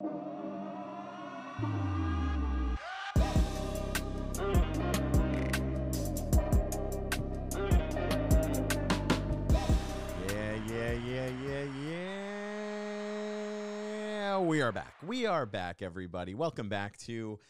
Yeah, 0.00 0.10
yeah, 10.68 10.92
yeah, 11.04 11.28
yeah, 11.44 11.64
yeah. 14.28 14.38
We 14.38 14.62
are 14.62 14.70
back. 14.70 14.94
We 15.04 15.26
are 15.26 15.44
back, 15.46 15.82
everybody. 15.82 16.34
Welcome 16.34 16.68
back 16.68 16.96
to 16.98 17.40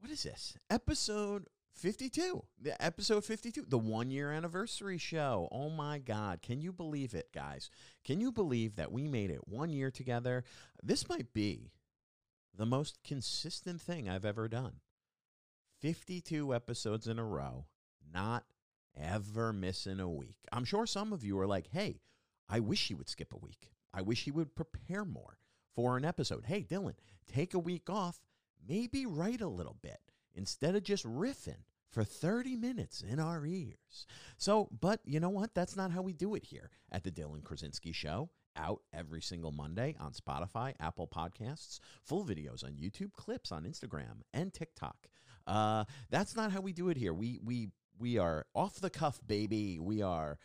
what 0.00 0.10
is 0.10 0.22
this? 0.22 0.58
Episode 0.68 1.46
52. 1.72 2.44
The 2.60 2.84
episode 2.84 3.24
52, 3.24 3.64
the 3.68 3.78
one 3.78 4.10
year 4.10 4.32
anniversary 4.32 4.98
show. 4.98 5.48
Oh 5.50 5.70
my 5.70 5.98
God. 5.98 6.42
Can 6.42 6.60
you 6.60 6.74
believe 6.74 7.14
it, 7.14 7.32
guys? 7.32 7.70
Can 8.04 8.20
you 8.20 8.32
believe 8.32 8.76
that 8.76 8.92
we 8.92 9.08
made 9.08 9.30
it 9.30 9.48
one 9.48 9.72
year 9.72 9.90
together? 9.90 10.44
This 10.82 11.08
might 11.08 11.32
be 11.32 11.72
the 12.56 12.66
most 12.66 12.98
consistent 13.04 13.80
thing 13.80 14.08
I've 14.08 14.24
ever 14.24 14.48
done. 14.48 14.80
52 15.80 16.54
episodes 16.54 17.06
in 17.06 17.18
a 17.18 17.24
row, 17.24 17.66
not 18.12 18.44
ever 18.98 19.52
missing 19.52 20.00
a 20.00 20.08
week. 20.08 20.36
I'm 20.50 20.64
sure 20.64 20.86
some 20.86 21.12
of 21.12 21.22
you 21.22 21.38
are 21.38 21.46
like, 21.46 21.68
hey, 21.70 22.00
I 22.48 22.60
wish 22.60 22.88
he 22.88 22.94
would 22.94 23.08
skip 23.08 23.32
a 23.32 23.38
week. 23.38 23.70
I 23.92 24.02
wish 24.02 24.24
he 24.24 24.30
would 24.30 24.54
prepare 24.54 25.04
more 25.04 25.38
for 25.74 25.96
an 25.96 26.04
episode. 26.04 26.44
Hey, 26.46 26.62
Dylan, 26.62 26.94
take 27.28 27.54
a 27.54 27.58
week 27.58 27.90
off, 27.90 28.20
maybe 28.66 29.04
write 29.06 29.40
a 29.40 29.48
little 29.48 29.76
bit 29.82 30.00
instead 30.34 30.74
of 30.74 30.82
just 30.82 31.04
riffing 31.04 31.64
for 31.90 32.04
30 32.04 32.56
minutes 32.56 33.02
in 33.02 33.18
our 33.20 33.44
ears. 33.44 34.06
So, 34.36 34.68
but 34.80 35.00
you 35.04 35.20
know 35.20 35.30
what? 35.30 35.54
That's 35.54 35.76
not 35.76 35.90
how 35.90 36.02
we 36.02 36.12
do 36.12 36.34
it 36.34 36.44
here 36.44 36.70
at 36.90 37.04
the 37.04 37.10
Dylan 37.10 37.44
Krasinski 37.44 37.92
Show. 37.92 38.30
Out 38.56 38.80
every 38.92 39.22
single 39.22 39.52
Monday 39.52 39.94
on 40.00 40.12
Spotify, 40.12 40.74
Apple 40.80 41.06
Podcasts, 41.06 41.80
full 42.02 42.24
videos 42.24 42.64
on 42.64 42.72
YouTube, 42.72 43.12
clips 43.12 43.52
on 43.52 43.64
Instagram 43.64 44.22
and 44.32 44.52
TikTok. 44.52 45.08
Uh, 45.46 45.84
that's 46.10 46.34
not 46.34 46.52
how 46.52 46.60
we 46.60 46.72
do 46.72 46.88
it 46.88 46.96
here. 46.96 47.14
We 47.14 47.38
we 47.44 47.70
we 47.98 48.18
are 48.18 48.46
off 48.54 48.80
the 48.80 48.90
cuff, 48.90 49.20
baby. 49.26 49.78
We 49.78 50.02
are 50.02 50.38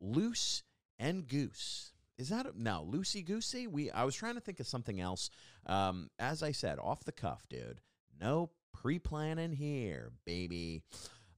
loose 0.00 0.62
and 0.98 1.26
goose. 1.26 1.92
Is 2.18 2.28
that 2.28 2.46
a, 2.46 2.52
no 2.54 2.86
loosey 2.90 3.24
goosey? 3.24 3.66
We 3.66 3.90
I 3.90 4.04
was 4.04 4.14
trying 4.14 4.34
to 4.34 4.40
think 4.40 4.60
of 4.60 4.66
something 4.66 5.00
else. 5.00 5.30
Um, 5.66 6.10
as 6.18 6.42
I 6.42 6.52
said, 6.52 6.78
off 6.78 7.04
the 7.04 7.12
cuff, 7.12 7.48
dude. 7.48 7.80
No 8.20 8.50
pre 8.72 8.98
planning 8.98 9.52
here, 9.52 10.12
baby. 10.24 10.82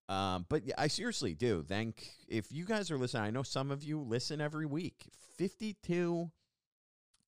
Um, 0.09 0.47
but 0.49 0.63
I 0.77 0.89
seriously 0.89 1.35
do. 1.35 1.63
Thank 1.63 2.11
if 2.29 2.53
you 2.53 2.65
guys 2.65 2.91
are 2.91 2.99
listening. 2.99 3.23
I 3.23 3.31
know 3.31 3.43
some 3.43 3.71
of 3.71 3.83
you 3.83 4.01
listen 4.01 4.41
every 4.41 4.67
week. 4.67 5.09
Fifty-two 5.37 6.31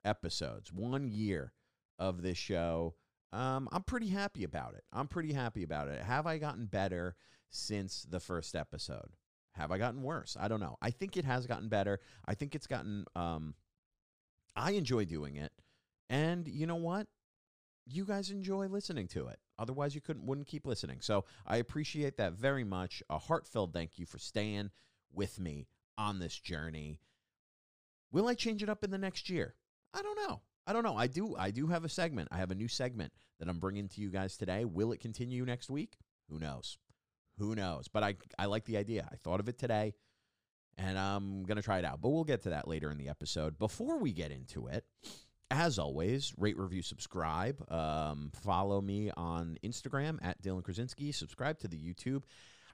episodes, 0.03 0.71
one 0.71 1.07
year 1.07 1.53
of 1.97 2.21
this 2.21 2.37
show. 2.37 2.95
Um, 3.33 3.67
I'm 3.71 3.83
pretty 3.83 4.09
happy 4.09 4.43
about 4.43 4.75
it. 4.75 4.83
I'm 4.93 5.07
pretty 5.07 5.33
happy 5.33 5.63
about 5.63 5.87
it. 5.87 6.01
Have 6.01 6.27
I 6.27 6.37
gotten 6.37 6.67
better 6.67 7.15
since 7.49 8.03
the 8.03 8.19
first 8.19 8.55
episode? 8.55 9.15
Have 9.53 9.71
I 9.71 9.77
gotten 9.77 10.03
worse? 10.03 10.37
I 10.39 10.47
don't 10.47 10.59
know. 10.59 10.77
I 10.81 10.91
think 10.91 11.17
it 11.17 11.25
has 11.25 11.47
gotten 11.47 11.69
better. 11.69 11.99
I 12.27 12.35
think 12.35 12.55
it's 12.55 12.67
gotten. 12.67 13.05
Um, 13.15 13.55
I 14.55 14.71
enjoy 14.71 15.05
doing 15.05 15.37
it, 15.37 15.51
and 16.09 16.47
you 16.47 16.67
know 16.67 16.75
what? 16.75 17.07
You 17.87 18.05
guys 18.05 18.29
enjoy 18.29 18.67
listening 18.67 19.07
to 19.09 19.27
it. 19.27 19.39
Otherwise, 19.57 19.95
you 19.95 20.01
couldn't 20.01 20.25
wouldn't 20.25 20.47
keep 20.47 20.65
listening. 20.65 20.99
So 21.01 21.25
I 21.47 21.57
appreciate 21.57 22.17
that 22.17 22.33
very 22.33 22.63
much. 22.63 23.01
A 23.09 23.17
heartfelt 23.17 23.73
thank 23.73 23.97
you 23.97 24.05
for 24.05 24.17
staying 24.17 24.71
with 25.13 25.39
me 25.39 25.67
on 25.97 26.19
this 26.19 26.37
journey. 26.37 26.99
Will 28.11 28.27
I 28.27 28.33
change 28.33 28.63
it 28.63 28.69
up 28.69 28.83
in 28.83 28.91
the 28.91 28.97
next 28.97 29.29
year? 29.29 29.55
I 29.93 30.01
don't 30.01 30.17
know. 30.27 30.41
I 30.67 30.73
don't 30.73 30.83
know. 30.83 30.97
I 30.97 31.07
do. 31.07 31.35
I 31.37 31.51
do 31.51 31.67
have 31.67 31.85
a 31.85 31.89
segment. 31.89 32.29
I 32.31 32.37
have 32.37 32.51
a 32.51 32.55
new 32.55 32.67
segment 32.67 33.13
that 33.39 33.47
I'm 33.47 33.59
bringing 33.59 33.87
to 33.89 34.01
you 34.01 34.09
guys 34.09 34.35
today. 34.35 34.65
Will 34.65 34.91
it 34.91 34.99
continue 34.99 35.45
next 35.45 35.69
week? 35.69 35.97
Who 36.29 36.39
knows? 36.39 36.77
Who 37.37 37.55
knows? 37.55 37.87
But 37.87 38.03
I 38.03 38.15
I 38.39 38.45
like 38.45 38.65
the 38.65 38.77
idea. 38.77 39.07
I 39.11 39.15
thought 39.17 39.39
of 39.39 39.47
it 39.47 39.57
today, 39.57 39.93
and 40.77 40.97
I'm 40.97 41.43
gonna 41.43 41.61
try 41.61 41.79
it 41.79 41.85
out. 41.85 42.01
But 42.01 42.09
we'll 42.09 42.23
get 42.23 42.41
to 42.43 42.49
that 42.49 42.67
later 42.67 42.89
in 42.91 42.97
the 42.97 43.09
episode. 43.09 43.59
Before 43.59 43.99
we 43.99 44.11
get 44.11 44.31
into 44.31 44.67
it, 44.67 44.85
as 45.51 45.79
always, 45.79 46.33
rate, 46.37 46.57
review, 46.57 46.81
subscribe. 46.81 47.71
Um, 47.71 48.31
follow 48.41 48.81
me 48.81 49.11
on 49.15 49.57
Instagram 49.63 50.17
at 50.23 50.41
Dylan 50.41 50.63
Krasinski. 50.63 51.11
Subscribe 51.11 51.59
to 51.59 51.67
the 51.67 51.77
YouTube. 51.77 52.23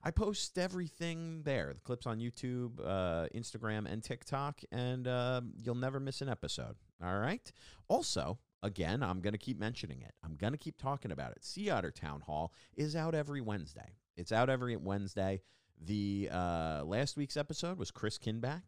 I 0.03 0.11
post 0.11 0.57
everything 0.57 1.43
there. 1.43 1.73
The 1.73 1.81
clips 1.81 2.07
on 2.07 2.19
YouTube, 2.19 2.79
uh, 2.83 3.27
Instagram, 3.35 3.91
and 3.91 4.03
TikTok, 4.03 4.61
and 4.71 5.07
uh, 5.07 5.41
you'll 5.61 5.75
never 5.75 5.99
miss 5.99 6.21
an 6.21 6.29
episode. 6.29 6.75
All 7.03 7.19
right. 7.19 7.51
Also, 7.87 8.39
again, 8.63 9.03
I'm 9.03 9.21
going 9.21 9.33
to 9.33 9.39
keep 9.39 9.59
mentioning 9.59 10.01
it. 10.01 10.13
I'm 10.23 10.35
going 10.35 10.53
to 10.53 10.57
keep 10.57 10.77
talking 10.77 11.11
about 11.11 11.31
it. 11.31 11.43
Sea 11.43 11.69
Otter 11.69 11.91
Town 11.91 12.21
Hall 12.21 12.53
is 12.75 12.95
out 12.95 13.13
every 13.13 13.41
Wednesday. 13.41 13.97
It's 14.17 14.31
out 14.31 14.49
every 14.49 14.75
Wednesday. 14.75 15.41
The 15.79 16.29
uh, 16.31 16.83
last 16.85 17.17
week's 17.17 17.37
episode 17.37 17.77
was 17.77 17.91
Chris 17.91 18.17
Kinback, 18.17 18.61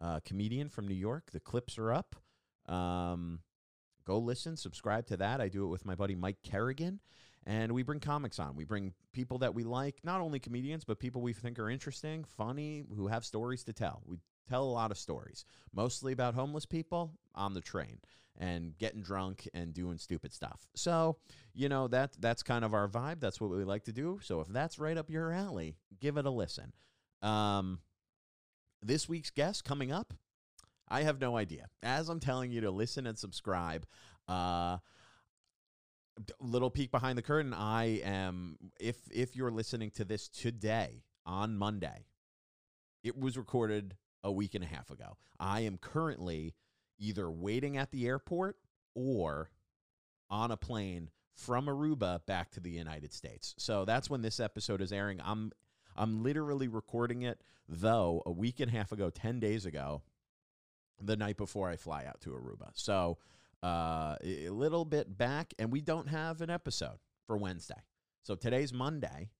uh, 0.00 0.20
comedian 0.24 0.68
from 0.68 0.86
New 0.86 0.94
York. 0.94 1.30
The 1.32 1.40
clips 1.40 1.78
are 1.78 1.92
up. 1.92 2.16
Um, 2.68 3.40
go 4.06 4.18
listen, 4.18 4.56
subscribe 4.56 5.06
to 5.06 5.16
that. 5.18 5.40
I 5.40 5.48
do 5.48 5.64
it 5.64 5.68
with 5.68 5.84
my 5.84 5.94
buddy 5.94 6.14
Mike 6.14 6.38
Kerrigan, 6.42 7.00
and 7.46 7.72
we 7.72 7.82
bring 7.82 8.00
comics 8.00 8.38
on. 8.38 8.56
We 8.56 8.64
bring 8.64 8.92
people 9.12 9.38
that 9.38 9.54
we 9.54 9.64
like, 9.64 9.96
not 10.04 10.20
only 10.20 10.38
comedians, 10.38 10.84
but 10.84 10.98
people 10.98 11.22
we 11.22 11.32
think 11.32 11.58
are 11.58 11.70
interesting, 11.70 12.24
funny, 12.24 12.84
who 12.94 13.08
have 13.08 13.24
stories 13.24 13.64
to 13.64 13.72
tell. 13.72 14.02
We 14.06 14.18
tell 14.48 14.64
a 14.64 14.70
lot 14.70 14.90
of 14.90 14.98
stories, 14.98 15.44
mostly 15.72 16.12
about 16.12 16.34
homeless 16.34 16.66
people 16.66 17.12
on 17.34 17.54
the 17.54 17.60
train 17.60 17.98
and 18.38 18.76
getting 18.78 19.02
drunk 19.02 19.48
and 19.52 19.74
doing 19.74 19.98
stupid 19.98 20.32
stuff. 20.32 20.68
So, 20.74 21.16
you 21.54 21.68
know, 21.68 21.88
that 21.88 22.16
that's 22.20 22.42
kind 22.42 22.64
of 22.64 22.72
our 22.72 22.88
vibe. 22.88 23.20
That's 23.20 23.40
what 23.40 23.50
we 23.50 23.64
like 23.64 23.84
to 23.84 23.92
do. 23.92 24.20
So 24.22 24.40
if 24.40 24.48
that's 24.48 24.78
right 24.78 24.96
up 24.96 25.10
your 25.10 25.32
alley, 25.32 25.76
give 26.00 26.16
it 26.16 26.26
a 26.26 26.30
listen. 26.30 26.72
Um, 27.20 27.80
this 28.80 29.08
week's 29.08 29.30
guest 29.30 29.64
coming 29.64 29.90
up, 29.90 30.14
I 30.90 31.02
have 31.02 31.20
no 31.20 31.36
idea. 31.36 31.68
As 31.82 32.08
I'm 32.08 32.20
telling 32.20 32.50
you 32.50 32.62
to 32.62 32.70
listen 32.70 33.06
and 33.06 33.18
subscribe, 33.18 33.86
uh, 34.26 34.78
little 36.40 36.70
peek 36.70 36.90
behind 36.90 37.16
the 37.18 37.22
curtain. 37.22 37.54
I 37.54 38.00
am 38.04 38.56
if 38.80 38.96
if 39.10 39.36
you're 39.36 39.50
listening 39.50 39.90
to 39.92 40.04
this 40.04 40.28
today 40.28 41.04
on 41.24 41.56
Monday, 41.56 42.06
it 43.02 43.16
was 43.18 43.36
recorded 43.36 43.96
a 44.24 44.32
week 44.32 44.54
and 44.54 44.64
a 44.64 44.66
half 44.66 44.90
ago. 44.90 45.16
I 45.38 45.60
am 45.60 45.78
currently 45.78 46.54
either 46.98 47.30
waiting 47.30 47.76
at 47.76 47.90
the 47.92 48.06
airport 48.06 48.56
or 48.94 49.50
on 50.30 50.50
a 50.50 50.56
plane 50.56 51.10
from 51.34 51.66
Aruba 51.66 52.26
back 52.26 52.50
to 52.52 52.60
the 52.60 52.70
United 52.70 53.12
States. 53.12 53.54
So 53.58 53.84
that's 53.84 54.10
when 54.10 54.22
this 54.22 54.40
episode 54.40 54.80
is 54.80 54.92
airing. 54.92 55.20
I'm 55.24 55.52
I'm 55.96 56.22
literally 56.22 56.68
recording 56.68 57.22
it 57.22 57.40
though 57.68 58.22
a 58.26 58.32
week 58.32 58.60
and 58.60 58.70
a 58.70 58.76
half 58.76 58.92
ago, 58.92 59.10
10 59.10 59.40
days 59.40 59.66
ago, 59.66 60.02
the 61.00 61.16
night 61.16 61.36
before 61.36 61.68
I 61.68 61.76
fly 61.76 62.04
out 62.04 62.20
to 62.22 62.30
Aruba. 62.30 62.70
So 62.74 63.18
uh, 63.62 64.16
a 64.22 64.48
little 64.50 64.84
bit 64.84 65.16
back, 65.16 65.54
and 65.58 65.72
we 65.72 65.80
don't 65.80 66.08
have 66.08 66.40
an 66.40 66.50
episode 66.50 66.98
for 67.26 67.36
Wednesday. 67.36 67.82
So 68.22 68.34
today's 68.34 68.72
Monday. 68.72 69.30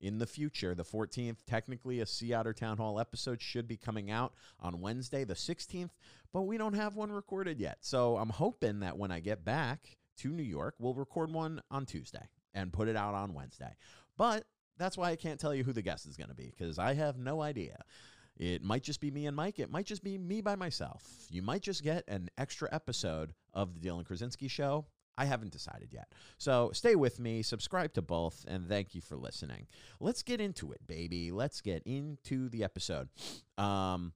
In 0.00 0.18
the 0.18 0.26
future, 0.26 0.74
the 0.74 0.82
14th, 0.82 1.36
technically 1.46 2.00
a 2.00 2.06
Sea 2.06 2.32
Otter 2.32 2.52
Town 2.52 2.76
Hall 2.76 2.98
episode 2.98 3.40
should 3.40 3.68
be 3.68 3.76
coming 3.76 4.10
out 4.10 4.34
on 4.58 4.80
Wednesday, 4.80 5.22
the 5.22 5.34
16th, 5.34 5.90
but 6.32 6.42
we 6.42 6.58
don't 6.58 6.74
have 6.74 6.96
one 6.96 7.12
recorded 7.12 7.60
yet. 7.60 7.78
So 7.82 8.16
I'm 8.16 8.30
hoping 8.30 8.80
that 8.80 8.98
when 8.98 9.12
I 9.12 9.20
get 9.20 9.44
back 9.44 9.98
to 10.18 10.32
New 10.32 10.42
York, 10.42 10.74
we'll 10.80 10.94
record 10.94 11.32
one 11.32 11.62
on 11.70 11.86
Tuesday 11.86 12.28
and 12.52 12.72
put 12.72 12.88
it 12.88 12.96
out 12.96 13.14
on 13.14 13.32
Wednesday. 13.32 13.76
But 14.16 14.44
that's 14.76 14.98
why 14.98 15.10
I 15.10 15.16
can't 15.16 15.38
tell 15.38 15.54
you 15.54 15.62
who 15.62 15.72
the 15.72 15.82
guest 15.82 16.06
is 16.06 16.16
going 16.16 16.30
to 16.30 16.34
be 16.34 16.52
because 16.56 16.80
I 16.80 16.94
have 16.94 17.18
no 17.18 17.40
idea. 17.40 17.78
It 18.42 18.64
might 18.64 18.82
just 18.82 19.00
be 19.00 19.12
me 19.12 19.26
and 19.26 19.36
Mike. 19.36 19.60
It 19.60 19.70
might 19.70 19.86
just 19.86 20.02
be 20.02 20.18
me 20.18 20.40
by 20.40 20.56
myself. 20.56 21.04
You 21.30 21.42
might 21.42 21.62
just 21.62 21.84
get 21.84 22.02
an 22.08 22.28
extra 22.36 22.68
episode 22.72 23.34
of 23.54 23.72
the 23.72 23.88
Dylan 23.88 24.04
Krasinski 24.04 24.48
Show. 24.48 24.86
I 25.16 25.26
haven't 25.26 25.52
decided 25.52 25.92
yet. 25.92 26.08
So 26.38 26.72
stay 26.72 26.96
with 26.96 27.20
me, 27.20 27.42
subscribe 27.42 27.92
to 27.94 28.02
both, 28.02 28.44
and 28.48 28.68
thank 28.68 28.96
you 28.96 29.00
for 29.00 29.16
listening. 29.16 29.68
Let's 30.00 30.24
get 30.24 30.40
into 30.40 30.72
it, 30.72 30.84
baby. 30.88 31.30
Let's 31.30 31.60
get 31.60 31.84
into 31.84 32.48
the 32.48 32.64
episode. 32.64 33.10
Um, 33.58 34.12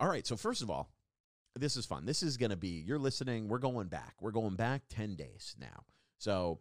all 0.00 0.08
right. 0.08 0.26
So, 0.26 0.36
first 0.36 0.62
of 0.62 0.68
all, 0.68 0.90
this 1.54 1.76
is 1.76 1.86
fun. 1.86 2.04
This 2.04 2.24
is 2.24 2.36
going 2.36 2.50
to 2.50 2.56
be, 2.56 2.82
you're 2.84 2.98
listening, 2.98 3.46
we're 3.46 3.58
going 3.58 3.86
back. 3.86 4.14
We're 4.20 4.32
going 4.32 4.56
back 4.56 4.82
10 4.88 5.14
days 5.14 5.54
now. 5.60 5.84
So, 6.18 6.58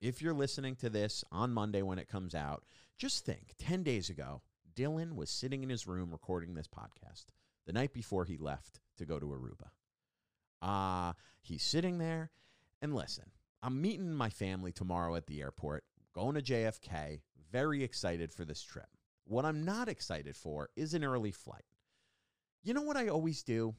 if 0.00 0.22
you're 0.22 0.32
listening 0.32 0.76
to 0.76 0.90
this 0.90 1.24
on 1.32 1.52
Monday 1.52 1.82
when 1.82 1.98
it 1.98 2.06
comes 2.06 2.36
out, 2.36 2.62
just 2.98 3.24
think 3.24 3.54
10 3.58 3.82
days 3.82 4.10
ago, 4.10 4.42
Dylan 4.74 5.14
was 5.14 5.30
sitting 5.30 5.62
in 5.62 5.68
his 5.68 5.86
room 5.86 6.10
recording 6.10 6.54
this 6.54 6.68
podcast 6.68 7.26
the 7.66 7.72
night 7.72 7.92
before 7.92 8.24
he 8.24 8.36
left 8.36 8.80
to 8.96 9.04
go 9.04 9.18
to 9.18 9.26
Aruba. 9.26 9.70
Uh, 10.60 11.12
he's 11.40 11.62
sitting 11.62 11.98
there, 11.98 12.30
and 12.80 12.94
listen, 12.94 13.30
I'm 13.62 13.80
meeting 13.80 14.12
my 14.12 14.30
family 14.30 14.72
tomorrow 14.72 15.14
at 15.16 15.26
the 15.26 15.40
airport, 15.40 15.84
going 16.14 16.34
to 16.34 16.42
JFK, 16.42 17.20
very 17.50 17.82
excited 17.82 18.32
for 18.32 18.44
this 18.44 18.62
trip. 18.62 18.88
What 19.24 19.44
I'm 19.44 19.64
not 19.64 19.88
excited 19.88 20.36
for 20.36 20.70
is 20.76 20.94
an 20.94 21.04
early 21.04 21.30
flight. 21.32 21.64
You 22.62 22.74
know 22.74 22.82
what 22.82 22.96
I 22.96 23.08
always 23.08 23.42
do? 23.42 23.74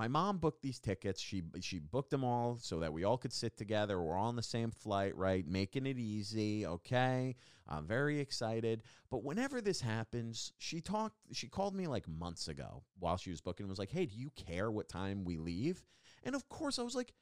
My 0.00 0.08
mom 0.08 0.38
booked 0.38 0.62
these 0.62 0.78
tickets. 0.78 1.20
She 1.20 1.42
she 1.60 1.78
booked 1.78 2.08
them 2.08 2.24
all 2.24 2.56
so 2.58 2.80
that 2.80 2.90
we 2.90 3.04
all 3.04 3.18
could 3.18 3.34
sit 3.34 3.58
together. 3.58 4.00
We're 4.00 4.16
all 4.16 4.28
on 4.28 4.36
the 4.36 4.42
same 4.42 4.70
flight, 4.70 5.14
right? 5.14 5.46
Making 5.46 5.84
it 5.84 5.98
easy, 5.98 6.64
okay? 6.64 7.36
I'm 7.68 7.86
very 7.86 8.18
excited. 8.18 8.82
But 9.10 9.24
whenever 9.24 9.60
this 9.60 9.82
happens, 9.82 10.54
she 10.56 10.80
talked 10.80 11.16
she 11.32 11.48
called 11.48 11.74
me 11.74 11.86
like 11.86 12.08
months 12.08 12.48
ago 12.48 12.82
while 12.98 13.18
she 13.18 13.28
was 13.28 13.42
booking 13.42 13.64
and 13.64 13.68
was 13.68 13.78
like, 13.78 13.90
"Hey, 13.90 14.06
do 14.06 14.16
you 14.16 14.30
care 14.30 14.70
what 14.70 14.88
time 14.88 15.22
we 15.22 15.36
leave?" 15.36 15.84
And 16.22 16.34
of 16.34 16.48
course, 16.48 16.78
I 16.78 16.82
was 16.82 16.94
like, 16.94 17.12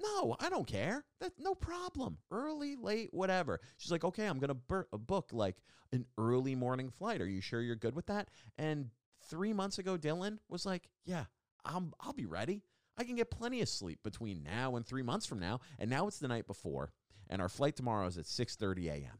"No, 0.00 0.36
I 0.38 0.48
don't 0.48 0.68
care. 0.68 1.04
That 1.18 1.32
no 1.40 1.56
problem. 1.56 2.18
Early, 2.30 2.76
late, 2.76 3.12
whatever." 3.12 3.58
She's 3.78 3.90
like, 3.90 4.04
"Okay, 4.04 4.26
I'm 4.26 4.38
to 4.38 4.54
bur- 4.54 4.86
uh, 4.92 4.96
book 4.96 5.30
like 5.32 5.56
an 5.90 6.06
early 6.16 6.54
morning 6.54 6.88
flight. 6.88 7.20
Are 7.20 7.28
you 7.28 7.40
sure 7.40 7.62
you're 7.62 7.74
good 7.74 7.96
with 7.96 8.06
that?" 8.06 8.30
And 8.56 8.90
3 9.28 9.52
months 9.52 9.80
ago 9.80 9.98
Dylan 9.98 10.38
was 10.48 10.64
like, 10.64 10.88
"Yeah, 11.04 11.24
I'm 11.64 11.92
I'll 12.00 12.12
be 12.12 12.26
ready. 12.26 12.62
I 12.98 13.04
can 13.04 13.16
get 13.16 13.30
plenty 13.30 13.62
of 13.62 13.68
sleep 13.68 14.02
between 14.02 14.42
now 14.42 14.76
and 14.76 14.86
3 14.86 15.02
months 15.02 15.26
from 15.26 15.38
now." 15.38 15.60
And 15.78 15.90
now 15.90 16.06
it's 16.06 16.18
the 16.18 16.28
night 16.28 16.46
before, 16.46 16.92
and 17.28 17.40
our 17.40 17.48
flight 17.48 17.76
tomorrow 17.76 18.06
is 18.06 18.18
at 18.18 18.26
6:30 18.26 18.88
a.m. 18.88 19.18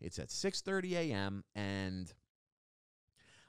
It's 0.00 0.18
at 0.18 0.28
6:30 0.28 0.92
a.m. 0.96 1.44
and 1.54 2.12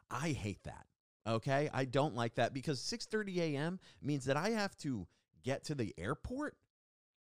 I 0.09 0.29
hate 0.29 0.63
that. 0.63 0.85
Okay? 1.27 1.69
I 1.73 1.85
don't 1.85 2.15
like 2.15 2.35
that 2.35 2.53
because 2.53 2.79
6:30 2.79 3.37
a.m. 3.39 3.79
means 4.01 4.25
that 4.25 4.37
I 4.37 4.51
have 4.51 4.77
to 4.77 5.07
get 5.43 5.63
to 5.65 5.75
the 5.75 5.93
airport. 5.97 6.55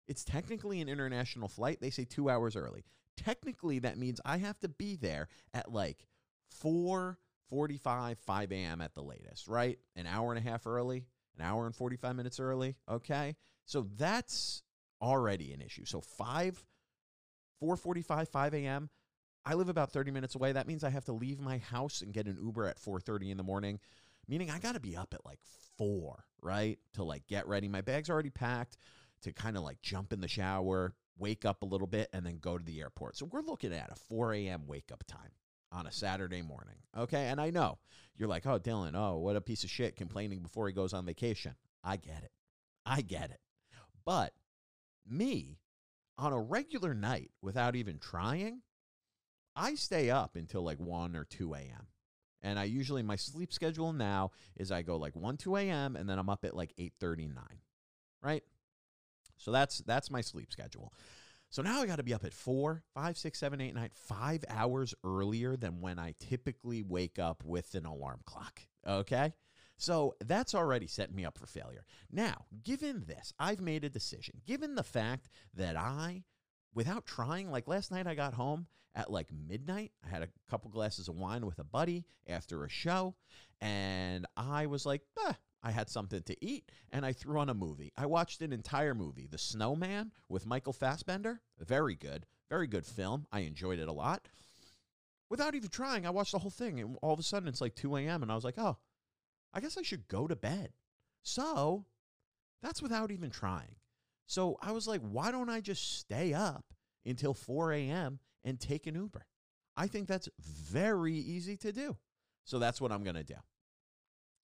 It's 0.07 0.25
technically 0.25 0.81
an 0.81 0.89
international 0.89 1.49
flight. 1.49 1.81
They 1.81 1.91
say 1.91 2.05
2 2.05 2.29
hours 2.29 2.57
early. 2.57 2.85
Technically 3.17 3.79
that 3.79 3.97
means 3.97 4.21
I 4.25 4.37
have 4.37 4.59
to 4.61 4.69
be 4.69 4.97
there 4.97 5.29
at 5.55 5.73
like 5.73 6.07
4:45 7.53 8.19
5 8.19 8.53
a.m. 8.53 8.81
at 8.81 8.95
the 8.95 9.03
latest, 9.03 9.49
right? 9.49 9.79
An 9.97 10.07
hour 10.07 10.33
and 10.33 10.45
a 10.45 10.51
half 10.51 10.67
early, 10.67 11.05
an 11.39 11.45
hour 11.45 11.67
and 11.67 11.75
45 11.75 12.17
minutes 12.17 12.41
early, 12.41 12.77
okay? 12.89 13.37
So 13.65 13.87
that's 13.97 14.63
already 15.01 15.53
an 15.53 15.61
issue. 15.61 15.85
So 15.85 16.01
5 16.01 16.65
4:45 17.63 18.29
5 18.29 18.55
a.m. 18.55 18.91
I 19.47 19.55
live 19.55 19.69
about 19.69 19.93
30 19.93 20.11
minutes 20.11 20.35
away. 20.35 20.53
That 20.53 20.67
means 20.67 20.85
I 20.85 20.91
have 20.91 21.05
to 21.05 21.13
leave 21.13 21.39
my 21.39 21.59
house 21.59 22.01
and 22.01 22.13
get 22.13 22.27
an 22.27 22.39
Uber 22.43 22.67
at 22.67 22.79
4:30 22.79 23.31
in 23.31 23.37
the 23.37 23.43
morning, 23.43 23.79
meaning 24.27 24.51
I 24.51 24.59
got 24.59 24.75
to 24.75 24.81
be 24.81 24.97
up 24.97 25.15
at 25.15 25.25
like 25.25 25.41
4, 25.77 26.25
right? 26.43 26.79
To 26.95 27.05
like 27.05 27.27
get 27.27 27.47
ready. 27.47 27.69
My 27.69 27.81
bag's 27.83 28.11
already 28.11 28.31
packed 28.31 28.77
to 29.23 29.33
kind 29.33 29.57
of 29.57 29.63
like 29.63 29.81
jump 29.83 30.13
in 30.13 30.21
the 30.21 30.29
shower, 30.29 30.95
wake 31.19 31.45
up 31.45 31.63
a 31.63 31.67
little 31.67 31.87
bit 31.87 32.09
and 32.13 32.25
then 32.27 32.39
go 32.39 32.59
to 32.59 32.65
the 32.65 32.81
airport. 32.81 33.17
So 33.17 33.27
we're 33.27 33.43
looking 33.43 33.73
at 33.73 33.91
a 33.91 33.97
4 33.97 34.35
a.m. 34.35 34.67
wake 34.67 34.91
up 34.93 35.05
time 35.07 35.31
on 35.75 35.87
a 35.87 35.93
Saturday 35.93 36.43
morning. 36.43 36.77
Okay? 36.97 37.27
And 37.27 37.41
I 37.41 37.51
know 37.51 37.79
you're 38.17 38.29
like, 38.29 38.47
"Oh, 38.47 38.59
Dylan, 38.59 38.93
oh, 38.95 39.19
what 39.19 39.37
a 39.37 39.41
piece 39.41 39.65
of 39.65 39.71
shit 39.71 39.97
complaining 39.97 40.41
before 40.41 40.69
he 40.69 40.73
goes 40.73 40.93
on 40.95 41.05
vacation." 41.05 41.55
I 41.83 41.97
get 41.97 42.23
it. 42.23 42.33
I 42.87 43.03
get 43.03 43.31
it. 43.31 43.41
But 44.05 44.33
me 45.07 45.59
on 46.17 46.33
a 46.33 46.41
regular 46.41 46.95
night 46.95 47.31
without 47.43 47.77
even 47.77 47.99
trying, 47.99 48.63
I 49.57 49.75
stay 49.75 50.11
up 50.11 50.37
until 50.37 50.63
like 50.63 50.79
1 50.79 51.17
or 51.17 51.25
2 51.25 51.55
a.m. 51.55 51.89
And 52.43 52.59
I 52.59 52.65
usually, 52.65 53.03
my 53.03 53.17
sleep 53.17 53.53
schedule 53.53 53.93
now 53.93 54.31
is 54.57 54.71
I 54.71 54.83
go 54.83 54.97
like 54.97 55.17
1, 55.17 55.39
2 55.39 55.57
a.m. 55.57 55.97
and 55.97 56.09
then 56.09 56.19
I'm 56.19 56.29
up 56.29 56.45
at 56.45 56.55
like 56.55 56.75
8.39, 56.79 57.37
right? 58.23 58.43
So 59.39 59.51
that's, 59.51 59.79
that's 59.79 60.11
my 60.11 60.21
sleep 60.21 60.53
schedule. 60.53 60.93
So 61.55 61.63
now 61.63 61.81
I 61.81 61.87
got 61.87 61.99
to 61.99 62.03
be 62.03 62.13
up 62.13 62.25
at 62.25 62.35
4, 62.35 62.83
5, 62.95 63.17
6, 63.17 63.39
7, 63.39 63.61
8, 63.61 63.75
9, 63.77 63.91
5 63.95 64.45
hours 64.49 64.93
earlier 65.05 65.57
than 65.57 65.81
when 65.81 66.01
I 66.01 66.17
typically 66.19 66.83
wake 66.83 67.21
up 67.21 67.45
with 67.45 67.77
an 67.77 67.87
alarm 67.87 68.23
clock. 68.25 68.63
Okay? 68.85 69.33
So 69.77 70.17
that's 70.25 70.57
already 70.57 70.89
setting 70.89 71.15
me 71.15 71.25
up 71.25 71.39
for 71.39 71.47
failure. 71.47 71.85
Now, 72.11 72.47
given 72.65 73.05
this, 73.07 73.33
I've 73.39 73.61
made 73.61 73.85
a 73.85 73.89
decision. 73.89 74.41
Given 74.45 74.75
the 74.75 74.83
fact 74.83 75.29
that 75.55 75.77
I, 75.77 76.25
without 76.75 77.07
trying, 77.07 77.53
like 77.53 77.69
last 77.69 77.93
night 77.93 78.09
I 78.09 78.17
got 78.17 78.35
home 78.35 78.67
at 78.97 79.13
like 79.13 79.29
midnight. 79.33 79.93
I 80.05 80.09
had 80.09 80.23
a 80.25 80.29
couple 80.51 80.73
glasses 80.73 81.07
of 81.07 81.15
wine 81.15 81.47
with 81.47 81.61
a 81.61 81.65
buddy 81.65 82.05
after 82.29 82.65
a 82.65 82.69
show, 82.69 83.15
and 83.61 84.27
I 84.37 84.67
was 84.67 84.85
like, 84.85 85.03
eh, 85.29 85.35
I 85.65 85.71
had 85.71 85.89
something 85.89 86.23
to 86.25 86.45
eat, 86.45 86.71
and 86.93 87.07
I 87.07 87.13
threw 87.13 87.39
on 87.41 87.49
a 87.49 87.55
movie. 87.55 87.91
I 87.97 88.05
watched 88.05 88.43
an 88.43 88.53
entire 88.53 88.95
movie, 88.95 89.27
The 89.27 89.39
Snowman 89.39 90.13
with 90.29 90.45
Michael 90.47 90.75
Fassbender. 90.75 91.41
Very 91.59 91.95
good. 91.95 92.27
Very 92.51 92.67
good 92.67 92.85
film. 92.85 93.27
I 93.33 93.41
enjoyed 93.41 93.79
it 93.79 93.89
a 93.89 93.93
lot. 93.93 94.29
Without 95.31 95.55
even 95.55 95.71
trying, 95.71 96.07
I 96.07 96.11
watched 96.11 96.33
the 96.33 96.39
whole 96.39 96.51
thing, 96.51 96.79
and 96.81 96.99
all 97.01 97.15
of 97.15 97.19
a 97.19 97.23
sudden 97.23 97.49
it's 97.49 97.63
like 97.63 97.75
2 97.75 97.97
a.m., 97.97 98.23
and 98.23 98.31
I 98.31 98.35
was 98.35 98.45
like, 98.45 98.59
oh, 98.59 98.77
I 99.55 99.61
guess 99.61 99.79
I 99.79 99.83
should 99.83 100.07
go 100.07 100.29
to 100.29 100.37
bed. 100.37 100.75
So 101.23 101.87
that's 102.63 102.83
without 102.83 103.11
even 103.11 103.31
trying. 103.31 103.77
So 104.27 104.59
I 104.61 104.73
was 104.73 104.87
like, 104.87 105.01
why 105.01 105.31
don't 105.31 105.49
I 105.49 105.63
just 105.63 105.99
stay 105.99 106.35
up 106.35 106.67
until 107.07 107.33
4 107.33 107.73
a.m. 107.73 108.19
and 108.45 108.61
take 108.61 108.87
an 108.87 108.97
Uber? 108.97 109.25
I 109.79 109.87
think 109.87 110.09
that's 110.09 110.29
very 110.39 111.15
easy 111.15 111.57
to 111.57 111.73
do. 111.73 111.97
So 112.45 112.59
that's 112.59 112.83
what 112.83 112.93
I'm 112.93 113.03
going 113.03 113.17
to 113.17 113.25
do. 113.25 113.35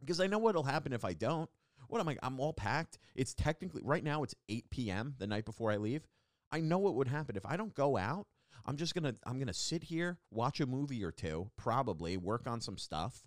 Because 0.00 0.20
I 0.20 0.26
know 0.26 0.38
what'll 0.38 0.62
happen 0.62 0.93
if 0.93 1.05
I 1.05 1.12
don't. 1.12 1.49
What 1.88 2.00
am 2.00 2.08
I? 2.08 2.17
I'm 2.23 2.41
all 2.41 2.52
packed. 2.52 2.99
It's 3.14 3.35
technically, 3.35 3.82
right 3.85 4.05
now, 4.05 4.23
it's 4.23 4.35
8 4.49 4.70
p.m. 4.70 5.14
the 5.19 5.26
night 5.26 5.44
before 5.44 5.70
I 5.70 5.76
leave. 5.76 6.06
I 6.52 6.61
know 6.61 6.79
what 6.79 6.94
would 6.94 7.08
happen 7.08 7.37
if 7.37 7.47
I 7.47 7.56
don't 7.56 7.75
go 7.75 7.97
out. 7.97 8.26
I'm 8.67 8.76
just 8.76 8.94
to, 8.94 9.17
I'm 9.25 9.38
to 9.47 9.55
sit 9.55 9.85
here, 9.85 10.19
watch 10.31 10.61
a 10.61 10.67
movie 10.67 11.02
or 11.05 11.11
two, 11.11 11.50
probably 11.56 12.17
work 12.17 12.47
on 12.47 12.61
some 12.61 12.76
stuff. 12.76 13.26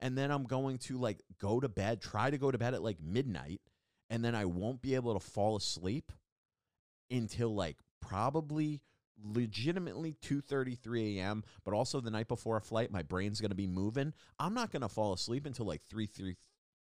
And 0.00 0.16
then 0.16 0.30
I'm 0.30 0.44
going 0.44 0.78
to 0.78 0.98
like 0.98 1.22
go 1.40 1.60
to 1.60 1.68
bed, 1.68 2.00
try 2.00 2.30
to 2.30 2.38
go 2.38 2.50
to 2.50 2.58
bed 2.58 2.74
at 2.74 2.82
like 2.82 2.98
midnight 3.02 3.60
and 4.10 4.24
then 4.24 4.34
I 4.34 4.44
won't 4.44 4.82
be 4.82 4.96
able 4.96 5.14
to 5.14 5.20
fall 5.20 5.56
asleep 5.56 6.12
until 7.10 7.54
like 7.54 7.76
probably 8.02 8.82
legitimately 9.24 10.16
2:33 10.22 11.16
a.m. 11.16 11.44
but 11.64 11.74
also 11.74 12.00
the 12.00 12.10
night 12.10 12.28
before 12.28 12.56
a 12.56 12.60
flight 12.60 12.90
my 12.90 13.02
brain's 13.02 13.40
going 13.40 13.50
to 13.50 13.56
be 13.56 13.66
moving 13.66 14.12
I'm 14.38 14.54
not 14.54 14.70
going 14.70 14.82
to 14.82 14.88
fall 14.88 15.12
asleep 15.12 15.46
until 15.46 15.66
like 15.66 15.82
3 15.88 16.06
3 16.06 16.36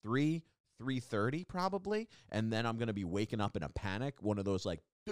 3 0.02 0.42
3:30 0.80 1.46
probably 1.46 2.08
and 2.30 2.52
then 2.52 2.66
I'm 2.66 2.76
going 2.76 2.88
to 2.88 2.92
be 2.92 3.04
waking 3.04 3.40
up 3.40 3.56
in 3.56 3.62
a 3.62 3.68
panic 3.68 4.14
one 4.20 4.38
of 4.38 4.44
those 4.44 4.66
like 4.66 4.80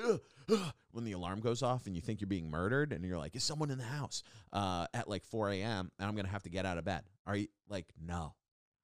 when 0.93 1.05
the 1.05 1.13
alarm 1.13 1.41
goes 1.41 1.63
off 1.63 1.87
and 1.87 1.95
you 1.95 2.03
think 2.03 2.21
you're 2.21 2.29
being 2.29 2.51
murdered 2.51 2.93
and 2.93 3.05
you're 3.05 3.19
like 3.19 3.37
is 3.37 3.45
someone 3.45 3.71
in 3.71 3.79
the 3.79 3.85
house 3.85 4.23
uh, 4.53 4.87
at 4.95 5.09
like 5.09 5.25
4 5.25 5.51
a.m. 5.51 5.91
and 5.99 6.09
I'm 6.09 6.15
going 6.15 6.27
to 6.27 6.33
have 6.33 6.45
to 6.45 6.51
get 6.51 6.67
out 6.67 6.79
of 6.79 6.85
bed 6.85 7.03
are 7.27 7.37
you 7.37 7.49
like 7.69 7.87
no 8.01 8.35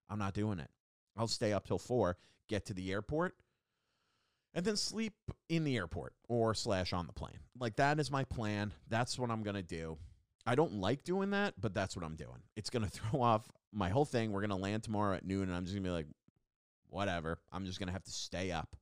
I'm 0.08 0.18
not 0.18 0.34
doing 0.34 0.58
it 0.58 0.70
I'll 1.16 1.26
stay 1.26 1.52
up 1.52 1.66
till 1.66 1.78
4 1.78 2.16
get 2.48 2.66
to 2.66 2.74
the 2.74 2.92
airport, 2.92 3.34
and 4.56 4.64
then 4.64 4.76
sleep 4.76 5.12
in 5.50 5.64
the 5.64 5.76
airport 5.76 6.14
or 6.28 6.54
slash 6.54 6.94
on 6.94 7.06
the 7.06 7.12
plane. 7.12 7.38
Like 7.60 7.76
that 7.76 8.00
is 8.00 8.10
my 8.10 8.24
plan. 8.24 8.72
That's 8.88 9.18
what 9.18 9.30
I'm 9.30 9.42
gonna 9.42 9.62
do. 9.62 9.98
I 10.46 10.54
don't 10.54 10.74
like 10.74 11.04
doing 11.04 11.30
that, 11.30 11.54
but 11.60 11.74
that's 11.74 11.94
what 11.94 12.04
I'm 12.04 12.16
doing. 12.16 12.42
It's 12.56 12.70
gonna 12.70 12.88
throw 12.88 13.20
off 13.20 13.48
my 13.70 13.90
whole 13.90 14.06
thing. 14.06 14.32
We're 14.32 14.40
gonna 14.40 14.56
land 14.56 14.82
tomorrow 14.82 15.14
at 15.14 15.26
noon, 15.26 15.42
and 15.42 15.54
I'm 15.54 15.64
just 15.64 15.76
gonna 15.76 15.86
be 15.86 15.92
like, 15.92 16.06
whatever. 16.88 17.38
I'm 17.52 17.66
just 17.66 17.78
gonna 17.78 17.92
have 17.92 18.04
to 18.04 18.10
stay 18.10 18.50
up. 18.50 18.74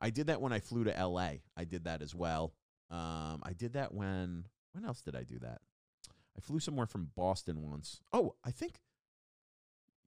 I 0.00 0.08
did 0.08 0.28
that 0.28 0.40
when 0.40 0.54
I 0.54 0.60
flew 0.60 0.84
to 0.84 0.98
L.A. 0.98 1.42
I 1.54 1.64
did 1.64 1.84
that 1.84 2.00
as 2.00 2.14
well. 2.14 2.54
Um, 2.90 3.42
I 3.42 3.52
did 3.56 3.74
that 3.74 3.92
when 3.92 4.46
when 4.72 4.86
else 4.86 5.02
did 5.02 5.14
I 5.14 5.22
do 5.22 5.38
that? 5.40 5.60
I 6.36 6.40
flew 6.40 6.60
somewhere 6.60 6.86
from 6.86 7.10
Boston 7.14 7.68
once. 7.70 8.00
Oh, 8.10 8.36
I 8.42 8.52
think 8.52 8.80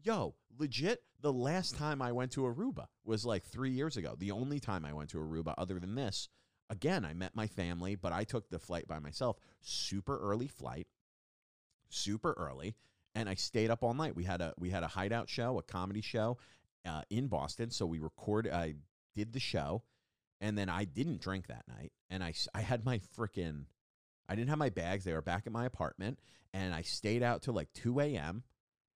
yo, 0.04 0.36
legit, 0.60 1.02
the 1.22 1.34
last 1.34 1.76
time 1.76 2.02
I 2.02 2.12
went 2.12 2.32
to 2.34 2.42
Aruba 2.42 2.88
was 3.06 3.26
like 3.26 3.44
three 3.44 3.72
years 3.72 3.98
ago. 3.98 4.16
The 4.18 4.32
only 4.32 4.60
time 4.60 4.86
I 4.86 4.94
went 4.94 5.10
to 5.12 5.18
Aruba 5.18 5.54
other 5.58 5.80
than 5.80 5.96
this. 5.96 6.30
Again, 6.70 7.06
I 7.06 7.14
met 7.14 7.36
my 7.36 7.48
family, 7.48 7.96
but 7.96 8.14
I 8.14 8.24
took 8.24 8.50
the 8.50 8.60
flight 8.60 8.88
by 8.88 9.00
myself. 9.00 9.38
Super 9.62 10.18
early 10.20 10.48
flight, 10.48 10.88
super 11.90 12.34
early, 12.34 12.76
and 13.16 13.30
I 13.30 13.36
stayed 13.36 13.70
up 13.70 13.84
all 13.84 13.94
night. 13.94 14.16
We 14.16 14.24
had 14.24 14.42
a 14.42 14.54
we 14.58 14.70
had 14.70 14.84
a 14.84 14.88
hideout 14.88 15.30
show, 15.30 15.58
a 15.58 15.64
comedy 15.64 16.02
show 16.02 16.38
uh, 16.86 17.02
in 17.10 17.28
Boston. 17.28 17.70
So 17.70 17.86
we 17.86 18.00
recorded. 18.00 18.54
I 18.54 18.76
did 19.16 19.34
the 19.34 19.40
show, 19.40 19.84
and 20.42 20.58
then 20.58 20.70
I 20.70 20.86
didn't 20.86 21.22
drink 21.22 21.48
that 21.48 21.68
night, 21.68 21.92
and 22.10 22.24
I 22.24 22.34
I 22.54 22.62
had 22.62 22.86
my 22.86 23.00
freaking. 23.16 23.66
I 24.28 24.36
didn't 24.36 24.50
have 24.50 24.58
my 24.58 24.70
bags. 24.70 25.04
They 25.04 25.14
were 25.14 25.22
back 25.22 25.44
at 25.46 25.54
my 25.54 25.66
apartment, 25.66 26.18
and 26.54 26.74
I 26.74 26.82
stayed 26.82 27.24
out 27.24 27.44
till 27.44 27.54
like 27.54 27.72
two 27.74 28.00
a.m 28.00 28.44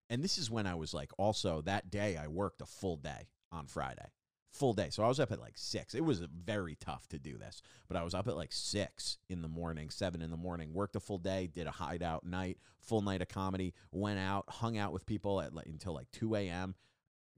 and 0.10 0.24
this 0.24 0.38
is 0.38 0.50
when 0.50 0.68
I 0.68 0.76
was 0.76 0.94
like, 0.94 1.12
also 1.18 1.62
that 1.62 1.90
day 1.90 2.18
I 2.18 2.28
worked 2.28 2.62
a 2.62 2.66
full 2.66 2.98
day 2.98 3.30
on 3.52 3.68
Friday, 3.68 4.08
full 4.52 4.74
day. 4.74 4.88
So 4.90 5.04
I 5.04 5.08
was 5.08 5.20
up 5.20 5.32
at 5.32 5.40
like 5.40 5.58
six. 5.58 5.94
It 5.94 6.06
was 6.06 6.20
very 6.20 6.76
tough 6.76 7.08
to 7.10 7.20
do 7.20 7.38
this, 7.38 7.62
but 7.88 7.98
I 7.98 8.04
was 8.04 8.14
up 8.14 8.28
at 8.28 8.38
like 8.38 8.52
six 8.52 9.18
in 9.30 9.42
the 9.42 9.48
morning, 9.48 9.90
seven 9.90 10.22
in 10.22 10.32
the 10.32 10.38
morning, 10.38 10.74
worked 10.74 10.96
a 10.96 11.00
full 11.00 11.18
day, 11.18 11.48
did 11.54 11.68
a 11.68 11.72
hideout 11.72 12.26
night, 12.26 12.58
full 12.80 13.02
night 13.02 13.22
of 13.22 13.28
comedy, 13.28 13.74
went 13.92 14.20
out, 14.20 14.46
hung 14.48 14.78
out 14.78 14.94
with 14.94 15.06
people 15.06 15.42
at 15.42 15.54
like, 15.54 15.68
until 15.68 15.94
like 15.94 16.12
2 16.12 16.36
a.m., 16.36 16.76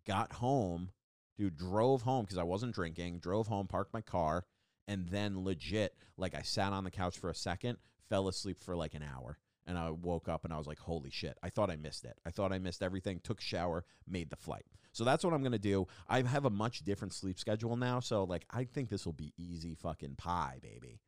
got 0.05 0.33
home, 0.33 0.91
dude, 1.37 1.57
drove 1.57 2.03
home 2.03 2.25
because 2.25 2.37
I 2.37 2.43
wasn't 2.43 2.75
drinking, 2.75 3.19
drove 3.19 3.47
home, 3.47 3.67
parked 3.67 3.93
my 3.93 4.01
car, 4.01 4.45
and 4.87 5.07
then 5.09 5.43
legit, 5.43 5.95
like 6.17 6.35
I 6.35 6.41
sat 6.41 6.73
on 6.73 6.83
the 6.83 6.91
couch 6.91 7.17
for 7.17 7.29
a 7.29 7.35
second, 7.35 7.77
fell 8.09 8.27
asleep 8.27 8.59
for 8.59 8.75
like 8.75 8.93
an 8.93 9.03
hour 9.03 9.37
and 9.67 9.77
I 9.77 9.89
woke 9.91 10.27
up 10.27 10.45
and 10.45 10.53
I 10.53 10.57
was 10.57 10.67
like, 10.67 10.79
holy 10.79 11.09
shit. 11.09 11.37
I 11.43 11.49
thought 11.49 11.69
I 11.69 11.75
missed 11.75 12.05
it. 12.05 12.17
I 12.25 12.31
thought 12.31 12.51
I 12.51 12.59
missed 12.59 12.81
everything. 12.81 13.19
Took 13.23 13.41
shower, 13.41 13.85
made 14.07 14.29
the 14.29 14.35
flight. 14.35 14.65
So 14.91 15.03
that's 15.03 15.23
what 15.23 15.33
I'm 15.33 15.41
going 15.41 15.51
to 15.51 15.59
do. 15.59 15.87
I 16.07 16.21
have 16.21 16.45
a 16.45 16.49
much 16.49 16.79
different 16.79 17.13
sleep 17.13 17.39
schedule 17.39 17.75
now. 17.75 17.99
So, 17.99 18.23
like, 18.23 18.45
I 18.49 18.63
think 18.63 18.89
this 18.89 19.05
will 19.05 19.13
be 19.13 19.33
easy 19.37 19.75
fucking 19.75 20.15
pie, 20.15 20.57
baby. 20.61 20.99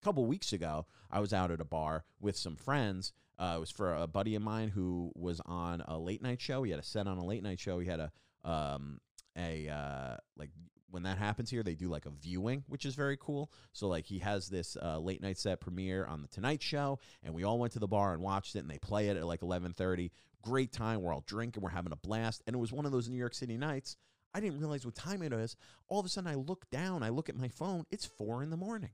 A 0.00 0.04
couple 0.04 0.24
weeks 0.26 0.52
ago, 0.52 0.86
I 1.10 1.20
was 1.20 1.32
out 1.32 1.50
at 1.50 1.60
a 1.60 1.64
bar 1.64 2.04
with 2.20 2.36
some 2.36 2.56
friends. 2.56 3.12
Uh, 3.38 3.54
it 3.56 3.60
was 3.60 3.70
for 3.70 3.94
a 3.94 4.06
buddy 4.06 4.34
of 4.34 4.42
mine 4.42 4.68
who 4.68 5.12
was 5.14 5.40
on 5.46 5.82
a 5.88 5.98
late 5.98 6.22
night 6.22 6.40
show. 6.40 6.62
He 6.62 6.70
had 6.70 6.80
a 6.80 6.84
set 6.84 7.06
on 7.06 7.16
a 7.16 7.24
late 7.24 7.42
night 7.42 7.58
show. 7.58 7.78
He 7.78 7.88
had 7.88 8.00
a, 8.00 8.12
um, 8.48 9.00
a, 9.36 9.68
uh, 9.68 10.16
like, 10.36 10.50
when 10.90 11.04
that 11.04 11.18
happens 11.18 11.50
here, 11.50 11.62
they 11.62 11.74
do 11.74 11.88
like 11.88 12.06
a 12.06 12.10
viewing, 12.10 12.64
which 12.68 12.84
is 12.84 12.94
very 12.94 13.16
cool. 13.16 13.50
So 13.72 13.88
like 13.88 14.06
he 14.06 14.18
has 14.20 14.48
this 14.48 14.76
uh, 14.80 14.98
late 14.98 15.22
night 15.22 15.38
set 15.38 15.60
premiere 15.60 16.06
on 16.06 16.22
the 16.22 16.28
Tonight 16.28 16.62
Show, 16.62 16.98
and 17.22 17.34
we 17.34 17.44
all 17.44 17.58
went 17.58 17.72
to 17.74 17.78
the 17.78 17.88
bar 17.88 18.12
and 18.12 18.22
watched 18.22 18.56
it, 18.56 18.60
and 18.60 18.70
they 18.70 18.78
play 18.78 19.08
it 19.08 19.16
at 19.16 19.26
like 19.26 19.42
eleven 19.42 19.72
thirty. 19.72 20.12
Great 20.42 20.72
time. 20.72 21.02
We're 21.02 21.12
all 21.12 21.24
drinking. 21.26 21.62
We're 21.62 21.70
having 21.70 21.92
a 21.92 21.96
blast, 21.96 22.42
and 22.46 22.54
it 22.54 22.58
was 22.58 22.72
one 22.72 22.86
of 22.86 22.92
those 22.92 23.08
New 23.08 23.18
York 23.18 23.34
City 23.34 23.56
nights. 23.56 23.96
I 24.32 24.40
didn't 24.40 24.58
realize 24.58 24.86
what 24.86 24.94
time 24.94 25.22
it 25.22 25.32
is. 25.32 25.56
All 25.88 26.00
of 26.00 26.06
a 26.06 26.08
sudden, 26.08 26.30
I 26.30 26.36
look 26.36 26.70
down. 26.70 27.02
I 27.02 27.08
look 27.08 27.28
at 27.28 27.36
my 27.36 27.48
phone. 27.48 27.84
It's 27.90 28.06
four 28.06 28.42
in 28.42 28.50
the 28.50 28.56
morning. 28.56 28.90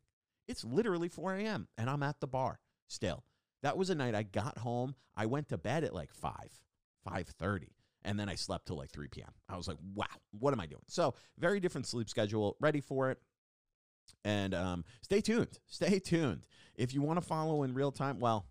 It's 0.49 0.65
literally 0.65 1.09
four 1.09 1.35
a.m. 1.35 1.69
and 1.77 1.91
I'm 1.91 2.03
at 2.03 2.21
the 2.21 2.27
bar 2.27 2.61
still. 2.89 3.25
That 3.63 3.77
was 3.77 3.91
a 3.91 3.95
night 3.95 4.15
I 4.15 4.23
got 4.23 4.59
home. 4.59 4.95
I 5.17 5.27
went 5.27 5.49
to 5.49 5.59
bed 5.59 5.85
at 5.85 5.95
like 5.95 6.13
five, 6.13 6.51
five 7.05 7.27
thirty 7.27 7.76
and 8.07 8.19
then 8.19 8.29
I 8.29 8.37
slept 8.37 8.67
till 8.67 8.77
like 8.77 8.91
3 8.91 9.09
p.m. 9.09 9.31
I 9.49 9.57
was 9.57 9.69
like, 9.69 9.77
wow, 9.95 10.07
what 10.39 10.55
am 10.55 10.61
I 10.61 10.67
doing? 10.67 10.83
So, 10.87 11.15
very 11.39 11.61
different 11.61 11.87
sleep 11.87 12.09
schedule, 12.09 12.57
ready 12.61 12.81
for 12.81 13.11
it. 13.11 13.19
And 14.25 14.55
um, 14.55 14.85
stay 15.03 15.21
tuned. 15.21 15.59
Stay 15.67 15.99
tuned. 16.05 16.47
If 16.77 16.95
you 16.95 17.03
want 17.03 17.21
to 17.21 17.27
follow 17.27 17.65
in 17.65 17.75
real 17.75 17.93
time, 17.93 18.21
well, 18.21 18.47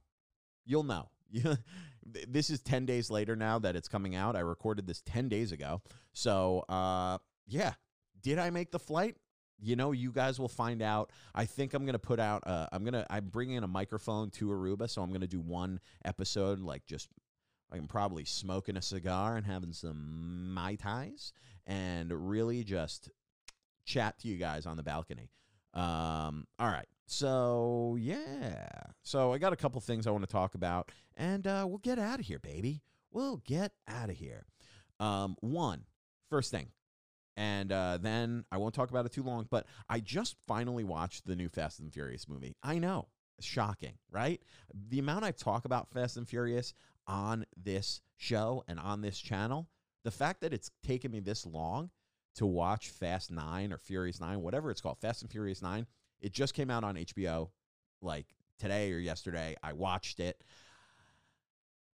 you'll 0.65 0.83
know. 0.83 1.09
this 2.27 2.49
is 2.49 2.61
10 2.61 2.85
days 2.85 3.09
later 3.09 3.35
now 3.35 3.57
that 3.59 3.75
it's 3.75 3.87
coming 3.87 4.15
out. 4.15 4.35
I 4.35 4.41
recorded 4.41 4.85
this 4.85 5.01
10 5.01 5.29
days 5.29 5.51
ago. 5.51 5.81
So, 6.13 6.65
uh, 6.69 7.17
yeah. 7.47 7.73
Did 8.21 8.39
I 8.39 8.49
make 8.49 8.71
the 8.71 8.79
flight? 8.79 9.15
You 9.57 9.77
know, 9.77 9.93
you 9.93 10.11
guys 10.11 10.37
will 10.37 10.49
find 10.49 10.81
out. 10.81 11.11
I 11.33 11.45
think 11.45 11.73
I'm 11.73 11.85
gonna 11.85 11.97
put 11.97 12.19
out. 12.19 12.45
Uh, 12.45 12.67
I'm 12.73 12.83
gonna. 12.83 13.05
I'm 13.09 13.27
bringing 13.27 13.59
a 13.59 13.67
microphone 13.67 14.29
to 14.31 14.47
Aruba, 14.47 14.89
so 14.89 15.01
I'm 15.01 15.13
gonna 15.13 15.27
do 15.27 15.39
one 15.39 15.79
episode, 16.03 16.59
like 16.59 16.85
just 16.85 17.07
I'm 17.71 17.87
probably 17.87 18.25
smoking 18.25 18.77
a 18.77 18.81
cigar 18.81 19.35
and 19.35 19.45
having 19.45 19.73
some 19.73 20.53
Mai 20.53 20.75
Tais 20.75 21.31
and 21.65 22.11
really 22.29 22.63
just 22.63 23.09
chat 23.85 24.19
to 24.19 24.27
you 24.27 24.37
guys 24.37 24.65
on 24.65 24.77
the 24.77 24.83
balcony. 24.83 25.31
Um, 25.73 26.47
all 26.57 26.69
right. 26.69 26.87
So, 27.07 27.97
yeah. 27.99 28.69
So, 29.03 29.33
I 29.33 29.37
got 29.37 29.53
a 29.53 29.57
couple 29.57 29.79
things 29.81 30.07
I 30.07 30.11
want 30.11 30.23
to 30.23 30.31
talk 30.31 30.55
about, 30.55 30.91
and 31.15 31.45
uh, 31.45 31.65
we'll 31.67 31.77
get 31.77 31.99
out 31.99 32.19
of 32.19 32.25
here, 32.25 32.39
baby. 32.39 32.81
We'll 33.11 33.41
get 33.45 33.73
out 33.87 34.09
of 34.09 34.15
here. 34.15 34.45
Um, 34.99 35.35
one, 35.41 35.83
first 36.29 36.49
thing, 36.49 36.69
and 37.37 37.71
uh, 37.71 37.99
then 38.01 38.45
I 38.51 38.57
won't 38.57 38.73
talk 38.73 38.89
about 38.89 39.05
it 39.05 39.11
too 39.11 39.23
long, 39.23 39.47
but 39.49 39.67
I 39.89 39.99
just 39.99 40.35
finally 40.47 40.83
watched 40.83 41.25
the 41.25 41.35
new 41.35 41.49
Fast 41.49 41.79
and 41.79 41.93
Furious 41.93 42.27
movie. 42.27 42.55
I 42.63 42.79
know. 42.79 43.07
Shocking, 43.41 43.97
right? 44.09 44.41
The 44.89 44.99
amount 44.99 45.25
I 45.25 45.31
talk 45.31 45.65
about 45.65 45.91
Fast 45.91 46.15
and 46.15 46.27
Furious, 46.27 46.73
on 47.07 47.45
this 47.55 48.01
show 48.17 48.63
and 48.67 48.79
on 48.79 49.01
this 49.01 49.19
channel, 49.19 49.67
the 50.03 50.11
fact 50.11 50.41
that 50.41 50.53
it's 50.53 50.71
taken 50.83 51.11
me 51.11 51.19
this 51.19 51.45
long 51.45 51.89
to 52.35 52.45
watch 52.45 52.89
Fast 52.89 53.31
9 53.31 53.71
or 53.71 53.77
Furious 53.77 54.19
9, 54.19 54.41
whatever 54.41 54.69
it's 54.69 54.81
called, 54.81 54.99
Fast 54.99 55.21
and 55.21 55.31
Furious 55.31 55.61
9, 55.61 55.87
it 56.21 56.33
just 56.33 56.53
came 56.53 56.69
out 56.69 56.83
on 56.83 56.95
HBO 56.95 57.49
like 58.01 58.27
today 58.59 58.91
or 58.91 58.99
yesterday. 58.99 59.55
I 59.63 59.73
watched 59.73 60.19
it. 60.19 60.41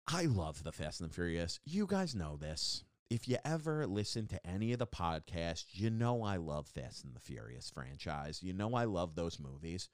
I 0.08 0.26
love 0.26 0.62
the 0.62 0.72
Fast 0.72 1.00
and 1.00 1.10
the 1.10 1.14
Furious. 1.14 1.58
You 1.64 1.86
guys 1.86 2.14
know 2.14 2.36
this. 2.36 2.84
If 3.08 3.28
you 3.28 3.38
ever 3.44 3.86
listen 3.86 4.26
to 4.28 4.46
any 4.46 4.72
of 4.72 4.78
the 4.78 4.86
podcasts, 4.86 5.66
you 5.72 5.90
know 5.90 6.22
I 6.22 6.36
love 6.36 6.66
Fast 6.66 7.04
and 7.04 7.14
the 7.14 7.20
Furious 7.20 7.70
franchise. 7.70 8.42
You 8.42 8.52
know 8.52 8.74
I 8.74 8.84
love 8.84 9.14
those 9.14 9.38
movies. 9.38 9.88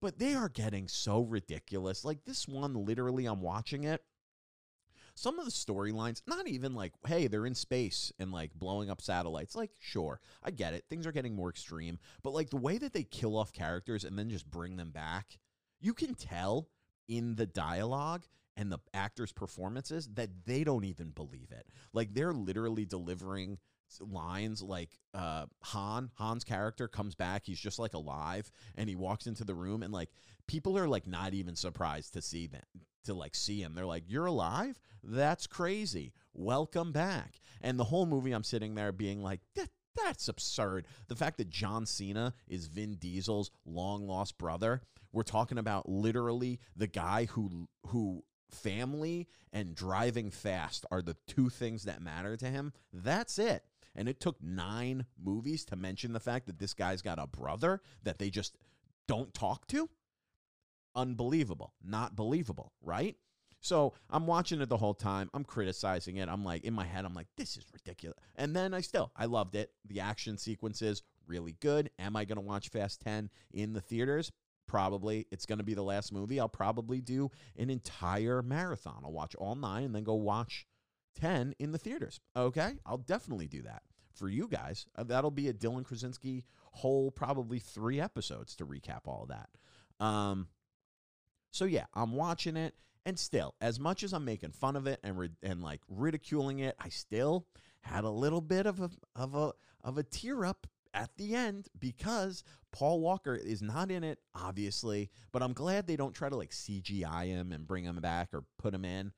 But 0.00 0.18
they 0.18 0.34
are 0.34 0.48
getting 0.48 0.88
so 0.88 1.22
ridiculous. 1.22 2.04
Like 2.04 2.24
this 2.24 2.48
one, 2.48 2.74
literally, 2.74 3.26
I'm 3.26 3.40
watching 3.40 3.84
it 3.84 4.02
some 5.14 5.38
of 5.38 5.44
the 5.44 5.50
storylines, 5.50 6.22
not 6.26 6.48
even 6.48 6.74
like, 6.74 6.92
hey, 7.06 7.26
they're 7.26 7.46
in 7.46 7.54
space 7.54 8.12
and 8.18 8.32
like 8.32 8.54
blowing 8.54 8.90
up 8.90 9.00
satellites. 9.00 9.54
Like, 9.54 9.70
sure, 9.78 10.20
I 10.42 10.50
get 10.50 10.74
it. 10.74 10.84
Things 10.88 11.06
are 11.06 11.12
getting 11.12 11.36
more 11.36 11.50
extreme. 11.50 11.98
But 12.22 12.32
like 12.32 12.50
the 12.50 12.56
way 12.56 12.78
that 12.78 12.92
they 12.92 13.04
kill 13.04 13.36
off 13.36 13.52
characters 13.52 14.04
and 14.04 14.18
then 14.18 14.30
just 14.30 14.50
bring 14.50 14.76
them 14.76 14.90
back, 14.90 15.38
you 15.80 15.94
can 15.94 16.14
tell 16.14 16.68
in 17.08 17.34
the 17.34 17.46
dialogue 17.46 18.24
and 18.56 18.70
the 18.70 18.78
actors' 18.94 19.32
performances 19.32 20.08
that 20.14 20.30
they 20.46 20.64
don't 20.64 20.84
even 20.84 21.10
believe 21.10 21.50
it. 21.50 21.66
Like 21.92 22.14
they're 22.14 22.34
literally 22.34 22.84
delivering 22.84 23.58
lines 24.00 24.62
like 24.62 24.98
uh 25.12 25.44
Han 25.64 26.10
Han's 26.18 26.44
character 26.44 26.88
comes 26.88 27.14
back 27.14 27.42
he's 27.44 27.60
just 27.60 27.78
like 27.78 27.92
alive 27.92 28.50
and 28.74 28.88
he 28.88 28.96
walks 28.96 29.26
into 29.26 29.44
the 29.44 29.54
room 29.54 29.82
and 29.82 29.92
like 29.92 30.08
people 30.46 30.78
are 30.78 30.88
like 30.88 31.06
not 31.06 31.34
even 31.34 31.54
surprised 31.54 32.14
to 32.14 32.22
see 32.22 32.46
them 32.46 32.62
to 33.04 33.14
like 33.14 33.34
see 33.34 33.60
him. 33.60 33.74
They're 33.74 33.86
like 33.86 34.04
you're 34.06 34.26
alive? 34.26 34.78
That's 35.02 35.46
crazy. 35.46 36.12
Welcome 36.34 36.92
back. 36.92 37.40
And 37.60 37.78
the 37.78 37.84
whole 37.84 38.06
movie 38.06 38.32
I'm 38.32 38.44
sitting 38.44 38.74
there 38.74 38.92
being 38.92 39.22
like 39.22 39.40
that 39.56 39.68
that's 39.94 40.28
absurd. 40.28 40.86
The 41.08 41.16
fact 41.16 41.36
that 41.38 41.50
John 41.50 41.84
Cena 41.84 42.32
is 42.48 42.66
Vin 42.66 42.94
Diesel's 42.94 43.50
long 43.66 44.06
lost 44.06 44.38
brother 44.38 44.82
we're 45.12 45.22
talking 45.22 45.58
about 45.58 45.88
literally 45.88 46.58
the 46.74 46.86
guy 46.86 47.26
who 47.26 47.68
who 47.88 48.24
family 48.50 49.28
and 49.52 49.74
driving 49.74 50.30
fast 50.30 50.86
are 50.90 51.02
the 51.02 51.16
two 51.26 51.48
things 51.48 51.84
that 51.84 52.02
matter 52.02 52.36
to 52.36 52.46
him. 52.46 52.72
That's 52.92 53.38
it. 53.38 53.64
And 53.94 54.08
it 54.08 54.20
took 54.20 54.42
nine 54.42 55.04
movies 55.22 55.64
to 55.66 55.76
mention 55.76 56.12
the 56.12 56.20
fact 56.20 56.46
that 56.46 56.58
this 56.58 56.74
guy's 56.74 57.02
got 57.02 57.18
a 57.18 57.26
brother 57.26 57.82
that 58.02 58.18
they 58.18 58.30
just 58.30 58.56
don't 59.06 59.32
talk 59.34 59.66
to. 59.68 59.88
Unbelievable. 60.94 61.74
Not 61.82 62.16
believable, 62.16 62.72
right? 62.82 63.16
So 63.60 63.94
I'm 64.10 64.26
watching 64.26 64.60
it 64.60 64.68
the 64.68 64.76
whole 64.76 64.94
time. 64.94 65.30
I'm 65.32 65.44
criticizing 65.44 66.16
it. 66.16 66.28
I'm 66.28 66.44
like, 66.44 66.64
in 66.64 66.74
my 66.74 66.84
head, 66.84 67.04
I'm 67.04 67.14
like, 67.14 67.28
this 67.36 67.56
is 67.56 67.64
ridiculous. 67.72 68.18
And 68.36 68.54
then 68.56 68.74
I 68.74 68.80
still, 68.80 69.12
I 69.16 69.26
loved 69.26 69.54
it. 69.54 69.70
The 69.86 70.00
action 70.00 70.36
sequences, 70.36 71.02
really 71.28 71.56
good. 71.60 71.90
Am 71.98 72.16
I 72.16 72.24
going 72.24 72.36
to 72.36 72.42
watch 72.42 72.70
Fast 72.70 73.00
10 73.02 73.30
in 73.52 73.72
the 73.72 73.80
theaters? 73.80 74.32
Probably. 74.66 75.26
It's 75.30 75.46
going 75.46 75.58
to 75.58 75.64
be 75.64 75.74
the 75.74 75.82
last 75.82 76.12
movie. 76.12 76.40
I'll 76.40 76.48
probably 76.48 77.00
do 77.00 77.30
an 77.56 77.70
entire 77.70 78.42
marathon. 78.42 79.02
I'll 79.04 79.12
watch 79.12 79.36
all 79.36 79.54
nine 79.54 79.84
and 79.84 79.94
then 79.94 80.02
go 80.02 80.14
watch 80.14 80.66
10 81.20 81.54
in 81.60 81.70
the 81.70 81.78
theaters. 81.78 82.20
Okay, 82.36 82.74
I'll 82.84 82.98
definitely 82.98 83.46
do 83.46 83.62
that 83.62 83.82
for 84.14 84.28
you 84.28 84.48
guys. 84.48 84.86
Uh, 84.96 85.04
that'll 85.04 85.30
be 85.30 85.48
a 85.48 85.54
Dylan 85.54 85.84
Krasinski 85.84 86.44
whole 86.72 87.10
probably 87.10 87.58
three 87.58 88.00
episodes 88.00 88.56
to 88.56 88.66
recap 88.66 89.00
all 89.06 89.22
of 89.22 89.28
that. 89.28 90.04
Um, 90.04 90.48
so 91.52 91.64
yeah, 91.64 91.84
I'm 91.94 92.12
watching 92.12 92.56
it, 92.56 92.74
and 93.06 93.18
still, 93.18 93.54
as 93.60 93.78
much 93.78 94.02
as 94.02 94.12
I'm 94.12 94.24
making 94.24 94.50
fun 94.50 94.74
of 94.74 94.86
it 94.86 94.98
and 95.04 95.30
and 95.42 95.62
like 95.62 95.80
ridiculing 95.88 96.58
it, 96.58 96.74
I 96.80 96.88
still 96.88 97.46
had 97.82 98.04
a 98.04 98.10
little 98.10 98.40
bit 98.40 98.66
of 98.66 98.80
a 98.80 98.90
of 99.14 99.34
a 99.34 99.52
of 99.84 99.98
a 99.98 100.02
tear 100.02 100.44
up 100.44 100.66
at 100.94 101.16
the 101.16 101.34
end 101.34 101.68
because 101.78 102.44
Paul 102.72 103.00
Walker 103.00 103.34
is 103.34 103.62
not 103.62 103.90
in 103.90 104.04
it, 104.04 104.18
obviously, 104.34 105.10
but 105.32 105.42
I'm 105.42 105.52
glad 105.52 105.86
they 105.86 105.96
don't 105.96 106.14
try 106.14 106.28
to 106.28 106.36
like 106.36 106.50
CGI 106.50 107.26
him 107.26 107.52
and 107.52 107.66
bring 107.66 107.84
him 107.84 107.96
back 107.96 108.32
or 108.32 108.44
put 108.58 108.74
him 108.74 108.84
in. 108.84 109.12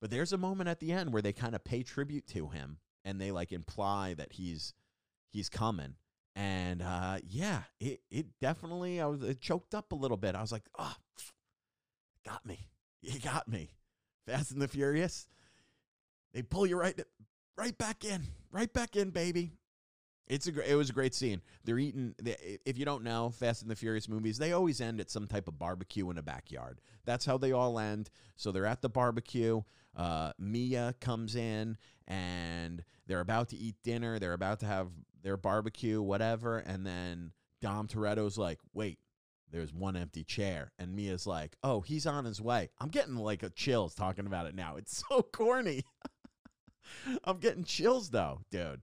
But 0.00 0.10
there's 0.10 0.32
a 0.32 0.38
moment 0.38 0.68
at 0.68 0.80
the 0.80 0.92
end 0.92 1.12
where 1.12 1.22
they 1.22 1.32
kind 1.32 1.54
of 1.54 1.64
pay 1.64 1.82
tribute 1.82 2.26
to 2.28 2.48
him 2.48 2.78
and 3.04 3.20
they 3.20 3.30
like 3.30 3.52
imply 3.52 4.14
that 4.14 4.32
he's 4.32 4.74
he's 5.30 5.48
coming. 5.48 5.94
And 6.36 6.82
uh, 6.82 7.18
yeah, 7.26 7.62
it 7.80 8.00
it 8.10 8.26
definitely 8.40 9.00
I 9.00 9.06
was 9.06 9.22
it 9.22 9.40
choked 9.40 9.74
up 9.74 9.92
a 9.92 9.96
little 9.96 10.16
bit. 10.16 10.34
I 10.34 10.40
was 10.40 10.52
like, 10.52 10.64
oh, 10.78 10.94
got 12.24 12.44
me. 12.44 12.68
You 13.02 13.18
got 13.18 13.48
me. 13.48 13.70
Fast 14.26 14.52
and 14.52 14.60
the 14.60 14.68
Furious. 14.68 15.26
They 16.32 16.42
pull 16.42 16.66
you 16.66 16.76
right 16.78 17.00
right 17.56 17.76
back 17.76 18.04
in, 18.04 18.22
right 18.52 18.72
back 18.72 18.96
in, 18.96 19.10
baby. 19.10 19.52
It's 20.26 20.46
a 20.46 20.70
it 20.70 20.76
was 20.76 20.90
a 20.90 20.92
great 20.92 21.14
scene. 21.14 21.42
They're 21.64 21.78
eating. 21.78 22.14
They, 22.22 22.58
if 22.64 22.78
you 22.78 22.84
don't 22.84 23.02
know, 23.02 23.30
Fast 23.30 23.62
and 23.62 23.70
the 23.70 23.74
Furious 23.74 24.08
movies, 24.08 24.38
they 24.38 24.52
always 24.52 24.80
end 24.80 25.00
at 25.00 25.10
some 25.10 25.26
type 25.26 25.48
of 25.48 25.58
barbecue 25.58 26.08
in 26.10 26.18
a 26.18 26.22
backyard. 26.22 26.80
That's 27.04 27.26
how 27.26 27.36
they 27.36 27.50
all 27.50 27.80
end. 27.80 28.10
So 28.36 28.52
they're 28.52 28.66
at 28.66 28.80
the 28.80 28.88
barbecue. 28.88 29.62
Uh, 29.96 30.32
Mia 30.38 30.94
comes 31.00 31.34
in 31.34 31.76
and 32.06 32.84
they're 33.08 33.20
about 33.20 33.48
to 33.48 33.56
eat 33.56 33.74
dinner. 33.82 34.20
They're 34.20 34.34
about 34.34 34.60
to 34.60 34.66
have 34.66 34.88
their 35.22 35.36
barbecue, 35.36 36.00
whatever. 36.00 36.58
And 36.58 36.86
then 36.86 37.32
Dom 37.60 37.88
Toretto's 37.88 38.38
like, 38.38 38.60
"Wait, 38.72 39.00
there's 39.50 39.72
one 39.72 39.96
empty 39.96 40.24
chair," 40.24 40.72
and 40.78 40.94
Mia's 40.94 41.26
like, 41.26 41.56
"Oh, 41.62 41.80
he's 41.80 42.06
on 42.06 42.24
his 42.24 42.40
way." 42.40 42.70
I'm 42.78 42.88
getting 42.88 43.16
like 43.16 43.42
a 43.42 43.50
chills 43.50 43.94
talking 43.94 44.26
about 44.26 44.46
it 44.46 44.54
now. 44.54 44.76
It's 44.76 45.04
so 45.08 45.22
corny. 45.22 45.84
I'm 47.24 47.38
getting 47.38 47.64
chills 47.64 48.10
though, 48.10 48.40
dude. 48.50 48.80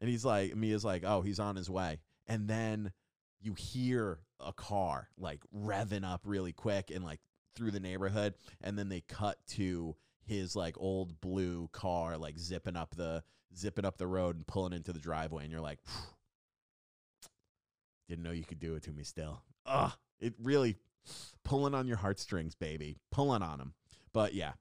And 0.00 0.10
he's 0.10 0.24
like, 0.24 0.54
Mia's 0.54 0.84
like, 0.84 1.04
oh, 1.06 1.22
he's 1.22 1.38
on 1.38 1.56
his 1.56 1.70
way. 1.70 2.00
And 2.26 2.48
then 2.48 2.92
you 3.40 3.54
hear 3.54 4.18
a 4.40 4.52
car 4.52 5.08
like 5.18 5.40
revving 5.54 6.04
up 6.04 6.22
really 6.24 6.52
quick 6.52 6.90
and 6.90 7.04
like 7.04 7.20
through 7.54 7.70
the 7.70 7.80
neighborhood 7.80 8.34
and 8.62 8.78
then 8.78 8.88
they 8.88 9.00
cut 9.02 9.38
to 9.46 9.94
his 10.26 10.56
like 10.56 10.74
old 10.78 11.20
blue 11.20 11.68
car 11.72 12.16
like 12.16 12.38
zipping 12.38 12.76
up 12.76 12.94
the 12.96 13.22
zipping 13.56 13.84
up 13.84 13.96
the 13.96 14.06
road 14.06 14.36
and 14.36 14.46
pulling 14.46 14.72
into 14.72 14.92
the 14.92 14.98
driveway 14.98 15.44
and 15.44 15.52
you're 15.52 15.60
like 15.60 15.78
didn't 18.08 18.24
know 18.24 18.32
you 18.32 18.44
could 18.44 18.58
do 18.58 18.74
it 18.74 18.82
to 18.82 18.92
me 18.92 19.04
still 19.04 19.42
ugh 19.66 19.92
it 20.20 20.34
really 20.42 20.76
pulling 21.44 21.74
on 21.74 21.86
your 21.86 21.96
heartstrings 21.96 22.54
baby 22.54 22.96
pulling 23.10 23.42
on 23.42 23.58
them 23.58 23.74
but 24.12 24.34
yeah 24.34 24.52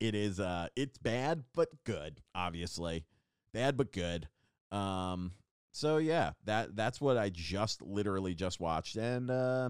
it 0.00 0.14
is 0.14 0.38
uh 0.38 0.68
it's 0.76 0.98
bad 0.98 1.42
but 1.54 1.68
good 1.84 2.20
obviously 2.34 3.04
bad 3.52 3.76
but 3.76 3.92
good 3.92 4.28
um 4.70 5.32
so 5.72 5.96
yeah 5.98 6.32
that 6.44 6.76
that's 6.76 7.00
what 7.00 7.16
i 7.16 7.28
just 7.28 7.82
literally 7.82 8.34
just 8.34 8.60
watched 8.60 8.96
and 8.96 9.30
uh 9.30 9.68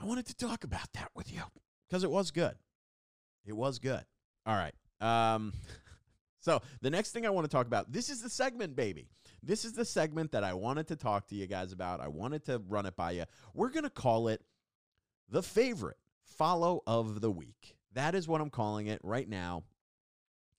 i 0.00 0.04
wanted 0.04 0.26
to 0.26 0.34
talk 0.34 0.64
about 0.64 0.92
that 0.94 1.10
with 1.14 1.32
you 1.32 1.42
because 1.88 2.02
it 2.02 2.10
was 2.10 2.30
good 2.30 2.54
it 3.46 3.56
was 3.56 3.78
good. 3.78 4.04
All 4.44 4.54
right. 4.54 4.74
Um, 5.00 5.52
so 6.40 6.60
the 6.82 6.90
next 6.90 7.12
thing 7.12 7.24
I 7.26 7.30
want 7.30 7.44
to 7.44 7.50
talk 7.50 7.66
about, 7.66 7.92
this 7.92 8.10
is 8.10 8.20
the 8.20 8.30
segment, 8.30 8.76
baby. 8.76 9.08
This 9.46 9.64
is 9.64 9.72
the 9.72 9.84
segment 9.84 10.32
that 10.32 10.42
I 10.42 10.54
wanted 10.54 10.88
to 10.88 10.96
talk 10.96 11.28
to 11.28 11.36
you 11.36 11.46
guys 11.46 11.72
about. 11.72 12.00
I 12.00 12.08
wanted 12.08 12.44
to 12.46 12.60
run 12.68 12.84
it 12.84 12.96
by 12.96 13.12
you. 13.12 13.24
We're 13.54 13.70
going 13.70 13.84
to 13.84 13.90
call 13.90 14.26
it 14.28 14.42
the 15.28 15.42
favorite 15.42 15.98
follow 16.24 16.82
of 16.86 17.20
the 17.20 17.30
week. 17.30 17.76
That 17.94 18.16
is 18.16 18.26
what 18.26 18.40
I'm 18.40 18.50
calling 18.50 18.88
it 18.88 19.00
right 19.04 19.28
now. 19.28 19.62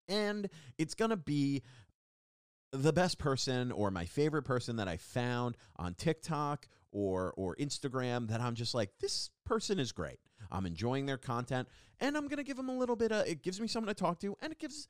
And 0.07 0.49
it's 0.77 0.95
going 0.95 1.11
to 1.11 1.17
be 1.17 1.63
the 2.71 2.93
best 2.93 3.17
person 3.17 3.73
or 3.73 3.91
my 3.91 4.05
favorite 4.05 4.43
person 4.43 4.77
that 4.77 4.87
I 4.87 4.95
found 4.97 5.57
on 5.75 5.93
TikTok 5.93 6.67
or 6.91 7.33
or 7.37 7.55
Instagram 7.57 8.29
that 8.29 8.41
I'm 8.41 8.55
just 8.55 8.73
like 8.73 8.91
this 8.99 9.29
person 9.45 9.79
is 9.79 9.91
great. 9.91 10.19
I'm 10.51 10.65
enjoying 10.65 11.05
their 11.05 11.17
content, 11.17 11.67
and 11.99 12.15
I'm 12.15 12.27
gonna 12.27 12.43
give 12.43 12.57
them 12.57 12.69
a 12.69 12.77
little 12.77 12.95
bit 12.95 13.11
of. 13.11 13.27
It 13.27 13.43
gives 13.43 13.59
me 13.59 13.67
someone 13.67 13.93
to 13.93 13.99
talk 13.99 14.19
to, 14.19 14.35
and 14.41 14.51
it 14.51 14.59
gives 14.59 14.87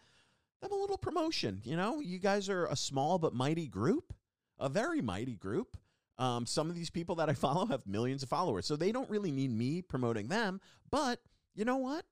them 0.62 0.72
a 0.72 0.76
little 0.76 0.98
promotion. 0.98 1.62
You 1.64 1.76
know, 1.76 2.00
you 2.00 2.20
guys 2.20 2.50
are 2.50 2.66
a 2.66 2.76
small 2.76 3.20
but 3.20 3.34
mighty 3.34 3.68
group, 3.68 4.14
a 4.60 4.70
very 4.70 5.02
mighty 5.02 5.36
group. 5.36 5.78
Um, 6.18 6.46
some 6.46 6.70
of 6.70 6.76
these 6.76 6.90
people 6.90 7.16
that 7.16 7.30
I 7.30 7.34
follow 7.36 7.66
have 7.68 7.86
millions 7.86 8.24
of 8.24 8.30
followers, 8.30 8.66
so 8.66 8.76
they 8.76 8.92
don't 8.92 9.10
really 9.10 9.32
need 9.32 9.52
me 9.52 9.82
promoting 9.82 10.28
them. 10.28 10.62
But 10.90 11.20
you 11.56 11.66
know 11.66 11.78
what? 11.78 12.06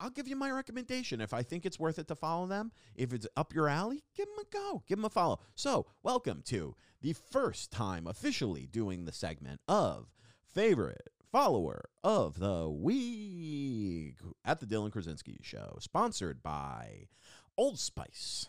I'll 0.00 0.10
give 0.10 0.28
you 0.28 0.36
my 0.36 0.52
recommendation. 0.52 1.20
If 1.20 1.34
I 1.34 1.42
think 1.42 1.66
it's 1.66 1.80
worth 1.80 1.98
it 1.98 2.06
to 2.06 2.14
follow 2.14 2.46
them, 2.46 2.70
if 2.94 3.12
it's 3.12 3.26
up 3.36 3.52
your 3.52 3.68
alley, 3.68 4.04
give 4.16 4.26
them 4.26 4.38
a 4.38 4.56
go, 4.56 4.82
give 4.86 4.98
them 4.98 5.04
a 5.04 5.10
follow. 5.10 5.40
So, 5.56 5.86
welcome 6.04 6.42
to 6.46 6.76
the 7.02 7.14
first 7.14 7.72
time 7.72 8.06
officially 8.06 8.68
doing 8.70 9.04
the 9.04 9.12
segment 9.12 9.60
of 9.66 10.06
favorite 10.54 11.08
follower 11.30 11.88
of 12.02 12.38
the 12.38 12.68
week 12.68 14.16
at 14.44 14.60
the 14.60 14.66
Dylan 14.66 14.90
Krasinski 14.90 15.38
Show, 15.42 15.76
sponsored 15.80 16.42
by 16.42 17.08
Old 17.56 17.78
Spice. 17.78 18.48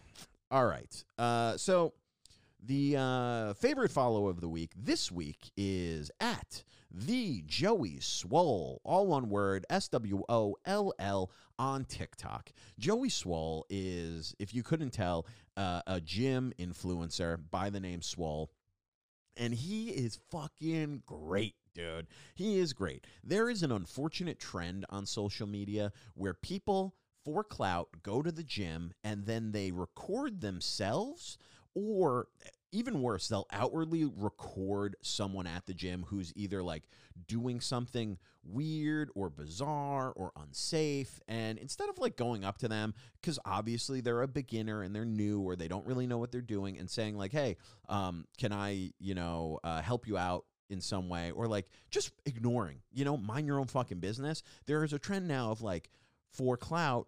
All 0.52 0.66
right. 0.66 1.04
Uh, 1.18 1.58
so 1.58 1.94
the 2.64 2.96
uh, 2.98 3.54
favorite 3.54 3.92
follow 3.92 4.28
of 4.28 4.42
the 4.42 4.50
week 4.50 4.72
this 4.76 5.12
week 5.12 5.52
is 5.58 6.12
at 6.20 6.64
the 6.92 7.44
Joey 7.46 7.98
Swoll, 8.00 8.78
all 8.84 9.08
one 9.08 9.30
word, 9.30 9.66
S 9.70 9.88
W 9.90 10.24
O 10.28 10.56
L 10.66 10.94
L 11.00 11.32
on 11.60 11.86
TikTok. 11.86 12.52
Joey 12.80 13.10
Swoll 13.10 13.64
is, 13.70 14.36
if 14.40 14.54
you 14.56 14.64
couldn't 14.64 14.92
tell, 14.92 15.28
uh, 15.56 15.82
a 15.86 16.02
gym 16.02 16.54
influencer 16.58 17.38
by 17.52 17.70
the 17.70 17.80
name 17.80 18.00
Swoll. 18.00 18.48
And 19.38 19.54
he 19.54 19.90
is 19.90 20.20
fucking 20.32 21.04
great 21.06 21.56
dude. 21.80 22.08
He 22.36 22.60
is 22.60 22.74
great. 22.74 23.06
There 23.24 23.50
is 23.50 23.64
an 23.64 23.72
unfortunate 23.72 24.40
trend 24.40 24.86
on 24.90 25.06
social 25.06 25.48
media 25.48 25.92
where 26.16 26.34
people 26.34 26.96
for 27.26 27.44
clout 27.44 27.90
go 28.04 28.22
to 28.22 28.32
the 28.32 28.44
gym 28.44 28.94
and 29.04 29.26
then 29.26 29.52
they 29.52 29.72
record 29.72 30.42
themselves 30.42 31.38
or 31.76 32.28
even 32.72 33.02
worse, 33.02 33.28
they'll 33.28 33.48
outwardly 33.52 34.06
record 34.06 34.96
someone 35.02 35.48
at 35.48 35.66
the 35.66 35.74
gym 35.74 36.06
who's 36.08 36.32
either 36.36 36.62
like 36.62 36.84
doing 37.28 37.60
something 37.60 38.18
weird 38.44 39.10
or 39.16 39.30
bizarre 39.30 40.12
or 40.16 40.32
unsafe. 40.40 41.20
And 41.28 41.58
instead 41.58 41.90
of 41.90 41.98
like 41.98 42.16
going 42.16 42.46
up 42.46 42.60
to 42.60 42.68
them, 42.68 42.94
because 43.20 43.40
obviously 43.44 44.02
they're 44.02 44.22
a 44.22 44.28
beginner 44.28 44.84
and 44.84 44.96
they're 44.96 45.06
new 45.06 45.42
or 45.42 45.56
they 45.56 45.68
don't 45.68 45.86
really 45.86 46.08
know 46.08 46.18
what 46.18 46.32
they're 46.32 46.42
doing, 46.42 46.78
and 46.78 46.90
saying, 46.90 47.18
like, 47.18 47.32
hey, 47.32 47.58
um, 47.88 48.26
can 48.38 48.54
I, 48.54 48.92
you 49.00 49.16
know, 49.16 49.60
uh, 49.64 49.82
help 49.82 50.08
you 50.08 50.18
out 50.18 50.46
in 50.70 50.82
some 50.82 51.10
way 51.10 51.32
or 51.32 51.48
like 51.48 51.68
just 51.90 52.12
ignoring, 52.26 52.80
you 52.92 53.06
know, 53.06 53.18
mind 53.18 53.48
your 53.48 53.60
own 53.60 53.68
fucking 53.68 54.00
business. 54.00 54.44
There 54.66 54.84
is 54.84 54.94
a 54.94 55.00
trend 55.00 55.28
now 55.28 55.52
of 55.52 55.62
like 55.62 55.90
for 56.32 56.58
clout 56.58 57.08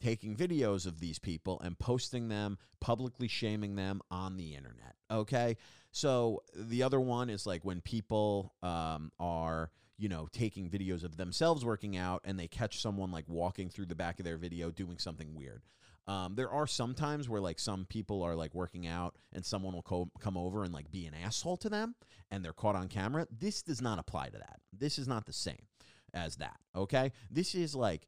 taking 0.00 0.34
videos 0.34 0.86
of 0.86 1.00
these 1.00 1.18
people 1.18 1.60
and 1.60 1.78
posting 1.78 2.28
them, 2.28 2.58
publicly 2.80 3.28
shaming 3.28 3.76
them 3.76 4.00
on 4.10 4.36
the 4.36 4.54
internet. 4.54 4.94
Okay. 5.10 5.56
So 5.92 6.42
the 6.54 6.82
other 6.82 7.00
one 7.00 7.28
is 7.28 7.46
like 7.46 7.64
when 7.64 7.80
people 7.80 8.54
um, 8.62 9.12
are, 9.18 9.70
you 9.98 10.08
know, 10.08 10.28
taking 10.32 10.70
videos 10.70 11.04
of 11.04 11.16
themselves 11.16 11.64
working 11.64 11.96
out 11.96 12.22
and 12.24 12.38
they 12.38 12.48
catch 12.48 12.80
someone 12.80 13.10
like 13.10 13.26
walking 13.28 13.68
through 13.68 13.86
the 13.86 13.94
back 13.94 14.18
of 14.18 14.24
their 14.24 14.38
video 14.38 14.70
doing 14.70 14.98
something 14.98 15.34
weird. 15.34 15.62
Um, 16.06 16.34
there 16.34 16.50
are 16.50 16.66
some 16.66 16.94
times 16.94 17.28
where 17.28 17.40
like 17.40 17.58
some 17.58 17.84
people 17.84 18.22
are 18.22 18.34
like 18.34 18.54
working 18.54 18.86
out 18.86 19.14
and 19.32 19.44
someone 19.44 19.74
will 19.74 19.82
co- 19.82 20.10
come 20.20 20.36
over 20.36 20.64
and 20.64 20.72
like 20.72 20.90
be 20.90 21.06
an 21.06 21.14
asshole 21.14 21.56
to 21.58 21.68
them 21.68 21.94
and 22.30 22.44
they're 22.44 22.52
caught 22.52 22.74
on 22.74 22.88
camera. 22.88 23.26
This 23.30 23.62
does 23.62 23.80
not 23.80 23.98
apply 23.98 24.26
to 24.30 24.38
that. 24.38 24.60
This 24.72 24.98
is 24.98 25.06
not 25.06 25.26
the 25.26 25.32
same 25.32 25.66
as 26.14 26.36
that. 26.36 26.56
Okay, 26.74 27.12
this 27.30 27.54
is 27.54 27.74
like, 27.74 28.06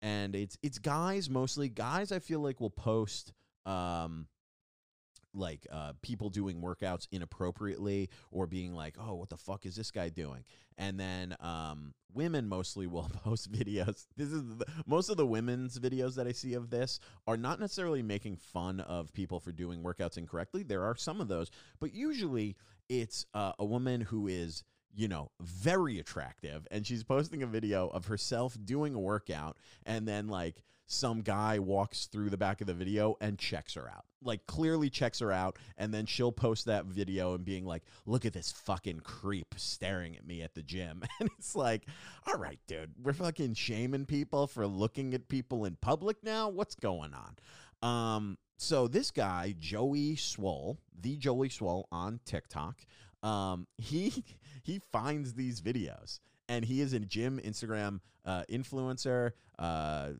and 0.00 0.34
it's 0.34 0.56
it's 0.62 0.78
guys 0.78 1.28
mostly 1.28 1.68
guys. 1.68 2.12
I 2.12 2.18
feel 2.18 2.40
like 2.40 2.60
will 2.60 2.70
post 2.70 3.32
um 3.66 4.26
like 5.34 5.66
uh, 5.70 5.92
people 6.02 6.30
doing 6.30 6.60
workouts 6.60 7.06
inappropriately 7.10 8.10
or 8.30 8.46
being 8.46 8.74
like, 8.74 8.96
"Oh, 8.98 9.14
what 9.14 9.30
the 9.30 9.36
fuck 9.36 9.66
is 9.66 9.76
this 9.76 9.90
guy 9.90 10.08
doing?" 10.08 10.44
And 10.78 10.98
then 10.98 11.36
um, 11.40 11.94
women 12.14 12.48
mostly 12.48 12.86
will 12.86 13.10
post 13.24 13.50
videos. 13.50 14.06
This 14.16 14.28
is 14.28 14.56
the, 14.56 14.66
most 14.86 15.08
of 15.08 15.16
the 15.16 15.26
women's 15.26 15.78
videos 15.78 16.14
that 16.16 16.26
I 16.26 16.32
see 16.32 16.54
of 16.54 16.70
this 16.70 17.00
are 17.26 17.36
not 17.36 17.60
necessarily 17.60 18.02
making 18.02 18.36
fun 18.36 18.80
of 18.80 19.12
people 19.12 19.40
for 19.40 19.52
doing 19.52 19.82
workouts 19.82 20.16
incorrectly. 20.16 20.62
There 20.62 20.84
are 20.84 20.96
some 20.96 21.20
of 21.20 21.28
those, 21.28 21.50
but 21.80 21.94
usually 21.94 22.56
it's 22.88 23.26
uh, 23.34 23.52
a 23.58 23.64
woman 23.64 24.00
who 24.00 24.26
is 24.28 24.64
you 24.94 25.08
know, 25.08 25.30
very 25.40 25.98
attractive. 25.98 26.66
And 26.70 26.86
she's 26.86 27.02
posting 27.02 27.42
a 27.42 27.46
video 27.46 27.88
of 27.88 28.06
herself 28.06 28.56
doing 28.62 28.94
a 28.94 29.00
workout. 29.00 29.56
And 29.86 30.06
then, 30.06 30.28
like, 30.28 30.62
some 30.92 31.22
guy 31.22 31.58
walks 31.58 32.06
through 32.06 32.30
the 32.30 32.36
back 32.36 32.60
of 32.60 32.66
the 32.66 32.74
video 32.74 33.16
and 33.20 33.38
checks 33.38 33.74
her 33.74 33.88
out. 33.88 34.04
Like, 34.22 34.46
clearly 34.46 34.90
checks 34.90 35.18
her 35.20 35.32
out. 35.32 35.58
And 35.78 35.92
then 35.92 36.06
she'll 36.06 36.32
post 36.32 36.66
that 36.66 36.84
video 36.84 37.34
and 37.34 37.44
being 37.44 37.64
like, 37.64 37.82
look 38.06 38.24
at 38.24 38.32
this 38.32 38.52
fucking 38.52 39.00
creep 39.00 39.54
staring 39.56 40.16
at 40.16 40.26
me 40.26 40.42
at 40.42 40.54
the 40.54 40.62
gym. 40.62 41.02
And 41.20 41.30
it's 41.38 41.54
like, 41.54 41.86
all 42.26 42.38
right, 42.38 42.58
dude, 42.66 42.92
we're 43.02 43.12
fucking 43.12 43.54
shaming 43.54 44.06
people 44.06 44.46
for 44.46 44.66
looking 44.66 45.14
at 45.14 45.28
people 45.28 45.64
in 45.64 45.76
public 45.80 46.22
now. 46.22 46.48
What's 46.48 46.74
going 46.74 47.12
on? 47.14 47.88
Um, 47.88 48.38
so 48.58 48.88
this 48.88 49.10
guy, 49.10 49.54
Joey 49.58 50.16
Swoll, 50.16 50.78
the 51.00 51.16
Joey 51.16 51.48
Swoll 51.48 51.84
on 51.90 52.20
TikTok, 52.24 52.80
um, 53.22 53.66
he 53.78 54.24
he 54.62 54.80
finds 54.92 55.34
these 55.34 55.60
videos 55.60 56.20
and 56.48 56.64
he 56.64 56.80
is 56.80 56.92
a 56.92 57.00
gym 57.00 57.40
Instagram 57.44 58.00
uh, 58.24 58.42
influencer, 58.50 59.32
uh, 59.58 60.10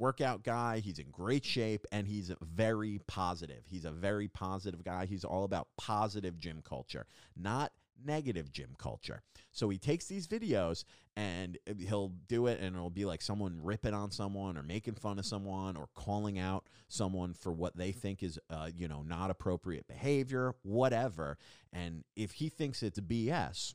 workout 0.00 0.42
guy. 0.42 0.80
He's 0.80 0.98
in 0.98 1.10
great 1.10 1.44
shape 1.44 1.86
and 1.92 2.08
he's 2.08 2.32
very 2.40 3.00
positive. 3.06 3.62
He's 3.66 3.84
a 3.84 3.90
very 3.90 4.28
positive 4.28 4.82
guy. 4.82 5.06
He's 5.06 5.24
all 5.24 5.44
about 5.44 5.68
positive 5.76 6.38
gym 6.38 6.62
culture, 6.64 7.06
not 7.36 7.72
negative 8.04 8.50
gym 8.50 8.74
culture. 8.78 9.22
So 9.52 9.68
he 9.68 9.78
takes 9.78 10.06
these 10.06 10.26
videos 10.26 10.84
and 11.16 11.58
he'll 11.78 12.12
do 12.28 12.46
it 12.46 12.60
and 12.60 12.74
it'll 12.74 12.88
be 12.88 13.04
like 13.04 13.20
someone 13.20 13.58
ripping 13.62 13.94
on 13.94 14.10
someone 14.10 14.56
or 14.56 14.62
making 14.62 14.94
fun 14.94 15.18
of 15.18 15.26
someone 15.26 15.76
or 15.76 15.88
calling 15.94 16.38
out 16.38 16.64
someone 16.88 17.34
for 17.34 17.52
what 17.52 17.76
they 17.76 17.92
think 17.92 18.22
is 18.22 18.38
uh, 18.48 18.70
you 18.74 18.88
know 18.88 19.02
not 19.02 19.30
appropriate 19.30 19.86
behavior, 19.86 20.54
whatever. 20.62 21.36
And 21.72 22.04
if 22.16 22.32
he 22.32 22.48
thinks 22.48 22.82
it's 22.82 23.00
BS, 23.00 23.74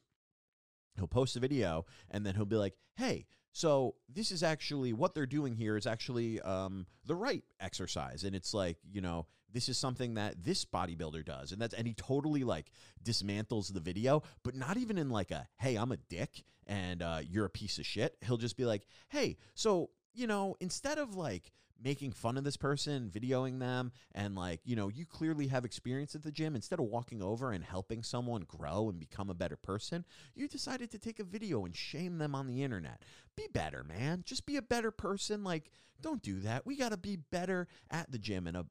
he'll 0.95 1.07
post 1.07 1.35
a 1.35 1.39
video 1.39 1.85
and 2.09 2.25
then 2.25 2.35
he'll 2.35 2.45
be 2.45 2.55
like, 2.55 2.73
"Hey, 2.95 3.27
so 3.55 3.95
this 4.13 4.31
is 4.31 4.43
actually 4.43 4.91
what 4.91 5.15
they're 5.15 5.25
doing 5.25 5.55
here 5.55 5.77
is 5.77 5.87
actually 5.87 6.41
um, 6.41 6.85
the 7.05 7.15
right 7.15 7.41
exercise, 7.61 8.25
and 8.25 8.35
it's 8.35 8.53
like 8.53 8.75
you 8.91 8.99
know 8.99 9.27
this 9.53 9.69
is 9.69 9.77
something 9.77 10.15
that 10.15 10.43
this 10.43 10.65
bodybuilder 10.65 11.23
does, 11.23 11.53
and 11.53 11.61
that's 11.61 11.73
and 11.73 11.87
he 11.87 11.93
totally 11.93 12.43
like 12.43 12.69
dismantles 13.01 13.73
the 13.73 13.79
video, 13.79 14.23
but 14.43 14.55
not 14.55 14.75
even 14.75 14.97
in 14.97 15.09
like 15.09 15.31
a 15.31 15.47
hey 15.57 15.77
I'm 15.77 15.93
a 15.93 15.97
dick 16.09 16.43
and 16.67 17.01
uh, 17.01 17.19
you're 17.25 17.45
a 17.45 17.49
piece 17.49 17.79
of 17.79 17.85
shit. 17.85 18.17
He'll 18.25 18.35
just 18.35 18.57
be 18.57 18.65
like, 18.65 18.85
hey, 19.07 19.37
so 19.53 19.89
you 20.13 20.27
know 20.27 20.57
instead 20.59 20.97
of 20.97 21.15
like 21.15 21.53
making 21.83 22.11
fun 22.11 22.37
of 22.37 22.43
this 22.43 22.57
person, 22.57 23.11
videoing 23.13 23.59
them, 23.59 23.91
and 24.13 24.35
like, 24.35 24.61
you 24.63 24.75
know, 24.75 24.87
you 24.87 25.05
clearly 25.05 25.47
have 25.47 25.65
experience 25.65 26.15
at 26.15 26.23
the 26.23 26.31
gym. 26.31 26.55
Instead 26.55 26.79
of 26.79 26.85
walking 26.85 27.21
over 27.21 27.51
and 27.51 27.63
helping 27.63 28.03
someone 28.03 28.43
grow 28.47 28.89
and 28.89 28.99
become 28.99 29.29
a 29.29 29.35
better 29.35 29.57
person, 29.57 30.05
you 30.33 30.47
decided 30.47 30.91
to 30.91 30.99
take 30.99 31.19
a 31.19 31.23
video 31.23 31.65
and 31.65 31.75
shame 31.75 32.17
them 32.17 32.35
on 32.35 32.47
the 32.47 32.63
internet. 32.63 33.01
Be 33.35 33.47
better, 33.53 33.83
man. 33.83 34.23
Just 34.25 34.45
be 34.45 34.57
a 34.57 34.61
better 34.61 34.91
person. 34.91 35.43
Like, 35.43 35.69
don't 36.01 36.21
do 36.21 36.39
that. 36.41 36.65
We 36.65 36.75
got 36.75 36.91
to 36.91 36.97
be 36.97 37.15
better 37.15 37.67
at 37.89 38.11
the 38.11 38.19
gym 38.19 38.47
and, 38.47 38.57
a, 38.57 38.65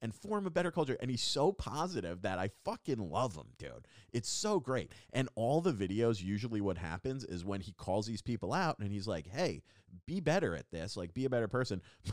and 0.00 0.14
form 0.14 0.46
a 0.46 0.50
better 0.50 0.70
culture. 0.70 0.96
And 1.00 1.10
he's 1.10 1.22
so 1.22 1.52
positive 1.52 2.22
that 2.22 2.38
I 2.38 2.50
fucking 2.64 3.10
love 3.10 3.36
him, 3.36 3.48
dude. 3.58 3.86
It's 4.12 4.28
so 4.30 4.60
great. 4.60 4.92
And 5.12 5.28
all 5.34 5.60
the 5.60 5.72
videos, 5.72 6.22
usually 6.22 6.60
what 6.60 6.78
happens 6.78 7.24
is 7.24 7.44
when 7.44 7.60
he 7.60 7.72
calls 7.72 8.06
these 8.06 8.22
people 8.22 8.52
out 8.52 8.78
and 8.78 8.90
he's 8.90 9.06
like, 9.06 9.26
hey, 9.28 9.62
be 10.06 10.20
better 10.20 10.54
at 10.54 10.70
this, 10.70 10.96
like, 10.96 11.14
be 11.14 11.24
a 11.24 11.30
better 11.30 11.48
person. 11.48 11.82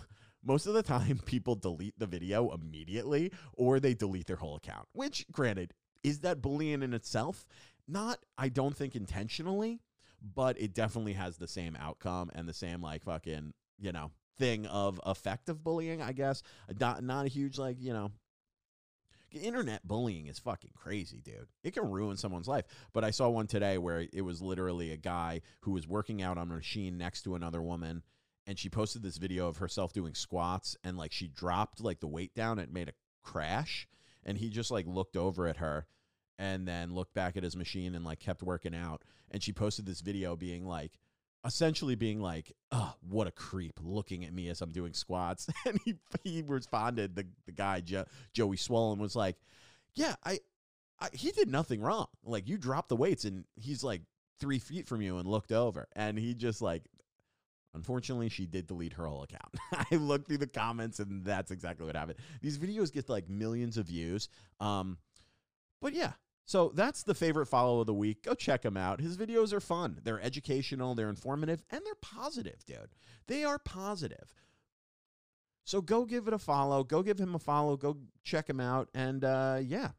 most 0.48 0.66
of 0.66 0.74
the 0.74 0.84
time 0.84 1.20
people 1.26 1.56
delete 1.56 2.00
the 2.00 2.08
video 2.08 2.52
immediately 2.52 3.32
or 3.54 3.80
they 3.80 3.94
delete 3.94 4.28
their 4.28 4.38
whole 4.38 4.56
account, 4.56 4.88
which, 4.94 5.26
granted, 5.32 5.74
is 6.04 6.22
that 6.22 6.42
bullying 6.42 6.82
in 6.82 6.94
itself? 6.94 7.46
Not, 7.88 8.20
I 8.38 8.50
don't 8.50 8.76
think 8.76 8.96
intentionally, 8.96 9.82
but 10.22 10.60
it 10.60 10.74
definitely 10.74 11.14
has 11.14 11.38
the 11.38 11.48
same 11.48 11.78
outcome 11.80 12.32
and 12.34 12.48
the 12.48 12.54
same, 12.54 12.82
like, 12.82 13.04
fucking, 13.04 13.54
you 13.78 13.92
know, 13.92 14.12
thing 14.40 14.66
of 14.68 15.00
effective 15.06 15.64
bullying, 15.64 16.02
I 16.02 16.14
guess. 16.14 16.44
Not, 16.80 17.04
not 17.04 17.26
a 17.26 17.30
huge, 17.30 17.58
like, 17.58 17.78
you 17.80 17.94
know, 17.94 18.12
internet 19.32 19.88
bullying 19.88 20.28
is 20.28 20.40
fucking 20.40 20.72
crazy, 20.76 21.22
dude. 21.22 21.48
It 21.64 21.74
can 21.74 21.90
ruin 21.90 22.18
someone's 22.18 22.48
life. 22.48 22.66
But 22.94 23.04
I 23.04 23.12
saw 23.12 23.30
one 23.30 23.48
today 23.48 23.78
where 23.78 24.06
it 24.12 24.22
was 24.22 24.42
literally 24.42 24.92
a 24.92 24.98
guy 24.98 25.42
who 25.62 25.72
was 25.72 25.88
working 25.88 26.22
out 26.22 26.38
on 26.38 26.50
a 26.50 26.56
machine 26.56 26.98
next 26.98 27.24
to 27.24 27.36
another 27.36 27.62
woman 27.62 28.04
and 28.48 28.58
she 28.58 28.70
posted 28.70 29.04
this 29.04 29.18
video 29.18 29.48
of 29.48 29.58
herself 29.58 29.94
doing 29.94 30.16
squats 30.16 30.76
and 30.84 30.98
like 30.98 31.12
she 31.12 31.28
dropped 31.28 31.82
like 31.82 32.00
the 32.00 32.08
weight 32.08 32.34
down 32.34 32.58
and 32.58 32.70
it 32.70 32.74
made 32.74 32.90
a 32.90 32.94
crash 33.22 33.88
and 34.26 34.38
he 34.38 34.50
just 34.50 34.72
like 34.72 34.88
looked 34.88 35.18
over 35.18 35.48
at 35.48 35.58
her 35.58 35.86
and 36.40 36.68
then 36.68 36.94
looked 36.94 37.14
back 37.14 37.36
at 37.36 37.44
his 37.44 37.56
machine 37.56 37.94
and 37.94 38.06
like 38.06 38.20
kept 38.20 38.42
working 38.42 38.74
out 38.74 39.04
and 39.30 39.44
she 39.44 39.52
posted 39.52 39.86
this 39.86 40.02
video 40.02 40.36
being 40.36 40.66
like 40.66 40.98
essentially 41.46 41.96
being 41.96 42.20
like 42.22 42.54
oh 42.72 42.96
what 43.08 43.28
a 43.28 43.32
creep 43.32 43.80
looking 43.84 44.26
at 44.26 44.34
me 44.34 44.50
as 44.50 44.62
i'm 44.62 44.72
doing 44.72 44.94
squats. 44.94 45.48
And 45.66 45.80
he, 45.84 45.96
he 46.24 46.42
responded 46.42 47.16
the, 47.16 47.28
the 47.46 47.52
guy 47.52 47.82
jo- 47.82 48.06
joey 48.34 48.58
swollen 48.58 49.00
was 49.00 49.16
like 49.16 49.36
yeah 49.94 50.16
I, 50.24 50.40
I 51.00 51.10
he 51.14 51.32
did 51.32 51.50
nothing 51.50 51.82
wrong. 51.82 52.08
Like 52.24 52.48
you 52.48 52.58
dropped 52.58 52.90
the 52.90 52.96
weights 52.96 53.26
and 53.26 53.46
he's 53.56 53.84
like 53.84 54.02
three 54.40 54.60
feet 54.60 54.88
from 54.88 55.02
you 55.02 55.18
and 55.18 55.28
looked 55.28 55.52
over. 55.52 55.88
And 55.96 56.18
he 56.18 56.34
just 56.34 56.62
like 56.62 56.84
Unfortunately, 57.74 58.30
she 58.30 58.46
did 58.46 58.68
delete 58.68 58.94
her 58.94 59.06
whole 59.06 59.24
account. 59.24 59.56
I 59.92 59.96
looked 59.96 60.28
through 60.28 60.40
the 60.40 60.48
comments 60.48 61.00
and 61.00 61.24
that's 61.24 61.52
exactly 61.52 61.86
what 61.86 61.96
happened. 61.96 62.20
These 62.42 62.58
videos 62.58 62.92
get 62.92 63.10
like 63.10 63.30
millions 63.30 63.78
of 63.78 63.86
views. 63.86 64.30
Um, 64.60 64.98
but 65.82 65.94
yeah, 65.94 66.14
so 66.46 66.72
that's 66.74 67.04
the 67.04 67.14
favorite 67.14 67.48
follow 67.48 67.82
of 67.82 67.88
the 67.88 67.94
week. 67.94 68.24
Go 68.24 68.34
check 68.34 68.64
him 68.64 68.78
out. 68.78 69.02
His 69.02 69.18
videos 69.18 69.54
are 69.54 69.60
fun. 69.60 70.00
They're 70.04 70.22
educational, 70.22 70.96
they're 70.96 71.10
informative, 71.10 71.62
and 71.70 71.82
they're 71.86 71.96
positive, 71.96 72.66
dude. 72.66 72.96
They 73.28 73.44
are 73.44 73.60
positive. 73.60 74.34
So 75.66 75.82
go 75.82 76.06
give 76.06 76.30
it 76.30 76.34
a 76.34 76.40
follow. 76.40 76.86
Go 76.86 77.04
give 77.04 77.20
him 77.20 77.36
a 77.36 77.40
follow. 77.40 77.76
Go 77.76 77.98
check 78.24 78.50
him 78.50 78.62
out. 78.62 78.88
And 78.94 79.26
uh, 79.26 79.60
yeah, 79.62 79.90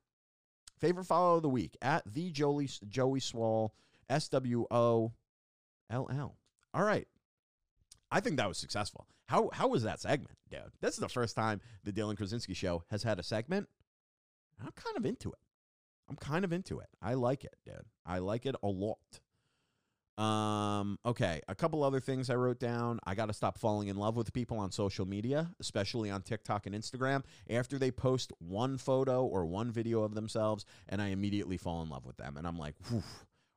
favorite 0.78 1.04
follow 1.04 1.36
of 1.36 1.42
the 1.42 1.48
week 1.50 1.76
at 1.82 2.02
the 2.10 2.30
Joey 2.30 2.70
Joey 2.88 3.20
Swoll 3.20 3.70
S 4.08 4.28
W 4.30 4.66
O 4.70 5.12
L 5.90 6.08
L. 6.10 6.38
All 6.72 6.84
right. 6.84 7.06
I 8.10 8.20
think 8.20 8.36
that 8.36 8.48
was 8.48 8.58
successful. 8.58 9.06
How 9.26 9.50
how 9.52 9.68
was 9.68 9.82
that 9.82 10.00
segment, 10.00 10.36
dude? 10.50 10.60
This 10.80 10.94
is 10.94 11.00
the 11.00 11.08
first 11.08 11.36
time 11.36 11.60
the 11.84 11.92
Dylan 11.92 12.16
Krasinski 12.16 12.54
show 12.54 12.84
has 12.90 13.02
had 13.02 13.18
a 13.18 13.22
segment. 13.22 13.68
I'm 14.60 14.72
kind 14.72 14.96
of 14.96 15.04
into 15.04 15.30
it. 15.30 15.38
I'm 16.08 16.16
kind 16.16 16.44
of 16.44 16.52
into 16.52 16.78
it. 16.80 16.88
I 17.02 17.14
like 17.14 17.44
it, 17.44 17.56
dude. 17.66 17.84
I 18.06 18.18
like 18.18 18.46
it 18.46 18.56
a 18.62 18.68
lot. 18.68 19.20
Um, 20.18 20.98
okay, 21.06 21.40
a 21.46 21.54
couple 21.54 21.84
other 21.84 22.00
things 22.00 22.28
I 22.28 22.34
wrote 22.34 22.58
down. 22.58 22.98
I 23.06 23.14
got 23.14 23.26
to 23.26 23.32
stop 23.32 23.56
falling 23.56 23.86
in 23.86 23.96
love 23.96 24.16
with 24.16 24.32
people 24.32 24.58
on 24.58 24.72
social 24.72 25.06
media, 25.06 25.52
especially 25.60 26.10
on 26.10 26.22
TikTok 26.22 26.66
and 26.66 26.74
Instagram, 26.74 27.22
after 27.48 27.78
they 27.78 27.92
post 27.92 28.32
one 28.40 28.78
photo 28.78 29.24
or 29.24 29.46
one 29.46 29.70
video 29.70 30.02
of 30.02 30.14
themselves, 30.14 30.64
and 30.88 31.00
I 31.00 31.08
immediately 31.08 31.56
fall 31.56 31.82
in 31.82 31.88
love 31.88 32.04
with 32.04 32.16
them. 32.16 32.36
And 32.36 32.48
I'm 32.48 32.58
like, 32.58 32.74
Whew, 32.88 33.04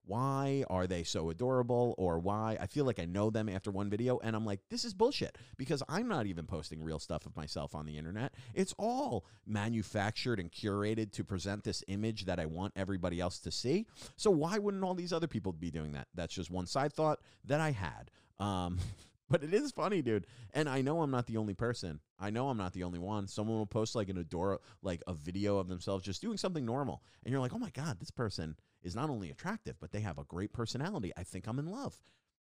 why 0.06 0.64
are 0.70 0.88
they 0.88 1.04
so 1.04 1.30
adorable 1.30 1.96
or 1.98 2.20
why 2.20 2.58
I 2.60 2.68
feel 2.68 2.86
like 2.86 3.00
I 3.00 3.06
know 3.06 3.30
them 3.30 3.48
after 3.48 3.72
one 3.72 3.90
video 3.90 4.20
and 4.20 4.36
I'm 4.36 4.46
like 4.46 4.60
this 4.70 4.84
is 4.84 4.94
bullshit 4.94 5.38
because 5.58 5.84
I'm 5.88 6.08
not 6.08 6.26
even 6.26 6.46
posting 6.46 6.84
real 6.84 7.00
stuff 7.00 7.26
of 7.26 7.36
myself 7.36 7.76
on 7.76 7.86
the 7.86 7.98
internet. 7.98 8.34
It's 8.54 8.74
all 8.78 9.26
manufactured 9.46 10.40
and 10.40 10.52
curated 10.52 11.12
to 11.14 11.24
present 11.24 11.64
this 11.64 11.84
image 11.88 12.26
that 12.26 12.40
I 12.40 12.46
want 12.46 12.74
everybody 12.76 13.20
else 13.20 13.40
to 13.40 13.52
see. 13.52 13.86
So 14.18 14.32
why 14.32 14.58
wouldn't 14.58 14.84
all 14.84 14.96
these 14.96 15.14
other 15.14 15.28
people 15.28 15.54
be 15.54 15.72
doing 15.72 15.92
that? 15.94 16.08
That's 16.14 16.34
just 16.34 16.52
one 16.52 16.66
side 16.66 16.94
thought 16.94 17.20
that 17.46 17.62
I 17.62 17.72
had. 17.72 18.12
Um 18.40 18.80
but 19.30 19.44
it 19.44 19.54
is 19.54 19.72
funny, 19.72 20.02
dude. 20.02 20.28
And 20.54 20.68
I 20.68 20.82
know 20.82 21.02
I'm 21.02 21.12
not 21.12 21.28
the 21.28 21.38
only 21.38 21.54
person. 21.54 22.02
I 22.20 22.32
know 22.32 22.50
I'm 22.50 22.58
not 22.58 22.74
the 22.74 22.84
only 22.84 23.00
one. 23.00 23.28
Someone 23.28 23.58
will 23.58 23.66
post 23.66 23.96
like 23.96 24.10
an 24.10 24.18
adore 24.18 24.60
like 24.82 25.02
a 25.08 25.14
video 25.14 25.58
of 25.58 25.70
themselves 25.70 26.04
just 26.04 26.22
doing 26.22 26.38
something 26.38 26.66
normal 26.66 27.02
and 27.24 27.32
you're 27.32 27.40
like, 27.40 27.54
"Oh 27.54 27.60
my 27.60 27.70
god, 27.70 28.00
this 28.00 28.12
person 28.12 28.58
is 28.84 28.96
not 28.96 29.10
only 29.10 29.30
attractive, 29.30 29.76
but 29.80 29.92
they 29.92 30.02
have 30.02 30.18
a 30.18 30.24
great 30.24 30.54
personality. 30.54 31.12
I 31.18 31.24
think 31.24 31.48
I'm 31.48 31.60
in 31.60 31.68
love. 31.68 32.02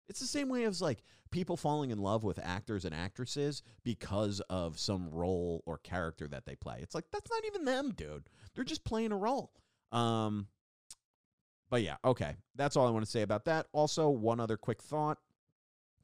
It's 0.09 0.21
the 0.21 0.27
same 0.27 0.49
way 0.49 0.65
as 0.65 0.81
like 0.81 1.03
people 1.31 1.57
falling 1.57 1.91
in 1.91 1.99
love 1.99 2.25
with 2.25 2.39
actors 2.43 2.85
and 2.85 2.95
actresses 2.95 3.63
because 3.85 4.41
of 4.49 4.79
some 4.79 5.11
role 5.11 5.63
or 5.67 5.79
character 5.79 6.27
that 6.29 6.47
they 6.47 6.55
play. 6.55 6.79
It's 6.81 6.95
like 6.95 7.05
that's 7.13 7.31
not 7.31 7.45
even 7.47 7.65
them, 7.65 7.93
dude. 7.93 8.29
They're 8.55 8.65
just 8.65 8.85
playing 8.85 9.13
a 9.13 9.17
role. 9.17 9.53
Um 9.93 10.47
but 11.71 11.83
yeah, 11.83 11.97
okay. 12.05 12.37
That's 12.55 12.77
all 12.77 12.87
I 12.87 12.91
want 12.91 13.05
to 13.05 13.11
say 13.11 13.21
about 13.21 13.45
that. 13.45 13.67
Also, 13.73 14.09
one 14.09 14.41
other 14.41 14.57
quick 14.57 14.83
thought 14.83 15.19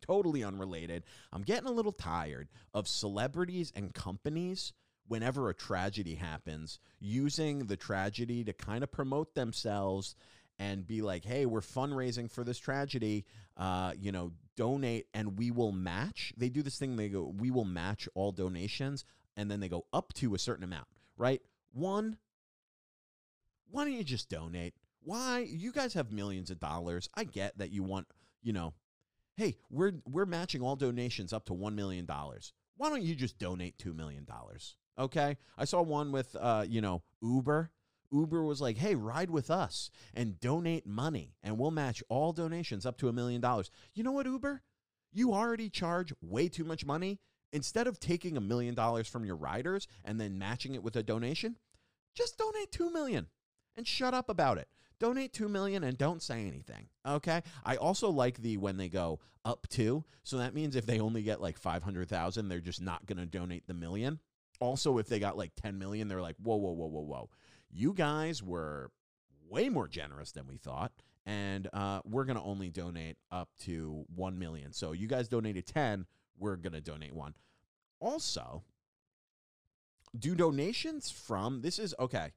totally 0.03 0.44
unrelated. 0.44 1.05
I'm 1.33 1.42
getting 1.42 1.68
a 1.68 1.73
little 1.73 1.92
tired 1.92 2.49
of 2.75 2.87
celebrities 2.87 3.73
and 3.75 3.94
companies 3.94 4.75
whenever 5.09 5.49
a 5.49 5.55
tragedy 5.55 6.14
happens, 6.14 6.79
using 7.01 7.67
the 7.67 7.77
tragedy 7.77 8.45
to 8.45 8.53
kind 8.53 8.83
of 8.83 8.90
promote 8.90 9.35
themselves 9.35 10.17
and 10.59 10.87
be 10.87 11.03
like, 11.03 11.25
hey, 11.25 11.47
we're 11.47 11.61
fundraising 11.61 12.31
for 12.31 12.45
this 12.45 12.59
tragedy. 12.59 13.25
Uh, 13.57 13.93
you 13.99 14.12
know, 14.12 14.33
donate 14.57 15.07
and 15.14 15.38
we 15.38 15.51
will 15.51 15.73
match. 15.73 16.33
They 16.37 16.49
do 16.49 16.62
this 16.62 16.79
thing, 16.79 16.97
they 16.97 17.09
go, 17.09 17.33
we 17.37 17.51
will 17.51 17.64
match 17.64 18.09
all 18.14 18.33
donations, 18.33 19.05
and 19.37 19.51
then 19.51 19.61
they 19.61 19.69
go 19.69 19.85
up 19.93 20.12
to 20.14 20.35
a 20.35 20.38
certain 20.38 20.64
amount, 20.64 20.87
right? 21.17 21.40
One, 21.73 22.19
why 23.71 23.85
don't 23.85 23.95
you 23.95 24.05
just 24.05 24.29
donate? 24.29 24.75
Why? 25.03 25.40
You 25.40 25.73
guys 25.73 25.95
have 25.95 26.12
millions 26.12 26.51
of 26.51 26.61
dollars. 26.61 27.09
I 27.14 27.25
get 27.25 27.59
that 27.59 27.71
you 27.71 27.83
want, 27.83 28.07
you 28.43 28.53
know, 28.53 28.73
hey, 29.37 29.57
we're 29.71 29.93
we're 30.07 30.27
matching 30.27 30.62
all 30.62 30.77
donations 30.77 31.33
up 31.33 31.45
to 31.47 31.55
one 31.55 31.75
million 31.75 32.07
dollars. 32.07 32.53
Why 32.77 32.88
don't 32.88 33.03
you 33.03 33.14
just 33.14 33.38
donate 33.38 33.79
two 33.79 33.93
million 33.93 34.25
dollars? 34.25 34.77
Okay. 34.99 35.37
I 35.59 35.65
saw 35.65 35.83
one 35.83 36.13
with, 36.13 36.37
uh, 36.39 36.65
you 36.69 36.81
know, 36.81 37.03
Uber. 37.23 37.71
Uber 38.13 38.45
was 38.45 38.61
like, 38.61 38.77
hey, 38.77 38.95
ride 38.95 39.31
with 39.31 39.51
us 39.51 39.91
and 40.15 40.39
donate 40.39 40.87
money, 40.87 41.35
and 41.43 41.59
we'll 41.59 41.73
match 41.73 42.03
all 42.09 42.33
donations 42.33 42.87
up 42.87 42.97
to 42.99 43.09
a 43.09 43.13
million 43.13 43.41
dollars. 43.41 43.71
You 43.95 44.05
know 44.05 44.13
what, 44.13 44.27
Uber? 44.27 44.63
You 45.13 45.33
already 45.33 45.69
charge 45.69 46.13
way 46.21 46.49
too 46.49 46.65
much 46.65 46.87
money. 46.87 47.21
Instead 47.53 47.87
of 47.87 48.01
taking 48.01 48.37
a 48.37 48.41
million 48.41 48.75
dollars 48.75 49.07
from 49.07 49.25
your 49.25 49.37
riders 49.37 49.87
and 50.05 50.21
then 50.21 50.39
matching 50.39 50.75
it 50.75 50.83
with 50.83 50.97
a 50.97 51.05
donation, 51.05 51.57
just 52.15 52.37
donate 52.37 52.73
two 52.73 52.93
million 52.93 53.29
and 53.77 53.87
shut 53.87 54.13
up 54.13 54.29
about 54.29 54.59
it. 54.59 54.69
Donate 54.99 55.33
two 55.33 55.49
million 55.49 55.85
and 55.85 55.97
don't 55.97 56.23
say 56.23 56.47
anything. 56.47 56.89
Okay. 57.07 57.43
I 57.65 57.77
also 57.77 58.11
like 58.11 58.39
the 58.39 58.57
when 58.57 58.77
they 58.77 58.89
go 58.89 59.21
up 59.45 59.69
to. 59.71 60.05
So 60.25 60.39
that 60.39 60.55
means 60.55 60.75
if 60.75 60.87
they 60.87 60.99
only 60.99 61.23
get 61.23 61.41
like 61.41 61.59
five 61.59 61.83
hundred 61.83 62.09
thousand, 62.09 62.49
they're 62.49 62.61
just 62.61 62.81
not 62.81 63.07
to 63.07 63.27
donate 63.27 63.67
the 63.67 63.75
million. 63.75 64.19
Also, 64.61 64.99
if 64.99 65.09
they 65.09 65.19
got 65.19 65.37
like 65.37 65.53
10 65.57 65.79
million, 65.79 66.09
they're 66.09 66.23
like, 66.23 66.37
whoa, 66.43 66.57
whoa, 66.57 66.73
whoa, 66.73 66.87
whoa, 66.87 67.01
whoa. 67.01 67.31
You 67.71 67.93
guys 67.93 68.43
were 68.43 68.90
way 69.49 69.69
more 69.69 69.88
generous 69.88 70.33
than 70.33 70.47
we 70.47 70.57
thought. 70.57 70.93
And 71.27 71.69
uh, 71.73 72.01
we're 72.05 72.25
going 72.25 72.37
to 72.37 72.43
only 72.43 72.69
donate 72.69 73.17
up 73.31 73.49
to 73.62 74.05
1 74.14 74.38
million. 74.38 74.73
So 74.73 74.93
you 74.93 75.07
guys 75.07 75.29
donated 75.29 75.67
10, 75.67 76.07
we're 76.38 76.57
going 76.57 76.75
to 76.75 76.81
donate 76.81 77.14
one. 77.14 77.35
Also, 77.99 78.62
do 80.19 80.35
donations 80.35 81.11
from 81.11 81.62
this 81.62 81.79
is 81.79 81.95
okay. 81.99 82.33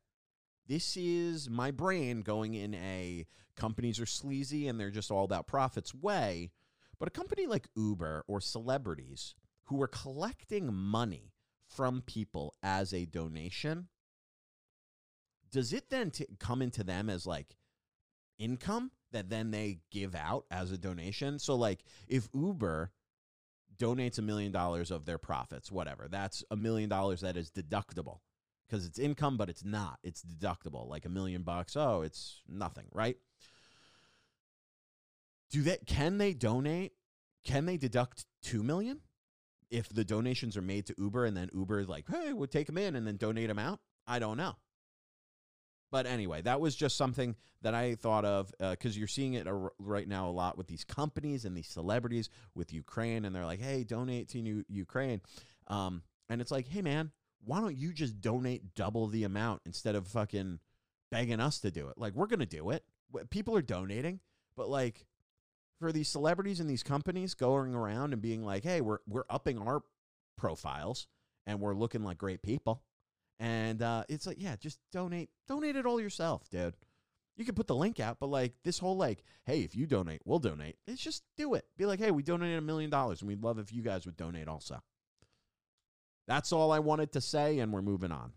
This 0.67 0.97
is 0.97 1.49
my 1.49 1.71
brain 1.71 2.21
going 2.21 2.53
in 2.53 2.73
a 2.75 3.25
companies 3.55 3.99
are 3.99 4.05
sleazy 4.05 4.67
and 4.67 4.79
they're 4.79 4.91
just 4.91 5.11
all 5.11 5.23
about 5.23 5.47
profits 5.47 5.93
way. 5.93 6.51
But 6.99 7.07
a 7.07 7.11
company 7.11 7.45
like 7.45 7.67
Uber 7.75 8.23
or 8.27 8.41
celebrities 8.41 9.35
who 9.65 9.81
are 9.81 9.87
collecting 9.87 10.73
money 10.73 11.33
from 11.67 12.01
people 12.01 12.53
as 12.63 12.93
a 12.93 13.05
donation, 13.05 13.87
does 15.51 15.73
it 15.73 15.89
then 15.89 16.11
t- 16.11 16.25
come 16.39 16.61
into 16.61 16.83
them 16.83 17.09
as 17.09 17.25
like 17.25 17.55
income 18.37 18.91
that 19.11 19.29
then 19.29 19.51
they 19.51 19.79
give 19.91 20.15
out 20.15 20.45
as 20.51 20.71
a 20.71 20.77
donation? 20.77 21.39
So, 21.39 21.55
like, 21.55 21.83
if 22.07 22.27
Uber 22.33 22.91
donates 23.77 24.17
a 24.17 24.21
million 24.21 24.51
dollars 24.51 24.91
of 24.91 25.05
their 25.05 25.17
profits, 25.17 25.71
whatever. 25.71 26.07
That's 26.09 26.43
a 26.51 26.55
million 26.55 26.89
dollars 26.89 27.21
that 27.21 27.37
is 27.37 27.51
deductible 27.51 28.19
because 28.67 28.85
it's 28.85 28.99
income, 28.99 29.37
but 29.37 29.49
it's 29.49 29.63
not. 29.63 29.99
It's 30.03 30.23
deductible. 30.23 30.87
Like 30.89 31.05
a 31.05 31.09
million 31.09 31.43
bucks. 31.43 31.75
Oh, 31.75 32.01
it's 32.01 32.41
nothing, 32.47 32.85
right? 32.91 33.17
Do 35.51 35.61
they 35.61 35.77
can 35.85 36.17
they 36.17 36.33
donate? 36.33 36.93
Can 37.45 37.65
they 37.65 37.77
deduct 37.77 38.25
two 38.41 38.63
million 38.63 38.99
if 39.69 39.89
the 39.89 40.05
donations 40.05 40.55
are 40.57 40.61
made 40.61 40.85
to 40.87 40.95
Uber 40.97 41.25
and 41.25 41.35
then 41.35 41.49
Uber 41.53 41.79
is 41.79 41.89
like, 41.89 42.05
hey, 42.09 42.33
we'll 42.33 42.47
take 42.47 42.67
them 42.67 42.77
in 42.77 42.95
and 42.95 43.05
then 43.05 43.17
donate 43.17 43.47
them 43.47 43.59
out? 43.59 43.79
I 44.05 44.19
don't 44.19 44.37
know. 44.37 44.55
But 45.91 46.05
anyway, 46.05 46.41
that 46.41 46.59
was 46.59 46.75
just 46.75 46.97
something 46.97 47.35
that 47.61 47.73
I 47.73 47.95
thought 47.95 48.25
of 48.25 48.51
because 48.59 48.95
uh, 48.95 48.99
you're 48.99 49.07
seeing 49.07 49.33
it 49.33 49.47
right 49.79 50.07
now 50.07 50.27
a 50.27 50.31
lot 50.31 50.57
with 50.57 50.67
these 50.67 50.83
companies 50.83 51.45
and 51.45 51.55
these 51.55 51.67
celebrities 51.67 52.29
with 52.55 52.73
Ukraine, 52.73 53.25
and 53.25 53.33
they're 53.33 53.45
like, 53.45 53.61
"Hey, 53.61 53.83
donate 53.83 54.29
to 54.29 54.63
Ukraine," 54.67 55.21
um, 55.67 56.03
and 56.29 56.41
it's 56.41 56.51
like, 56.51 56.67
"Hey, 56.67 56.81
man, 56.81 57.11
why 57.43 57.61
don't 57.61 57.75
you 57.75 57.93
just 57.93 58.19
donate 58.21 58.75
double 58.75 59.07
the 59.07 59.23
amount 59.23 59.61
instead 59.65 59.95
of 59.95 60.07
fucking 60.07 60.59
begging 61.09 61.39
us 61.39 61.59
to 61.61 61.71
do 61.71 61.87
it? 61.87 61.97
Like, 61.97 62.13
we're 62.13 62.27
gonna 62.27 62.45
do 62.45 62.71
it. 62.71 62.83
People 63.29 63.55
are 63.55 63.61
donating, 63.61 64.19
but 64.55 64.69
like." 64.69 65.06
For 65.79 65.91
these 65.91 66.09
celebrities 66.09 66.59
and 66.59 66.69
these 66.69 66.83
companies 66.83 67.33
going 67.35 67.75
around 67.75 68.13
and 68.13 68.21
being 68.21 68.43
like, 68.43 68.63
"Hey, 68.63 68.81
we're 68.81 68.99
we're 69.07 69.25
upping 69.29 69.59
our 69.59 69.81
profiles 70.37 71.07
and 71.45 71.59
we're 71.59 71.75
looking 71.75 72.03
like 72.03 72.17
great 72.17 72.41
people," 72.41 72.83
And 73.39 73.81
uh, 73.81 74.03
it's 74.09 74.25
like, 74.25 74.37
yeah, 74.39 74.55
just 74.55 74.79
donate, 74.91 75.29
donate 75.47 75.75
it 75.75 75.85
all 75.85 76.01
yourself, 76.01 76.49
dude. 76.49 76.75
You 77.35 77.45
can 77.45 77.53
put 77.53 77.67
the 77.67 77.75
link 77.75 77.99
out, 77.99 78.17
but 78.19 78.27
like 78.27 78.53
this 78.63 78.79
whole 78.79 78.97
like, 78.97 79.23
hey, 79.45 79.59
if 79.61 79.75
you 79.75 79.85
donate, 79.85 80.21
we'll 80.25 80.39
donate. 80.39 80.77
It's 80.87 81.01
just 81.01 81.23
do 81.35 81.53
it. 81.53 81.65
Be 81.77 81.85
like, 81.85 81.99
hey, 81.99 82.09
we 82.09 82.23
donated 82.23 82.57
a 82.57 82.61
million 82.61 82.89
dollars, 82.89 83.21
and 83.21 83.27
we'd 83.27 83.43
love 83.43 83.59
if 83.59 83.71
you 83.71 83.83
guys 83.83 84.05
would 84.07 84.17
donate 84.17 84.47
also. 84.47 84.81
That's 86.27 86.51
all 86.51 86.71
I 86.71 86.79
wanted 86.79 87.11
to 87.13 87.21
say, 87.21 87.59
and 87.59 87.71
we're 87.71 87.83
moving 87.83 88.11
on. 88.11 88.33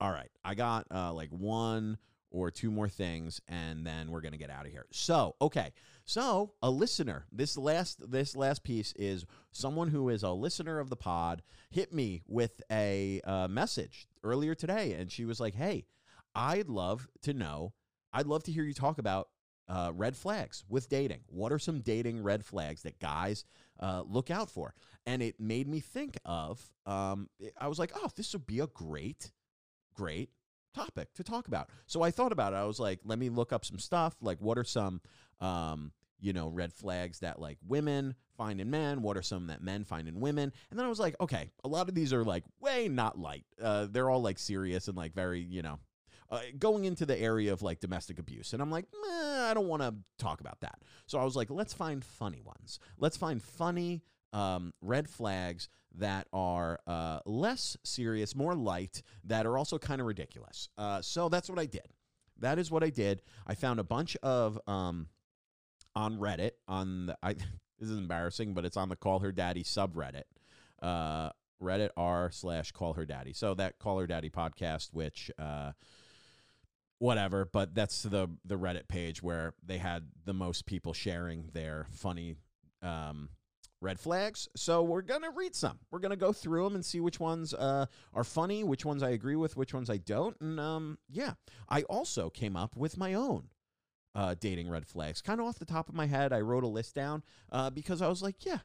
All 0.00 0.10
right, 0.10 0.30
I 0.44 0.54
got 0.54 0.86
uh, 0.90 1.14
like 1.14 1.30
one 1.30 1.96
or 2.34 2.50
two 2.50 2.70
more 2.70 2.88
things 2.88 3.40
and 3.48 3.86
then 3.86 4.10
we're 4.10 4.20
going 4.20 4.32
to 4.32 4.38
get 4.38 4.50
out 4.50 4.66
of 4.66 4.72
here. 4.72 4.86
So, 4.90 5.36
okay. 5.40 5.72
So, 6.04 6.52
a 6.60 6.70
listener, 6.70 7.24
this 7.32 7.56
last 7.56 8.10
this 8.10 8.36
last 8.36 8.62
piece 8.62 8.92
is 8.96 9.24
someone 9.52 9.88
who 9.88 10.10
is 10.10 10.22
a 10.22 10.30
listener 10.30 10.78
of 10.78 10.90
the 10.90 10.96
pod 10.96 11.42
hit 11.70 11.94
me 11.94 12.22
with 12.26 12.60
a 12.70 13.22
uh, 13.24 13.48
message 13.48 14.06
earlier 14.22 14.54
today 14.54 14.92
and 14.92 15.10
she 15.10 15.24
was 15.24 15.40
like, 15.40 15.54
"Hey, 15.54 15.86
I'd 16.34 16.68
love 16.68 17.08
to 17.22 17.32
know, 17.32 17.72
I'd 18.12 18.26
love 18.26 18.42
to 18.44 18.52
hear 18.52 18.64
you 18.64 18.74
talk 18.74 18.98
about 18.98 19.28
uh, 19.68 19.92
red 19.94 20.16
flags 20.16 20.64
with 20.68 20.88
dating. 20.88 21.20
What 21.28 21.52
are 21.52 21.58
some 21.58 21.80
dating 21.80 22.22
red 22.22 22.44
flags 22.44 22.82
that 22.82 22.98
guys 22.98 23.44
uh, 23.80 24.02
look 24.06 24.30
out 24.30 24.50
for? 24.50 24.74
And 25.06 25.22
it 25.22 25.40
made 25.40 25.68
me 25.68 25.80
think 25.80 26.18
of, 26.24 26.60
um, 26.86 27.28
I 27.58 27.68
was 27.68 27.78
like, 27.78 27.92
oh, 27.94 28.10
this 28.16 28.32
would 28.32 28.46
be 28.46 28.60
a 28.60 28.66
great, 28.66 29.30
great 29.94 30.30
topic 30.74 31.12
to 31.14 31.24
talk 31.24 31.48
about. 31.48 31.70
So 31.86 32.02
I 32.02 32.10
thought 32.10 32.32
about 32.32 32.52
it. 32.52 32.56
I 32.56 32.64
was 32.64 32.80
like, 32.80 33.00
let 33.04 33.18
me 33.18 33.28
look 33.28 33.52
up 33.52 33.64
some 33.64 33.78
stuff. 33.78 34.14
Like, 34.20 34.38
what 34.40 34.58
are 34.58 34.64
some, 34.64 35.00
um, 35.40 35.92
you 36.20 36.32
know, 36.32 36.48
red 36.48 36.72
flags 36.72 37.20
that 37.20 37.40
like 37.40 37.58
women 37.66 38.14
find 38.36 38.60
in 38.60 38.70
men? 38.70 39.02
What 39.02 39.16
are 39.16 39.22
some 39.22 39.46
that 39.48 39.62
men 39.62 39.84
find 39.84 40.08
in 40.08 40.20
women? 40.20 40.52
And 40.70 40.78
then 40.78 40.86
I 40.86 40.88
was 40.88 41.00
like, 41.00 41.16
okay, 41.20 41.50
a 41.62 41.68
lot 41.68 41.88
of 41.88 41.94
these 41.94 42.12
are 42.12 42.24
like 42.24 42.44
way 42.60 42.88
not 42.88 43.18
light. 43.18 43.44
Uh, 43.62 43.86
they're 43.90 44.10
all 44.10 44.22
like 44.22 44.38
serious 44.38 44.88
and 44.88 44.96
like 44.96 45.14
very, 45.14 45.40
you 45.40 45.62
know, 45.62 45.78
uh, 46.30 46.40
going 46.58 46.84
into 46.84 47.06
the 47.06 47.18
area 47.18 47.52
of 47.52 47.62
like 47.62 47.80
domestic 47.80 48.18
abuse. 48.18 48.52
And 48.52 48.62
I'm 48.62 48.70
like, 48.70 48.86
I 49.12 49.52
don't 49.54 49.68
want 49.68 49.82
to 49.82 49.94
talk 50.18 50.40
about 50.40 50.60
that. 50.60 50.78
So 51.06 51.18
I 51.18 51.24
was 51.24 51.36
like, 51.36 51.50
let's 51.50 51.74
find 51.74 52.04
funny 52.04 52.40
ones. 52.42 52.80
Let's 52.98 53.16
find 53.16 53.42
funny 53.42 54.02
um, 54.34 54.74
red 54.82 55.08
flags 55.08 55.68
that 55.96 56.26
are 56.32 56.80
uh, 56.86 57.20
less 57.24 57.76
serious, 57.84 58.34
more 58.34 58.54
light, 58.54 59.02
that 59.24 59.46
are 59.46 59.56
also 59.56 59.78
kind 59.78 60.00
of 60.00 60.06
ridiculous. 60.06 60.68
Uh, 60.76 61.00
so 61.00 61.28
that's 61.28 61.48
what 61.48 61.58
I 61.58 61.66
did. 61.66 61.86
That 62.40 62.58
is 62.58 62.70
what 62.70 62.82
I 62.82 62.90
did. 62.90 63.22
I 63.46 63.54
found 63.54 63.78
a 63.78 63.84
bunch 63.84 64.16
of 64.22 64.58
um, 64.66 65.06
on 65.94 66.18
Reddit 66.18 66.52
on 66.66 67.06
the, 67.06 67.16
I 67.22 67.34
this 67.78 67.88
is 67.88 67.96
embarrassing, 67.96 68.54
but 68.54 68.64
it's 68.64 68.76
on 68.76 68.88
the 68.88 68.96
Call 68.96 69.20
Her 69.20 69.32
Daddy 69.32 69.62
subreddit. 69.62 70.24
Uh, 70.82 71.30
Reddit 71.62 71.90
r 71.96 72.30
slash 72.30 72.72
Call 72.72 72.94
Her 72.94 73.06
Daddy. 73.06 73.32
So 73.32 73.54
that 73.54 73.78
Call 73.78 74.00
Her 74.00 74.08
Daddy 74.08 74.30
podcast, 74.30 74.88
which 74.92 75.30
uh, 75.38 75.72
whatever, 76.98 77.44
but 77.44 77.72
that's 77.74 78.02
the 78.02 78.28
the 78.44 78.58
Reddit 78.58 78.88
page 78.88 79.22
where 79.22 79.54
they 79.64 79.78
had 79.78 80.08
the 80.24 80.34
most 80.34 80.66
people 80.66 80.92
sharing 80.92 81.50
their 81.52 81.86
funny 81.92 82.34
um, 82.82 83.28
red 83.84 84.00
flags. 84.00 84.48
So 84.56 84.82
we're 84.82 85.02
going 85.02 85.22
to 85.22 85.30
read 85.30 85.54
some. 85.54 85.78
We're 85.90 86.00
going 86.00 86.10
to 86.10 86.16
go 86.16 86.32
through 86.32 86.64
them 86.64 86.74
and 86.74 86.84
see 86.84 87.00
which 87.00 87.20
ones 87.20 87.54
uh, 87.54 87.86
are 88.12 88.24
funny, 88.24 88.64
which 88.64 88.84
ones 88.84 89.02
I 89.02 89.10
agree 89.10 89.36
with, 89.36 89.56
which 89.56 89.74
ones 89.74 89.90
I 89.90 89.98
don't. 89.98 90.36
And 90.40 90.58
um, 90.58 90.98
yeah, 91.08 91.34
I 91.68 91.82
also 91.82 92.30
came 92.30 92.56
up 92.56 92.76
with 92.76 92.96
my 92.96 93.14
own 93.14 93.50
uh, 94.14 94.34
dating 94.40 94.70
red 94.70 94.86
flags. 94.86 95.20
Kind 95.22 95.40
of 95.40 95.46
off 95.46 95.58
the 95.58 95.64
top 95.64 95.88
of 95.88 95.94
my 95.94 96.06
head, 96.06 96.32
I 96.32 96.40
wrote 96.40 96.64
a 96.64 96.68
list 96.68 96.94
down 96.94 97.22
uh, 97.52 97.70
because 97.70 98.02
I 98.02 98.08
was 98.08 98.22
like, 98.22 98.44
yeah, 98.44 98.58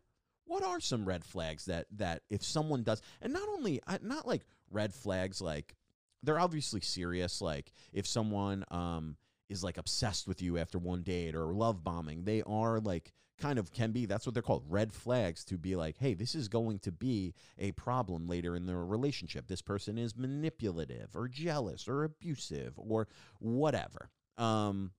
what 0.45 0.63
are 0.63 0.79
some 0.79 1.05
red 1.05 1.23
flags 1.23 1.65
that 1.65 1.86
that 1.97 2.23
if 2.29 2.43
someone 2.43 2.84
does, 2.84 3.01
and 3.21 3.32
not 3.34 3.47
only 3.49 3.82
not 4.01 4.27
like 4.27 4.41
red 4.71 4.93
flags 4.93 5.41
like 5.41 5.75
they're 6.23 6.39
obviously 6.39 6.82
serious. 6.82 7.41
Like 7.41 7.71
if 7.93 8.08
someone 8.08 8.65
um, 8.71 9.15
is 9.49 9.63
like 9.63 9.77
obsessed 9.77 10.27
with 10.27 10.41
you 10.41 10.57
after 10.57 10.77
one 10.77 11.01
date 11.01 11.35
or 11.35 11.53
love 11.53 11.83
bombing, 11.83 12.23
they 12.23 12.41
are 12.43 12.79
like 12.79 13.12
kind 13.39 13.57
of 13.57 13.71
can 13.71 13.91
be 13.91 14.05
that's 14.05 14.25
what 14.25 14.33
they're 14.33 14.43
called 14.43 14.65
red 14.67 14.91
flags 14.91 15.45
to 15.45 15.57
be 15.57 15.73
like 15.73 15.95
hey 15.97 16.13
this 16.13 16.35
is 16.35 16.49
going 16.49 16.77
to 16.77 16.91
be 16.91 17.33
a 17.57 17.71
problem 17.71 18.27
later 18.27 18.55
in 18.55 18.65
the 18.65 18.75
relationship. 18.75 19.47
This 19.47 19.62
person 19.62 19.97
is 19.97 20.15
manipulative 20.15 21.15
or 21.15 21.27
jealous 21.27 21.88
or 21.88 22.03
abusive 22.03 22.73
or 22.77 23.07
whatever. 23.39 24.09
Um 24.38 24.91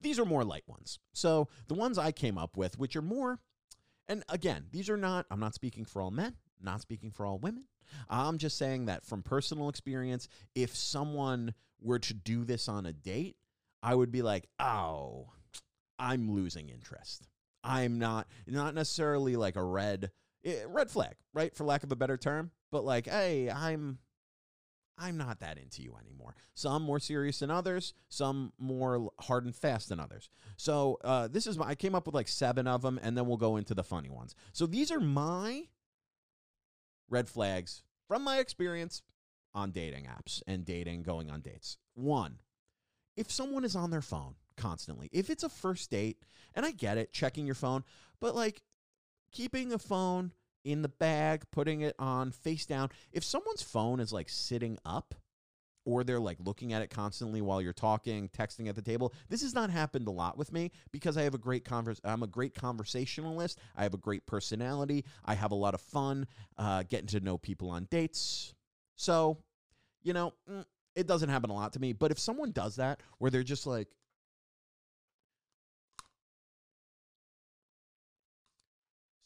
these 0.00 0.18
are 0.18 0.26
more 0.26 0.44
light 0.44 0.64
ones. 0.66 0.98
So 1.14 1.48
the 1.68 1.74
ones 1.74 1.98
i 1.98 2.12
came 2.12 2.36
up 2.36 2.56
with 2.56 2.78
which 2.78 2.94
are 2.94 3.02
more 3.02 3.40
and 4.06 4.22
again 4.28 4.66
these 4.70 4.90
are 4.90 4.96
not 4.96 5.26
i'm 5.30 5.40
not 5.40 5.54
speaking 5.54 5.84
for 5.84 6.02
all 6.02 6.10
men 6.10 6.34
not 6.60 6.80
speaking 6.80 7.10
for 7.10 7.24
all 7.26 7.38
women 7.38 7.64
i'm 8.08 8.38
just 8.38 8.58
saying 8.58 8.86
that 8.86 9.04
from 9.04 9.22
personal 9.22 9.68
experience 9.68 10.28
if 10.54 10.74
someone 10.74 11.54
were 11.80 11.98
to 11.98 12.14
do 12.14 12.44
this 12.44 12.68
on 12.68 12.86
a 12.86 12.92
date 12.92 13.36
i 13.82 13.94
would 13.94 14.10
be 14.10 14.22
like 14.22 14.48
oh 14.58 15.28
I'm 15.98 16.32
losing 16.32 16.68
interest. 16.68 17.28
I'm 17.62 17.98
not 17.98 18.26
not 18.46 18.74
necessarily 18.74 19.36
like 19.36 19.56
a 19.56 19.62
red 19.62 20.10
eh, 20.44 20.64
red 20.68 20.90
flag, 20.90 21.14
right? 21.32 21.54
For 21.54 21.64
lack 21.64 21.82
of 21.82 21.92
a 21.92 21.96
better 21.96 22.16
term, 22.16 22.50
but 22.70 22.84
like, 22.84 23.06
hey, 23.06 23.50
I'm 23.50 23.98
I'm 24.98 25.16
not 25.16 25.40
that 25.40 25.58
into 25.58 25.82
you 25.82 25.96
anymore. 26.00 26.36
Some 26.54 26.82
more 26.82 27.00
serious 27.00 27.38
than 27.38 27.50
others, 27.50 27.94
some 28.08 28.52
more 28.58 29.10
hard 29.20 29.44
and 29.44 29.56
fast 29.56 29.88
than 29.88 29.98
others. 29.98 30.28
So 30.56 30.98
uh, 31.02 31.26
this 31.26 31.46
is 31.46 31.58
my, 31.58 31.68
I 31.68 31.74
came 31.74 31.94
up 31.94 32.06
with 32.06 32.14
like 32.14 32.28
seven 32.28 32.66
of 32.68 32.82
them, 32.82 33.00
and 33.02 33.16
then 33.16 33.26
we'll 33.26 33.36
go 33.36 33.56
into 33.56 33.74
the 33.74 33.82
funny 33.82 34.10
ones. 34.10 34.34
So 34.52 34.66
these 34.66 34.92
are 34.92 35.00
my 35.00 35.64
red 37.08 37.28
flags 37.28 37.82
from 38.08 38.22
my 38.22 38.38
experience 38.38 39.02
on 39.54 39.70
dating 39.70 40.04
apps 40.04 40.42
and 40.46 40.64
dating, 40.64 41.02
going 41.02 41.30
on 41.30 41.40
dates. 41.40 41.78
One, 41.94 42.38
if 43.16 43.30
someone 43.30 43.64
is 43.64 43.76
on 43.76 43.90
their 43.90 44.02
phone 44.02 44.34
constantly. 44.56 45.08
If 45.12 45.30
it's 45.30 45.42
a 45.42 45.48
first 45.48 45.90
date, 45.90 46.18
and 46.54 46.64
I 46.64 46.70
get 46.70 46.98
it, 46.98 47.12
checking 47.12 47.46
your 47.46 47.54
phone, 47.54 47.84
but 48.20 48.34
like 48.34 48.62
keeping 49.32 49.72
a 49.72 49.78
phone 49.78 50.32
in 50.64 50.82
the 50.82 50.88
bag, 50.88 51.44
putting 51.50 51.82
it 51.82 51.94
on 51.98 52.30
face 52.32 52.66
down. 52.66 52.90
If 53.12 53.24
someone's 53.24 53.62
phone 53.62 54.00
is 54.00 54.12
like 54.12 54.28
sitting 54.28 54.78
up, 54.84 55.14
or 55.84 56.04
they're 56.04 56.20
like 56.20 56.38
looking 56.40 56.72
at 56.72 56.82
it 56.82 56.90
constantly 56.90 57.40
while 57.40 57.60
you're 57.60 57.72
talking, 57.72 58.28
texting 58.28 58.68
at 58.68 58.74
the 58.74 58.82
table. 58.82 59.12
This 59.28 59.42
has 59.42 59.54
not 59.54 59.70
happened 59.70 60.08
a 60.08 60.10
lot 60.10 60.36
with 60.36 60.52
me 60.52 60.70
because 60.92 61.16
I 61.16 61.22
have 61.22 61.34
a 61.34 61.38
great 61.38 61.64
convers. 61.64 62.00
I'm 62.04 62.22
a 62.22 62.26
great 62.26 62.54
conversationalist. 62.54 63.58
I 63.76 63.82
have 63.82 63.94
a 63.94 63.98
great 63.98 64.26
personality. 64.26 65.04
I 65.24 65.34
have 65.34 65.52
a 65.52 65.56
lot 65.56 65.74
of 65.74 65.80
fun 65.80 66.26
uh, 66.58 66.84
getting 66.84 67.08
to 67.08 67.20
know 67.20 67.38
people 67.38 67.70
on 67.70 67.86
dates. 67.90 68.54
So, 68.96 69.38
you 70.02 70.12
know, 70.12 70.32
mm, 70.50 70.64
it 70.94 71.06
doesn't 71.06 71.28
happen 71.28 71.50
a 71.50 71.54
lot 71.54 71.72
to 71.74 71.80
me. 71.80 71.92
But 71.92 72.10
if 72.10 72.18
someone 72.18 72.52
does 72.52 72.76
that, 72.76 73.00
where 73.18 73.30
they're 73.30 73.42
just 73.42 73.66
like, 73.66 73.88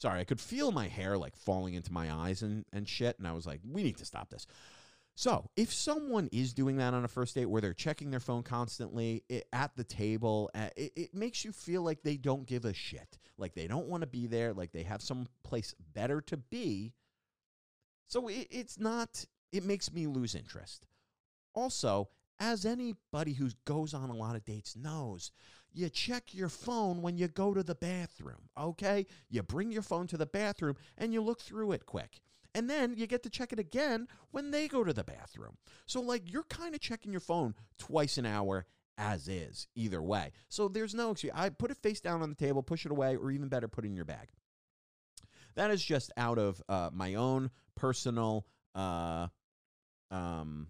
Sorry, 0.01 0.21
I 0.21 0.25
could 0.25 0.41
feel 0.41 0.71
my 0.71 0.87
hair 0.87 1.19
like 1.19 1.35
falling 1.35 1.75
into 1.75 1.93
my 1.93 2.13
eyes 2.13 2.43
and, 2.43 2.65
and 2.73 2.89
shit. 2.89 3.19
And 3.19 3.27
I 3.27 3.33
was 3.33 3.47
like, 3.47 3.61
we 3.69 3.83
need 3.83 3.97
to 3.97 4.05
stop 4.05 4.31
this. 4.31 4.47
So, 5.19 5.51
if 5.57 5.73
someone 5.73 6.29
is 6.31 6.55
doing 6.55 6.77
that 6.77 6.95
on 6.95 7.05
a 7.05 7.09
first 7.09 7.35
date 7.35 7.47
where 7.47 7.61
they're 7.61 7.75
checking 7.75 8.13
their 8.13 8.21
phone 8.21 8.45
constantly 8.45 9.25
it, 9.29 9.49
at 9.53 9.75
the 9.75 9.83
table, 9.83 10.49
uh, 10.55 10.69
it, 10.77 10.93
it, 10.95 11.13
makes 11.13 11.45
you 11.45 11.51
feel 11.51 11.83
like 11.83 12.05
they 12.05 12.17
don't 12.17 12.47
give 12.47 12.65
a 12.65 12.73
shit. 12.73 13.19
Like 13.37 13.53
they 13.53 13.67
don't 13.67 13.89
want 13.89 14.03
to 14.03 14.07
be 14.07 14.29
there, 14.29 14.53
like 14.53 14.71
they 14.71 14.85
have 14.85 15.03
some 15.03 15.27
place 15.43 15.75
better 15.93 16.21
to 16.21 16.37
be. 16.37 16.93
So, 18.07 18.29
it, 18.29 18.47
it's 18.49 18.79
not, 18.79 19.25
it 19.51 19.65
makes 19.65 19.93
me 19.93 20.07
lose 20.07 20.37
interest. 20.37 20.87
Also, 21.53 22.11
as 22.39 22.65
anybody 22.65 23.33
who 23.33 23.49
goes 23.65 23.95
on 23.95 24.11
a 24.11 24.17
lot 24.17 24.37
of 24.37 24.45
dates 24.45 24.77
knows, 24.77 25.33
you 25.73 25.89
check 25.89 26.33
your 26.33 26.49
phone 26.49 27.03
when 27.03 27.19
you 27.19 27.27
go 27.27 27.55
to 27.55 27.65
the 27.65 27.75
bathroom, 27.75 28.51
okay? 28.57 29.05
You 29.29 29.43
bring 29.43 29.73
your 29.73 29.83
phone 29.83 30.07
to 30.07 30.17
the 30.17 30.27
bathroom 30.27 30.77
and 30.97 31.13
you 31.13 31.23
look 31.23 31.41
through 31.41 31.73
it 31.73 31.87
quick. 31.87 32.21
And 32.55 32.69
then 32.69 32.95
you 32.97 33.07
get 33.07 33.23
to 33.25 33.31
check 33.31 33.53
it 33.53 33.59
again 33.59 34.09
when 34.31 34.51
they 34.51 34.69
go 34.69 34.83
to 34.83 34.93
the 34.93 35.05
bathroom. 35.05 35.59
So, 35.87 36.01
like, 36.01 36.31
you're 36.31 36.45
kind 36.45 36.75
of 36.75 36.81
checking 36.81 37.13
your 37.13 37.21
phone 37.21 37.55
twice 37.79 38.19
an 38.19 38.27
hour 38.27 38.67
as 38.97 39.29
is, 39.29 39.69
either 39.77 40.03
way. 40.03 40.33
So, 40.49 40.69
there's 40.69 40.95
no 40.95 41.11
excuse. 41.11 41.33
I 41.37 41.51
put 41.51 41.71
it 41.71 41.77
face 41.77 42.01
down 42.01 42.23
on 42.23 42.31
the 42.31 42.35
table, 42.35 42.63
push 42.63 42.85
it 42.85 42.91
away, 42.91 43.17
or 43.17 43.31
even 43.31 43.49
better, 43.49 43.69
put 43.69 43.85
it 43.85 43.89
in 43.89 43.97
your 43.97 44.05
bag. 44.05 44.29
That 45.55 45.71
is 45.71 45.85
just 45.85 46.13
out 46.17 46.39
of 46.39 46.63
uh, 46.69 46.91
my 46.93 47.15
own 47.15 47.51
personal 47.75 48.47
uh, 48.75 49.27
um, 50.11 50.69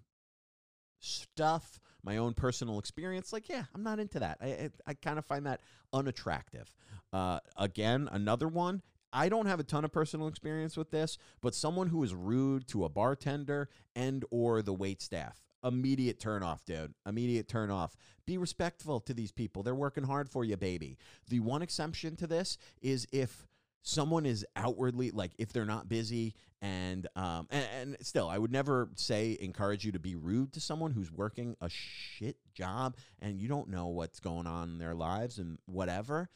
stuff, 0.98 1.80
my 2.02 2.16
own 2.16 2.34
personal 2.34 2.78
experience. 2.78 3.32
Like, 3.32 3.48
yeah, 3.48 3.64
I'm 3.74 3.82
not 3.82 3.98
into 3.98 4.20
that. 4.20 4.38
I 4.40 4.46
I, 4.46 4.70
I 4.86 4.94
kind 4.94 5.18
of 5.18 5.26
find 5.26 5.46
that 5.46 5.60
unattractive. 5.92 6.74
Uh, 7.12 7.40
again, 7.56 8.08
another 8.10 8.48
one. 8.48 8.82
I 9.12 9.28
don't 9.28 9.46
have 9.46 9.60
a 9.60 9.64
ton 9.64 9.84
of 9.84 9.92
personal 9.92 10.28
experience 10.28 10.76
with 10.76 10.90
this, 10.90 11.18
but 11.40 11.54
someone 11.54 11.88
who 11.88 12.02
is 12.02 12.14
rude 12.14 12.66
to 12.68 12.84
a 12.84 12.88
bartender 12.88 13.68
and 13.96 14.24
or 14.30 14.62
the 14.62 14.74
wait 14.74 15.02
staff. 15.02 15.40
Immediate 15.64 16.20
turn 16.20 16.42
off, 16.42 16.64
dude. 16.64 16.94
Immediate 17.06 17.48
turn 17.48 17.70
off. 17.70 17.96
Be 18.26 18.38
respectful 18.38 19.00
to 19.00 19.14
these 19.14 19.32
people. 19.32 19.62
They're 19.62 19.74
working 19.74 20.04
hard 20.04 20.28
for 20.28 20.44
you, 20.44 20.56
baby. 20.56 20.98
The 21.28 21.40
one 21.40 21.62
exception 21.62 22.14
to 22.16 22.26
this 22.26 22.58
is 22.80 23.06
if 23.12 23.46
someone 23.82 24.26
is 24.26 24.44
outwardly 24.54 25.10
like 25.10 25.32
if 25.38 25.52
they're 25.52 25.64
not 25.64 25.88
busy 25.88 26.34
and 26.60 27.06
um 27.16 27.46
and, 27.50 27.66
and, 27.80 27.96
still 28.00 28.28
i 28.28 28.36
would 28.36 28.50
never 28.50 28.90
say 28.96 29.36
encourage 29.40 29.84
you 29.84 29.92
to 29.92 29.98
be 29.98 30.16
rude 30.16 30.52
to 30.52 30.60
someone 30.60 30.90
who's 30.90 31.12
working 31.12 31.56
a 31.60 31.68
shit 31.70 32.36
job 32.52 32.96
and 33.20 33.40
you 33.40 33.48
don't 33.48 33.68
know 33.70 33.86
what's 33.86 34.20
going 34.20 34.46
on 34.46 34.68
in 34.68 34.78
their 34.78 34.94
lives 34.94 35.38
and 35.38 35.58
whatever 35.66 36.28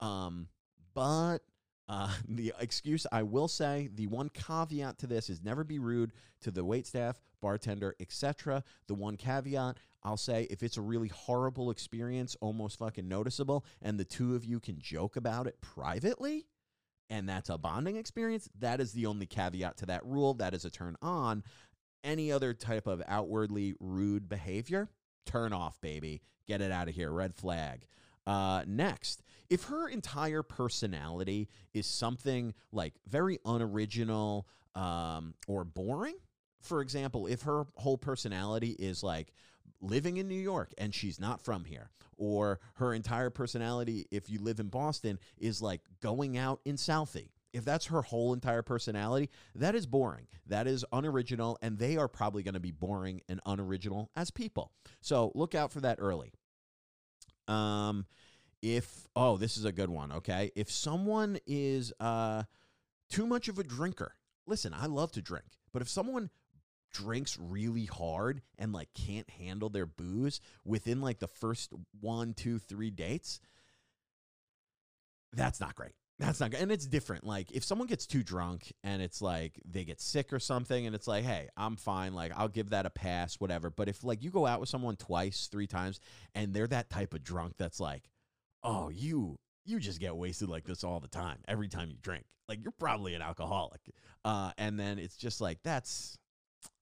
um 0.00 0.48
but 0.92 1.38
uh, 1.88 2.12
the 2.28 2.52
excuse 2.60 3.06
I 3.10 3.22
will 3.22 3.48
say, 3.48 3.88
the 3.94 4.06
one 4.06 4.28
caveat 4.30 4.98
to 4.98 5.06
this 5.06 5.30
is 5.30 5.42
never 5.42 5.64
be 5.64 5.78
rude 5.78 6.12
to 6.42 6.50
the 6.50 6.64
wait 6.64 6.86
staff, 6.86 7.20
bartender, 7.40 7.94
etc. 8.00 8.62
The 8.86 8.94
one 8.94 9.16
caveat 9.16 9.78
I'll 10.04 10.16
say, 10.16 10.46
if 10.48 10.62
it's 10.62 10.76
a 10.76 10.80
really 10.82 11.08
horrible 11.08 11.70
experience, 11.70 12.36
almost 12.40 12.78
fucking 12.78 13.08
noticeable, 13.08 13.64
and 13.82 13.98
the 13.98 14.04
two 14.04 14.36
of 14.36 14.44
you 14.44 14.60
can 14.60 14.78
joke 14.78 15.16
about 15.16 15.46
it 15.46 15.60
privately, 15.60 16.46
and 17.10 17.28
that's 17.28 17.48
a 17.48 17.58
bonding 17.58 17.96
experience, 17.96 18.48
that 18.60 18.80
is 18.80 18.92
the 18.92 19.06
only 19.06 19.26
caveat 19.26 19.76
to 19.78 19.86
that 19.86 20.04
rule. 20.04 20.34
That 20.34 20.54
is 20.54 20.64
a 20.64 20.70
turn 20.70 20.96
on. 21.02 21.42
Any 22.04 22.30
other 22.30 22.54
type 22.54 22.86
of 22.86 23.02
outwardly 23.08 23.74
rude 23.80 24.28
behavior, 24.28 24.88
turn 25.26 25.52
off, 25.52 25.80
baby. 25.80 26.22
Get 26.46 26.60
it 26.60 26.70
out 26.70 26.88
of 26.88 26.94
here. 26.94 27.10
Red 27.10 27.34
flag. 27.34 27.86
Uh, 28.26 28.62
next, 28.66 29.22
if 29.50 29.64
her 29.64 29.88
entire 29.88 30.42
personality 30.42 31.48
is 31.72 31.86
something 31.86 32.54
like 32.72 32.94
very 33.06 33.38
unoriginal 33.44 34.46
um, 34.74 35.34
or 35.46 35.64
boring, 35.64 36.16
for 36.60 36.80
example, 36.80 37.26
if 37.26 37.42
her 37.42 37.64
whole 37.76 37.98
personality 37.98 38.76
is 38.78 39.02
like 39.02 39.32
living 39.80 40.16
in 40.16 40.28
New 40.28 40.40
York 40.40 40.72
and 40.76 40.94
she's 40.94 41.20
not 41.20 41.40
from 41.40 41.64
here, 41.64 41.90
or 42.16 42.58
her 42.74 42.92
entire 42.92 43.30
personality, 43.30 44.06
if 44.10 44.28
you 44.28 44.40
live 44.40 44.60
in 44.60 44.68
Boston, 44.68 45.18
is 45.38 45.62
like 45.62 45.80
going 46.02 46.36
out 46.36 46.60
in 46.64 46.76
Southie. 46.76 47.30
If 47.54 47.64
that's 47.64 47.86
her 47.86 48.02
whole 48.02 48.34
entire 48.34 48.62
personality, 48.62 49.30
that 49.54 49.74
is 49.74 49.86
boring. 49.86 50.26
That 50.46 50.66
is 50.66 50.84
unoriginal, 50.92 51.58
and 51.62 51.78
they 51.78 51.96
are 51.96 52.08
probably 52.08 52.42
going 52.42 52.54
to 52.54 52.60
be 52.60 52.72
boring 52.72 53.22
and 53.28 53.40
unoriginal 53.46 54.10
as 54.16 54.30
people. 54.30 54.72
So 55.00 55.32
look 55.34 55.54
out 55.54 55.72
for 55.72 55.80
that 55.80 55.98
early. 56.00 56.32
Um, 57.46 58.04
if 58.62 59.08
oh, 59.14 59.36
this 59.36 59.56
is 59.56 59.64
a 59.64 59.72
good 59.72 59.90
one. 59.90 60.12
Okay, 60.12 60.50
if 60.56 60.70
someone 60.70 61.38
is 61.46 61.92
uh 62.00 62.44
too 63.10 63.26
much 63.26 63.48
of 63.48 63.58
a 63.58 63.64
drinker, 63.64 64.14
listen, 64.46 64.74
I 64.74 64.86
love 64.86 65.12
to 65.12 65.22
drink, 65.22 65.46
but 65.72 65.82
if 65.82 65.88
someone 65.88 66.30
drinks 66.92 67.38
really 67.38 67.84
hard 67.84 68.42
and 68.58 68.72
like 68.72 68.88
can't 68.94 69.28
handle 69.30 69.68
their 69.68 69.86
booze 69.86 70.40
within 70.64 71.00
like 71.00 71.18
the 71.18 71.28
first 71.28 71.72
one, 72.00 72.34
two, 72.34 72.58
three 72.58 72.90
dates, 72.90 73.40
that's 75.32 75.60
not 75.60 75.74
great. 75.74 75.92
That's 76.18 76.40
not 76.40 76.50
good. 76.50 76.60
And 76.60 76.72
it's 76.72 76.86
different. 76.86 77.24
Like 77.24 77.52
if 77.52 77.62
someone 77.62 77.86
gets 77.86 78.06
too 78.06 78.24
drunk 78.24 78.72
and 78.82 79.00
it's 79.00 79.22
like 79.22 79.60
they 79.64 79.84
get 79.84 80.00
sick 80.00 80.32
or 80.32 80.40
something 80.40 80.86
and 80.86 80.94
it's 80.94 81.06
like, 81.06 81.24
hey, 81.24 81.48
I'm 81.56 81.76
fine. 81.76 82.12
Like 82.12 82.32
I'll 82.34 82.48
give 82.48 82.70
that 82.70 82.86
a 82.86 82.90
pass, 82.90 83.34
whatever. 83.36 83.70
But 83.70 83.88
if 83.88 84.02
like 84.02 84.24
you 84.24 84.30
go 84.30 84.46
out 84.46 84.58
with 84.58 84.68
someone 84.68 84.96
twice, 84.96 85.48
three 85.50 85.68
times 85.68 86.00
and 86.34 86.52
they're 86.52 86.66
that 86.68 86.90
type 86.90 87.14
of 87.14 87.22
drunk 87.22 87.54
that's 87.56 87.78
like, 87.78 88.08
oh, 88.62 88.88
you 88.88 89.38
you 89.64 89.78
just 89.78 90.00
get 90.00 90.16
wasted 90.16 90.48
like 90.48 90.64
this 90.64 90.82
all 90.82 91.00
the 91.00 91.08
time, 91.08 91.38
every 91.46 91.68
time 91.68 91.90
you 91.90 91.96
drink. 92.00 92.24
Like 92.48 92.60
you're 92.62 92.72
probably 92.72 93.14
an 93.14 93.22
alcoholic. 93.22 93.80
Uh, 94.24 94.52
and 94.56 94.80
then 94.80 94.98
it's 94.98 95.16
just 95.16 95.40
like 95.40 95.58
that's 95.62 96.18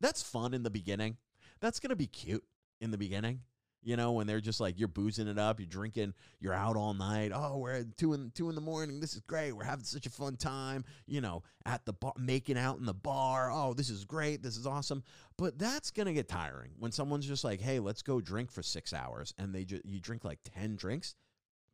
that's 0.01 0.23
fun 0.23 0.55
in 0.55 0.63
the 0.63 0.71
beginning. 0.71 1.17
That's 1.61 1.81
gonna 1.81 1.97
be 1.97 2.07
cute 2.07 2.45
in 2.81 2.91
the 2.91 2.99
beginning. 2.99 3.41
You 3.83 3.97
know, 3.97 4.13
when 4.13 4.27
they're 4.27 4.41
just 4.41 4.59
like 4.61 4.79
you're 4.79 4.89
boozing 4.89 5.29
it 5.29 5.39
up, 5.39 5.61
you're 5.61 5.67
drinking, 5.69 6.15
you're 6.41 6.53
out 6.53 6.77
all 6.77 6.93
night. 6.93 7.31
Oh, 7.35 7.59
we're 7.59 7.73
at 7.73 7.97
two 7.97 8.15
in 8.15 8.33
two 8.35 8.49
in 8.49 8.55
the 8.55 8.61
morning. 8.61 9.01
This 9.01 9.15
is 9.15 9.21
great. 9.21 9.53
We're 9.53 9.65
having 9.65 9.85
such 9.85 10.07
a 10.07 10.11
fun 10.11 10.37
time. 10.37 10.85
You 11.07 11.21
know, 11.21 11.43
at 11.65 11.85
the 11.85 11.93
bar, 11.93 12.13
making 12.19 12.59
out 12.59 12.79
in 12.79 12.87
the 12.87 12.95
bar. 12.95 13.51
Oh, 13.53 13.75
this 13.75 13.91
is 13.91 14.05
great. 14.05 14.43
This 14.43 14.57
is 14.57 14.67
awesome. 14.67 15.03
But 15.37 15.59
that's 15.59 15.91
gonna 15.91 16.13
get 16.13 16.29
tiring 16.29 16.73
when 16.79 16.93
someone's 16.93 17.27
just 17.27 17.45
like, 17.45 17.61
hey, 17.61 17.81
let's 17.81 18.03
go 18.03 18.21
drink 18.21 18.51
for 18.51 18.63
six 18.63 18.93
hours, 18.93 19.35
and 19.39 19.55
they 19.55 19.65
just 19.65 19.85
you 19.85 20.01
drink 20.01 20.25
like 20.25 20.39
ten 20.45 20.77
drinks 20.77 21.15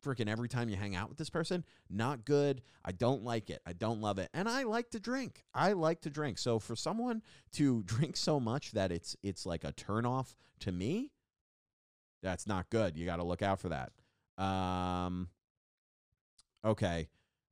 freaking 0.03 0.27
every 0.27 0.49
time 0.49 0.69
you 0.69 0.75
hang 0.75 0.95
out 0.95 1.09
with 1.09 1.17
this 1.17 1.29
person. 1.29 1.63
Not 1.89 2.25
good. 2.25 2.61
I 2.83 2.91
don't 2.91 3.23
like 3.23 3.49
it. 3.49 3.61
I 3.65 3.73
don't 3.73 4.01
love 4.01 4.19
it. 4.19 4.29
And 4.33 4.47
I 4.47 4.63
like 4.63 4.89
to 4.91 4.99
drink. 4.99 5.43
I 5.53 5.73
like 5.73 6.01
to 6.01 6.09
drink. 6.09 6.37
So 6.37 6.59
for 6.59 6.75
someone 6.75 7.21
to 7.53 7.83
drink 7.85 8.17
so 8.17 8.39
much 8.39 8.71
that 8.71 8.91
it's 8.91 9.15
it's 9.23 9.45
like 9.45 9.63
a 9.63 9.73
turnoff 9.73 10.35
to 10.61 10.71
me, 10.71 11.11
that's 12.21 12.47
not 12.47 12.69
good. 12.69 12.97
You 12.97 13.05
got 13.05 13.17
to 13.17 13.23
look 13.23 13.41
out 13.41 13.59
for 13.59 13.69
that. 13.69 13.91
Um 14.43 15.29
okay. 16.65 17.09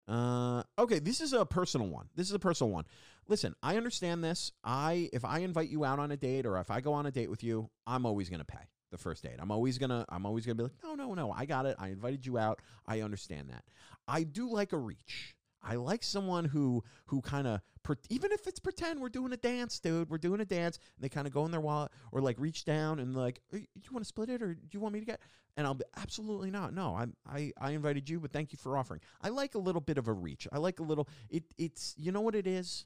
Uh 0.08 0.64
okay, 0.78 1.00
this 1.00 1.22
is 1.22 1.34
a 1.34 1.46
personal 1.46 1.88
one. 1.88 2.10
This 2.16 2.28
is 2.28 2.34
a 2.34 2.40
personal 2.40 2.72
one. 2.72 2.86
Listen, 3.28 3.56
I 3.64 3.78
understand 3.78 4.24
this. 4.24 4.52
I 4.64 5.10
if 5.14 5.24
I 5.24 5.40
invite 5.40 5.70
you 5.70 5.86
out 5.86 6.00
on 6.00 6.12
a 6.12 6.18
date 6.18 6.46
or 6.46 6.58
if 6.58 6.70
I 6.70 6.82
go 6.82 6.94
on 6.94 7.06
a 7.06 7.12
date 7.12 7.30
with 7.30 7.44
you, 7.44 7.70
I'm 7.88 8.06
always 8.06 8.30
going 8.30 8.40
to 8.40 8.46
pay 8.46 8.68
the 8.92 8.98
first 8.98 9.24
date. 9.24 9.36
I'm 9.40 9.52
always 9.52 9.78
gonna 9.78 10.06
I'm 10.10 10.26
always 10.26 10.46
gonna 10.46 10.56
be 10.56 10.64
like, 10.64 10.84
no, 10.84 10.96
no, 10.96 11.14
no, 11.14 11.32
I 11.32 11.46
got 11.46 11.66
it. 11.66 11.76
I 11.80 11.88
invited 11.90 12.26
you 12.26 12.38
out. 12.38 12.60
I 12.86 13.02
understand 13.02 13.50
that. 13.50 13.64
I 14.08 14.24
do 14.24 14.50
like 14.50 14.74
a 14.74 14.78
reach. 14.78 15.36
I 15.64 15.76
like 15.76 16.04
someone 16.04 16.46
who 16.46 16.84
who 17.08 17.22
kind 17.22 17.48
of 17.48 17.62
even 18.10 18.32
if 18.32 18.48
it's 18.48 18.60
pretend 18.60 19.00
we're 19.00 19.10
doing 19.10 19.34
a 19.34 19.38
dance, 19.38 19.80
dude. 19.80 20.10
We're 20.10 20.18
doing 20.18 20.42
a 20.42 20.46
dance, 20.46 20.78
and 20.96 21.04
they 21.04 21.10
kind 21.10 21.28
of 21.28 21.34
go 21.34 21.46
in 21.46 21.52
their 21.52 21.62
wallet 21.62 21.92
or 22.12 22.22
like 22.22 22.40
reach 22.40 22.66
down 22.66 23.00
and 23.00 23.16
like, 23.16 23.42
do 23.52 23.60
you 23.60 23.92
want 23.92 24.04
to 24.04 24.08
split 24.08 24.30
it 24.30 24.42
or 24.42 24.54
do 24.54 24.68
you 24.72 24.80
want 24.80 24.94
me 24.94 25.00
to 25.00 25.06
get? 25.06 25.20
And 25.58 25.68
I'll 25.68 25.74
be 25.74 25.84
absolutely 25.98 26.52
not. 26.52 26.74
No, 26.74 26.96
I'm 26.96 27.16
I 27.28 27.52
I 27.60 27.72
invited 27.72 28.10
you, 28.10 28.20
but 28.20 28.32
thank 28.32 28.52
you 28.52 28.58
for 28.58 28.78
offering. 28.78 29.02
I 29.22 29.30
like 29.30 29.56
a 29.56 29.60
little 29.60 29.82
bit 29.82 29.98
of 29.98 30.08
a 30.08 30.14
reach. 30.14 30.48
I 30.52 30.58
like 30.58 30.80
a 30.80 30.84
little. 30.84 31.08
It 31.30 31.44
it's 31.58 31.94
you 31.98 32.12
know 32.12 32.22
what 32.22 32.36
it 32.36 32.48
is. 32.48 32.86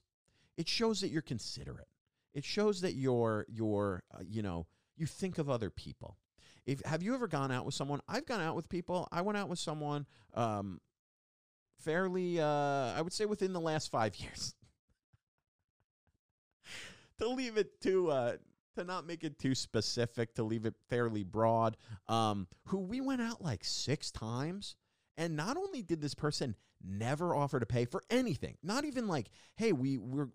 It 0.58 0.68
shows 0.68 1.02
that 1.02 1.10
you're 1.10 1.22
considerate. 1.22 1.88
It 2.34 2.44
shows 2.44 2.82
that 2.82 2.96
you're 2.96 3.46
you're 3.50 4.04
uh, 4.14 4.24
you 4.28 4.42
know 4.42 4.68
you 4.98 5.06
think 5.06 5.38
of 5.38 5.50
other 5.50 5.70
people. 5.70 6.18
If 6.66 6.82
have 6.86 7.04
you 7.04 7.14
ever 7.14 7.28
gone 7.28 7.52
out 7.52 7.66
with 7.66 7.76
someone? 7.76 8.02
I've 8.08 8.26
gone 8.26 8.42
out 8.42 8.56
with 8.56 8.70
people. 8.70 9.08
I 9.12 9.22
went 9.22 9.38
out 9.38 9.50
with 9.50 9.60
someone 9.60 10.06
um, 10.34 10.82
fairly, 11.80 12.40
uh, 12.40 12.46
I 12.46 13.02
would 13.02 13.14
say, 13.14 13.26
within 13.26 13.54
the 13.54 13.60
last 13.60 13.92
five 13.92 14.16
years. 14.18 14.56
to 17.20 17.28
leave 17.30 17.58
it 17.58 17.80
too, 17.82 18.10
uh, 18.10 18.38
to 18.76 18.84
not 18.84 19.06
make 19.06 19.24
it 19.24 19.38
too 19.40 19.56
specific, 19.56 20.34
to 20.36 20.44
leave 20.44 20.66
it 20.66 20.74
fairly 20.90 21.24
broad. 21.24 21.78
Um, 22.08 22.48
who 22.66 22.80
we 22.80 23.00
went 23.00 23.22
out 23.22 23.42
like 23.44 23.64
six 23.64 24.12
times, 24.12 24.76
and 25.18 25.36
not 25.36 25.58
only 25.58 25.82
did 25.82 26.02
this 26.02 26.16
person 26.16 26.56
never 26.84 27.36
offer 27.36 27.60
to 27.60 27.66
pay 27.66 27.86
for 27.86 28.02
anything, 28.10 28.58
not 28.64 28.86
even 28.86 29.08
like, 29.08 29.30
hey, 29.56 29.72
we 29.72 29.98
we're 29.98 30.30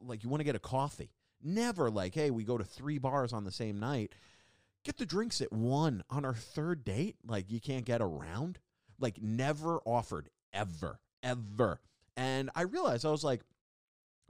like, 0.00 0.24
you 0.24 0.28
want 0.28 0.40
to 0.40 0.44
get 0.44 0.56
a 0.56 0.60
coffee. 0.60 1.12
Never 1.42 1.90
like, 1.90 2.14
hey, 2.14 2.30
we 2.30 2.44
go 2.44 2.58
to 2.58 2.64
three 2.64 2.98
bars 2.98 3.32
on 3.32 3.44
the 3.44 3.52
same 3.52 3.78
night. 3.78 4.14
Get 4.84 4.96
the 4.98 5.06
drinks 5.06 5.40
at 5.40 5.52
one 5.52 6.04
on 6.10 6.24
our 6.24 6.34
third 6.34 6.84
date. 6.84 7.16
Like, 7.26 7.50
you 7.50 7.60
can't 7.60 7.84
get 7.84 8.00
around. 8.00 8.58
Like, 8.98 9.20
never 9.20 9.78
offered, 9.84 10.28
ever, 10.52 11.00
ever. 11.22 11.80
And 12.16 12.50
I 12.54 12.62
realized 12.62 13.04
I 13.04 13.10
was 13.10 13.24
like, 13.24 13.42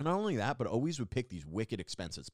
not 0.00 0.14
only 0.14 0.36
that, 0.36 0.58
but 0.58 0.66
always 0.66 0.98
would 0.98 1.10
pick 1.10 1.28
these 1.28 1.46
wicked 1.46 1.80
expenses, 1.80 2.30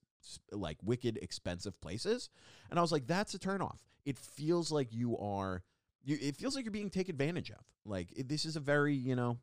like 0.51 0.79
wicked 0.83 1.19
expensive 1.21 1.81
places. 1.81 2.31
And 2.71 2.79
I 2.79 2.83
was 2.83 2.93
like, 2.93 3.07
that's 3.07 3.35
a 3.35 3.39
turnoff. 3.39 3.79
It 4.05 4.19
feels 4.19 4.73
like 4.73 4.93
you 4.93 5.17
are, 5.19 5.63
you, 6.03 6.19
it 6.21 6.37
feels 6.37 6.57
like 6.57 6.65
you're 6.65 6.73
being 6.73 6.91
taken 6.91 7.15
advantage 7.15 7.51
of. 7.51 7.65
Like, 7.85 8.13
it, 8.17 8.29
this 8.29 8.45
is 8.45 8.57
a 8.57 8.61
very, 8.61 8.95
you 8.95 9.15
know, 9.15 9.39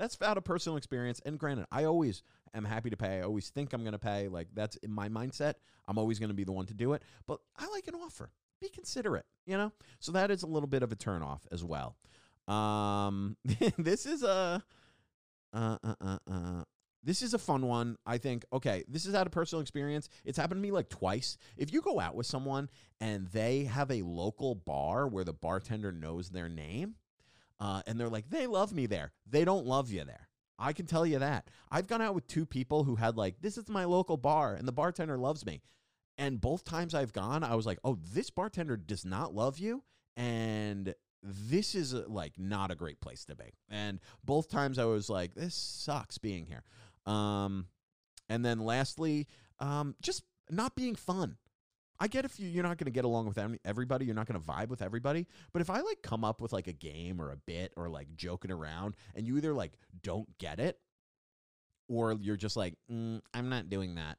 that's 0.00 0.20
out 0.22 0.38
of 0.38 0.44
personal 0.44 0.78
experience. 0.78 1.20
And 1.26 1.38
granted, 1.38 1.66
I 1.70 1.84
always 1.84 2.22
am 2.54 2.64
happy 2.64 2.88
to 2.88 2.96
pay. 2.96 3.18
I 3.18 3.22
always 3.22 3.50
think 3.50 3.74
I'm 3.74 3.82
going 3.82 3.92
to 3.92 3.98
pay. 3.98 4.28
Like 4.28 4.48
that's 4.54 4.76
in 4.76 4.90
my 4.90 5.10
mindset. 5.10 5.54
I'm 5.86 5.98
always 5.98 6.18
going 6.18 6.30
to 6.30 6.34
be 6.34 6.44
the 6.44 6.52
one 6.52 6.66
to 6.66 6.74
do 6.74 6.94
it. 6.94 7.02
But 7.26 7.40
I 7.58 7.68
like 7.68 7.86
an 7.86 7.94
offer. 7.94 8.32
be 8.62 8.70
considerate, 8.70 9.26
you 9.46 9.58
know? 9.58 9.72
So 9.98 10.12
that 10.12 10.30
is 10.30 10.42
a 10.42 10.46
little 10.46 10.68
bit 10.68 10.82
of 10.82 10.90
a 10.90 10.96
turnoff 10.96 11.40
as 11.52 11.62
well. 11.62 11.96
Um, 12.48 13.36
this 13.78 14.06
is 14.06 14.22
a, 14.22 14.64
uh, 15.52 15.76
uh, 15.84 15.94
uh, 16.00 16.18
uh, 16.30 16.64
this 17.02 17.20
is 17.20 17.34
a 17.34 17.38
fun 17.38 17.66
one. 17.66 17.96
I 18.06 18.16
think, 18.16 18.46
okay, 18.54 18.84
this 18.88 19.04
is 19.04 19.14
out 19.14 19.26
of 19.26 19.32
personal 19.32 19.60
experience. 19.60 20.08
It's 20.24 20.38
happened 20.38 20.58
to 20.60 20.62
me 20.62 20.70
like 20.70 20.88
twice. 20.88 21.36
If 21.58 21.74
you 21.74 21.82
go 21.82 22.00
out 22.00 22.14
with 22.14 22.26
someone 22.26 22.70
and 23.02 23.26
they 23.28 23.64
have 23.64 23.90
a 23.90 24.00
local 24.00 24.54
bar 24.54 25.06
where 25.06 25.24
the 25.24 25.32
bartender 25.34 25.92
knows 25.92 26.30
their 26.30 26.48
name, 26.48 26.94
uh, 27.60 27.82
and 27.86 28.00
they're 28.00 28.08
like, 28.08 28.30
they 28.30 28.46
love 28.46 28.72
me 28.72 28.86
there, 28.86 29.12
they 29.28 29.44
don't 29.44 29.66
love 29.66 29.90
you 29.90 30.04
there. 30.04 30.28
I 30.58 30.72
can 30.74 30.86
tell 30.86 31.06
you 31.06 31.18
that. 31.20 31.48
I've 31.70 31.86
gone 31.86 32.02
out 32.02 32.14
with 32.14 32.26
two 32.26 32.44
people 32.44 32.84
who 32.84 32.96
had 32.96 33.16
like, 33.16 33.40
this 33.40 33.56
is 33.56 33.68
my 33.68 33.84
local 33.84 34.16
bar, 34.16 34.54
and 34.54 34.68
the 34.68 34.72
bartender 34.72 35.16
loves 35.16 35.46
me. 35.46 35.62
And 36.18 36.38
both 36.38 36.64
times 36.64 36.94
I've 36.94 37.14
gone, 37.14 37.42
I 37.42 37.54
was 37.54 37.64
like, 37.64 37.78
oh, 37.82 37.98
this 38.12 38.28
bartender 38.28 38.76
does 38.76 39.06
not 39.06 39.34
love 39.34 39.58
you. 39.58 39.82
And 40.18 40.94
this 41.22 41.74
is 41.74 41.94
a, 41.94 42.06
like 42.08 42.38
not 42.38 42.70
a 42.70 42.74
great 42.74 43.00
place 43.00 43.24
to 43.26 43.34
be. 43.34 43.54
And 43.70 44.00
both 44.22 44.48
times 44.48 44.78
I 44.78 44.84
was 44.84 45.08
like, 45.08 45.34
this 45.34 45.54
sucks 45.54 46.18
being 46.18 46.44
here. 46.44 46.62
Um, 47.06 47.66
and 48.28 48.44
then 48.44 48.60
lastly, 48.60 49.28
um, 49.58 49.96
just 50.02 50.24
not 50.50 50.76
being 50.76 50.94
fun. 50.94 51.36
I 52.00 52.08
get 52.08 52.24
if 52.24 52.40
you, 52.40 52.48
you're 52.48 52.62
not 52.62 52.78
going 52.78 52.86
to 52.86 52.90
get 52.90 53.04
along 53.04 53.26
with 53.26 53.38
everybody, 53.64 54.06
you're 54.06 54.14
not 54.14 54.26
going 54.26 54.40
to 54.40 54.46
vibe 54.46 54.68
with 54.68 54.80
everybody. 54.80 55.26
But 55.52 55.60
if 55.60 55.68
I 55.68 55.80
like 55.80 56.02
come 56.02 56.24
up 56.24 56.40
with 56.40 56.52
like 56.52 56.66
a 56.66 56.72
game 56.72 57.20
or 57.20 57.30
a 57.30 57.36
bit 57.36 57.72
or 57.76 57.90
like 57.90 58.16
joking 58.16 58.50
around 58.50 58.94
and 59.14 59.26
you 59.26 59.36
either 59.36 59.52
like 59.52 59.74
don't 60.02 60.26
get 60.38 60.58
it 60.58 60.78
or 61.88 62.12
you're 62.12 62.36
just 62.36 62.56
like, 62.56 62.74
mm, 62.90 63.20
I'm 63.34 63.50
not 63.50 63.68
doing 63.68 63.96
that. 63.96 64.16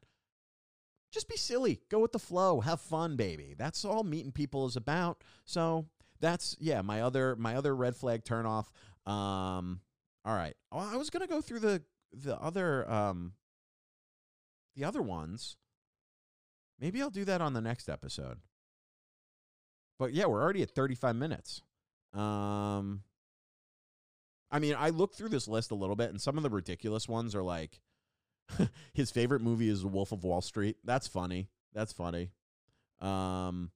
Just 1.11 1.27
be 1.27 1.37
silly. 1.37 1.81
Go 1.89 1.99
with 1.99 2.11
the 2.11 2.19
flow. 2.19 2.61
Have 2.61 2.79
fun, 2.79 3.15
baby. 3.15 3.55
That's 3.57 3.83
all 3.83 4.03
meeting 4.03 4.31
people 4.31 4.65
is 4.65 4.75
about. 4.75 5.23
So 5.43 5.87
that's 6.19 6.55
yeah, 6.59 6.81
my 6.81 7.01
other 7.01 7.35
my 7.35 7.55
other 7.55 7.75
red 7.75 7.95
flag 7.95 8.23
turn 8.23 8.45
off. 8.45 8.71
Um 9.05 9.81
all 10.23 10.35
right. 10.35 10.55
Well, 10.71 10.87
I 10.89 10.97
was 10.97 11.09
gonna 11.09 11.27
go 11.27 11.41
through 11.41 11.59
the 11.59 11.81
the 12.13 12.39
other 12.39 12.89
um 12.89 13.33
the 14.75 14.85
other 14.85 15.01
ones. 15.01 15.57
Maybe 16.81 16.99
I'll 17.01 17.11
do 17.11 17.25
that 17.25 17.41
on 17.41 17.53
the 17.53 17.61
next 17.61 17.87
episode. 17.87 18.39
But 19.99 20.13
yeah, 20.13 20.25
we're 20.25 20.41
already 20.41 20.63
at 20.63 20.71
35 20.71 21.15
minutes. 21.15 21.61
Um 22.13 23.03
I 24.53 24.59
mean, 24.59 24.75
I 24.77 24.89
looked 24.89 25.15
through 25.15 25.29
this 25.29 25.47
list 25.47 25.71
a 25.71 25.75
little 25.75 25.95
bit 25.95 26.09
and 26.09 26.19
some 26.19 26.35
of 26.35 26.43
the 26.43 26.49
ridiculous 26.49 27.07
ones 27.07 27.35
are 27.35 27.43
like 27.43 27.79
his 28.93 29.11
favorite 29.11 29.41
movie 29.41 29.69
is 29.69 29.85
Wolf 29.85 30.11
of 30.11 30.23
Wall 30.23 30.41
Street. 30.41 30.77
That's 30.83 31.07
funny. 31.07 31.49
That's 31.73 31.93
funny. 31.93 32.31
Um 32.99 33.71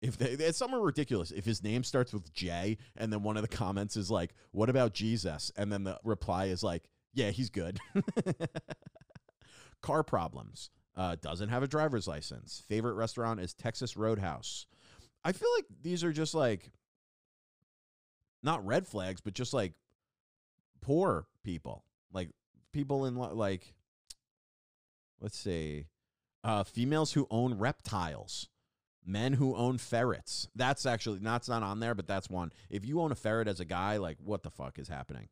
if 0.00 0.16
they, 0.16 0.30
it's 0.30 0.56
somewhere 0.56 0.80
ridiculous. 0.80 1.30
If 1.30 1.44
his 1.44 1.62
name 1.62 1.84
starts 1.84 2.14
with 2.14 2.32
J 2.32 2.78
and 2.96 3.12
then 3.12 3.22
one 3.22 3.36
of 3.36 3.42
the 3.42 3.54
comments 3.54 3.96
is 3.96 4.10
like, 4.10 4.34
"What 4.52 4.70
about 4.70 4.94
Jesus?" 4.94 5.52
and 5.56 5.70
then 5.70 5.84
the 5.84 5.98
reply 6.04 6.46
is 6.46 6.62
like, 6.62 6.84
"Yeah, 7.12 7.30
he's 7.30 7.50
good." 7.50 7.80
Car 9.82 10.02
problems. 10.02 10.70
Uh, 10.96 11.16
doesn't 11.20 11.48
have 11.48 11.62
a 11.62 11.68
driver's 11.68 12.08
license. 12.08 12.62
Favorite 12.68 12.94
restaurant 12.94 13.40
is 13.40 13.54
Texas 13.54 13.96
Roadhouse. 13.96 14.66
I 15.24 15.32
feel 15.32 15.48
like 15.56 15.66
these 15.82 16.02
are 16.02 16.12
just 16.12 16.34
like 16.34 16.72
not 18.42 18.64
red 18.66 18.86
flags, 18.86 19.20
but 19.20 19.34
just 19.34 19.54
like 19.54 19.74
poor 20.80 21.26
people, 21.44 21.84
like 22.12 22.30
people 22.72 23.06
in 23.06 23.14
like 23.14 23.74
let's 25.20 25.38
see, 25.38 25.86
uh, 26.42 26.64
females 26.64 27.12
who 27.12 27.26
own 27.30 27.58
reptiles 27.58 28.48
men 29.06 29.34
who 29.34 29.54
own 29.56 29.78
ferrets. 29.78 30.48
That's 30.54 30.86
actually 30.86 31.18
that's 31.20 31.48
not 31.48 31.62
on 31.62 31.80
there, 31.80 31.94
but 31.94 32.06
that's 32.06 32.30
one. 32.30 32.52
If 32.68 32.84
you 32.84 33.00
own 33.00 33.12
a 33.12 33.16
ferret 33.16 33.48
as 33.48 33.60
a 33.60 33.64
guy, 33.64 33.96
like 33.96 34.18
what 34.22 34.42
the 34.42 34.50
fuck 34.50 34.78
is 34.78 34.88
happening? 34.88 35.28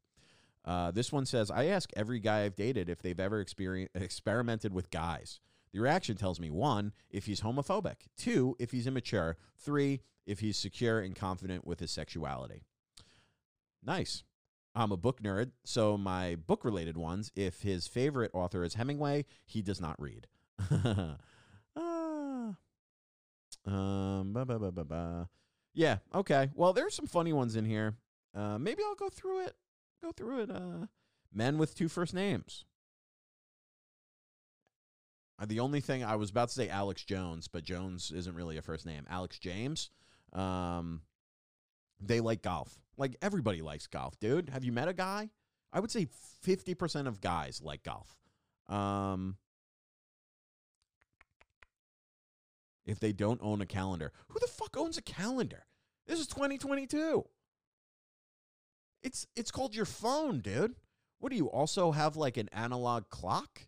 Uh, 0.64 0.90
this 0.90 1.12
one 1.12 1.24
says, 1.24 1.50
I 1.50 1.66
ask 1.66 1.90
every 1.96 2.18
guy 2.18 2.44
I've 2.44 2.56
dated 2.56 2.90
if 2.90 3.00
they've 3.00 3.18
ever 3.18 3.40
experienced 3.40 3.94
experimented 3.96 4.74
with 4.74 4.90
guys. 4.90 5.40
The 5.72 5.80
reaction 5.80 6.16
tells 6.16 6.40
me 6.40 6.50
one, 6.50 6.92
if 7.10 7.26
he's 7.26 7.40
homophobic, 7.40 8.06
two, 8.16 8.56
if 8.58 8.70
he's 8.70 8.86
immature, 8.86 9.36
three, 9.58 10.00
if 10.26 10.40
he's 10.40 10.56
secure 10.56 11.00
and 11.00 11.14
confident 11.14 11.66
with 11.66 11.80
his 11.80 11.90
sexuality. 11.90 12.62
Nice. 13.84 14.24
I'm 14.74 14.92
a 14.92 14.96
book 14.96 15.22
nerd, 15.22 15.50
so 15.64 15.96
my 15.98 16.36
book 16.36 16.64
related 16.64 16.96
ones, 16.96 17.32
if 17.34 17.62
his 17.62 17.88
favorite 17.88 18.30
author 18.34 18.62
is 18.62 18.74
Hemingway, 18.74 19.24
he 19.44 19.62
does 19.62 19.80
not 19.80 20.00
read. 20.00 20.26
Ah. 21.80 22.54
Um, 23.64 24.32
bah, 24.32 24.44
bah, 24.44 24.70
bah. 24.70 25.24
Yeah, 25.74 25.98
okay. 26.14 26.50
Well, 26.54 26.72
there's 26.72 26.94
some 26.94 27.06
funny 27.06 27.32
ones 27.32 27.54
in 27.54 27.64
here. 27.64 27.96
Uh, 28.34 28.58
maybe 28.58 28.82
I'll 28.84 28.96
go 28.96 29.08
through 29.08 29.44
it. 29.44 29.54
Go 30.02 30.10
through 30.10 30.40
it. 30.42 30.50
Uh, 30.50 30.86
men 31.32 31.58
with 31.58 31.76
two 31.76 31.88
first 31.88 32.14
names. 32.14 32.64
Uh, 35.38 35.46
the 35.46 35.60
only 35.60 35.80
thing 35.80 36.02
I 36.02 36.16
was 36.16 36.30
about 36.30 36.48
to 36.48 36.54
say 36.54 36.68
Alex 36.68 37.04
Jones, 37.04 37.48
but 37.48 37.62
Jones 37.62 38.10
isn't 38.14 38.34
really 38.34 38.56
a 38.56 38.62
first 38.62 38.84
name. 38.86 39.04
Alex 39.08 39.38
James. 39.38 39.90
Um, 40.32 41.02
they 42.00 42.20
like 42.20 42.42
golf. 42.42 42.78
Like 42.96 43.16
everybody 43.22 43.62
likes 43.62 43.86
golf, 43.86 44.18
dude. 44.18 44.50
Have 44.50 44.64
you 44.64 44.72
met 44.72 44.88
a 44.88 44.92
guy? 44.92 45.30
I 45.72 45.80
would 45.80 45.90
say 45.90 46.08
50% 46.44 47.06
of 47.06 47.20
guys 47.20 47.60
like 47.62 47.84
golf. 47.84 48.16
Um, 48.68 49.36
if 52.84 52.98
they 52.98 53.12
don't 53.12 53.40
own 53.42 53.60
a 53.60 53.66
calendar. 53.66 54.12
Who 54.28 54.40
the 54.40 54.46
fuck 54.46 54.76
owns 54.76 54.96
a 54.96 55.02
calendar? 55.02 55.66
This 56.06 56.18
is 56.18 56.26
2022. 56.26 57.24
It's 59.02 59.26
it's 59.36 59.50
called 59.50 59.76
your 59.76 59.84
phone, 59.84 60.40
dude. 60.40 60.74
What 61.20 61.30
do 61.30 61.36
you 61.36 61.48
also 61.48 61.92
have 61.92 62.16
like 62.16 62.36
an 62.36 62.48
analog 62.52 63.08
clock 63.10 63.67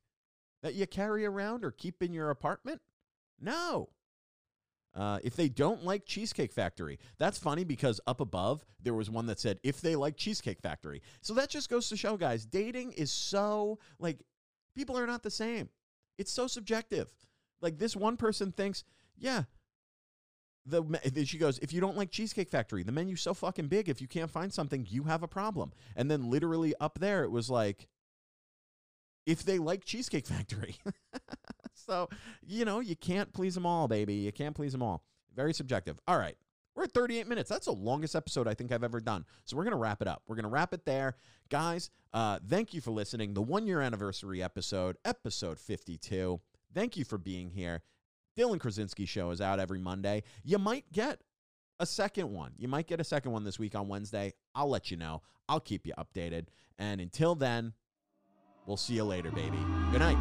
that 0.62 0.74
you 0.74 0.86
carry 0.86 1.24
around 1.24 1.64
or 1.64 1.70
keep 1.70 2.02
in 2.02 2.12
your 2.12 2.30
apartment? 2.30 2.80
No. 3.40 3.88
Uh, 4.94 5.20
if 5.22 5.36
they 5.36 5.48
don't 5.48 5.84
like 5.84 6.04
Cheesecake 6.04 6.52
Factory, 6.52 6.98
that's 7.18 7.38
funny 7.38 7.62
because 7.62 8.00
up 8.06 8.20
above 8.20 8.64
there 8.82 8.94
was 8.94 9.08
one 9.08 9.26
that 9.26 9.38
said 9.38 9.60
if 9.62 9.80
they 9.80 9.94
like 9.94 10.16
Cheesecake 10.16 10.60
Factory. 10.60 11.00
So 11.20 11.32
that 11.34 11.48
just 11.48 11.70
goes 11.70 11.88
to 11.88 11.96
show, 11.96 12.16
guys, 12.16 12.44
dating 12.44 12.92
is 12.92 13.12
so 13.12 13.78
like 14.00 14.18
people 14.74 14.98
are 14.98 15.06
not 15.06 15.22
the 15.22 15.30
same. 15.30 15.68
It's 16.18 16.32
so 16.32 16.48
subjective. 16.48 17.08
Like 17.60 17.78
this 17.78 17.94
one 17.94 18.16
person 18.16 18.50
thinks 18.50 18.84
yeah. 19.16 19.44
The 20.66 20.84
she 21.24 21.38
goes, 21.38 21.58
if 21.60 21.72
you 21.72 21.80
don't 21.80 21.96
like 21.96 22.10
Cheesecake 22.10 22.50
Factory, 22.50 22.82
the 22.82 22.92
menu's 22.92 23.22
so 23.22 23.32
fucking 23.32 23.68
big. 23.68 23.88
If 23.88 24.00
you 24.00 24.08
can't 24.08 24.30
find 24.30 24.52
something, 24.52 24.86
you 24.90 25.04
have 25.04 25.22
a 25.22 25.28
problem. 25.28 25.72
And 25.96 26.10
then 26.10 26.30
literally 26.30 26.74
up 26.80 26.98
there, 26.98 27.22
it 27.22 27.30
was 27.30 27.48
like, 27.48 27.88
if 29.30 29.44
they 29.44 29.58
like 29.58 29.84
Cheesecake 29.84 30.26
Factory. 30.26 30.76
so 31.74 32.08
you 32.44 32.64
know 32.64 32.80
you 32.80 32.96
can't 32.96 33.32
please 33.32 33.54
them 33.54 33.64
all, 33.64 33.86
baby. 33.86 34.14
You 34.14 34.32
can't 34.32 34.56
please 34.56 34.72
them 34.72 34.82
all. 34.82 35.04
Very 35.34 35.54
subjective. 35.54 36.00
All 36.08 36.18
right. 36.18 36.36
We're 36.74 36.84
at 36.84 36.92
38 36.92 37.26
minutes. 37.26 37.50
That's 37.50 37.66
the 37.66 37.72
longest 37.72 38.14
episode 38.14 38.46
I 38.46 38.54
think 38.54 38.72
I've 38.72 38.84
ever 38.84 39.00
done. 39.00 39.24
So 39.44 39.56
we're 39.56 39.64
going 39.64 39.72
to 39.72 39.78
wrap 39.78 40.00
it 40.02 40.08
up. 40.08 40.22
We're 40.26 40.36
going 40.36 40.44
to 40.44 40.50
wrap 40.50 40.72
it 40.72 40.84
there. 40.84 41.16
Guys, 41.48 41.90
uh, 42.12 42.38
thank 42.48 42.72
you 42.72 42.80
for 42.80 42.92
listening. 42.92 43.34
The 43.34 43.42
one 43.42 43.66
year 43.66 43.80
anniversary 43.80 44.42
episode, 44.42 44.96
episode 45.04 45.58
52. 45.58 46.40
Thank 46.72 46.96
you 46.96 47.04
for 47.04 47.18
being 47.18 47.50
here. 47.50 47.82
Dylan 48.38 48.60
Krasinski 48.60 49.04
show 49.04 49.30
is 49.30 49.40
out 49.40 49.58
every 49.58 49.80
Monday. 49.80 50.22
You 50.44 50.58
might 50.58 50.90
get 50.92 51.20
a 51.80 51.86
second 51.86 52.32
one. 52.32 52.52
You 52.56 52.68
might 52.68 52.86
get 52.86 53.00
a 53.00 53.04
second 53.04 53.32
one 53.32 53.44
this 53.44 53.58
week 53.58 53.74
on 53.74 53.88
Wednesday. 53.88 54.32
I'll 54.54 54.70
let 54.70 54.90
you 54.90 54.96
know. 54.96 55.22
I'll 55.48 55.60
keep 55.60 55.86
you 55.86 55.92
updated. 55.98 56.46
And 56.78 57.00
until 57.00 57.34
then, 57.34 57.74
We'll 58.70 58.76
see 58.76 58.94
you 58.94 59.02
later, 59.02 59.32
baby. 59.32 59.58
Good 59.90 59.98
night. 59.98 60.16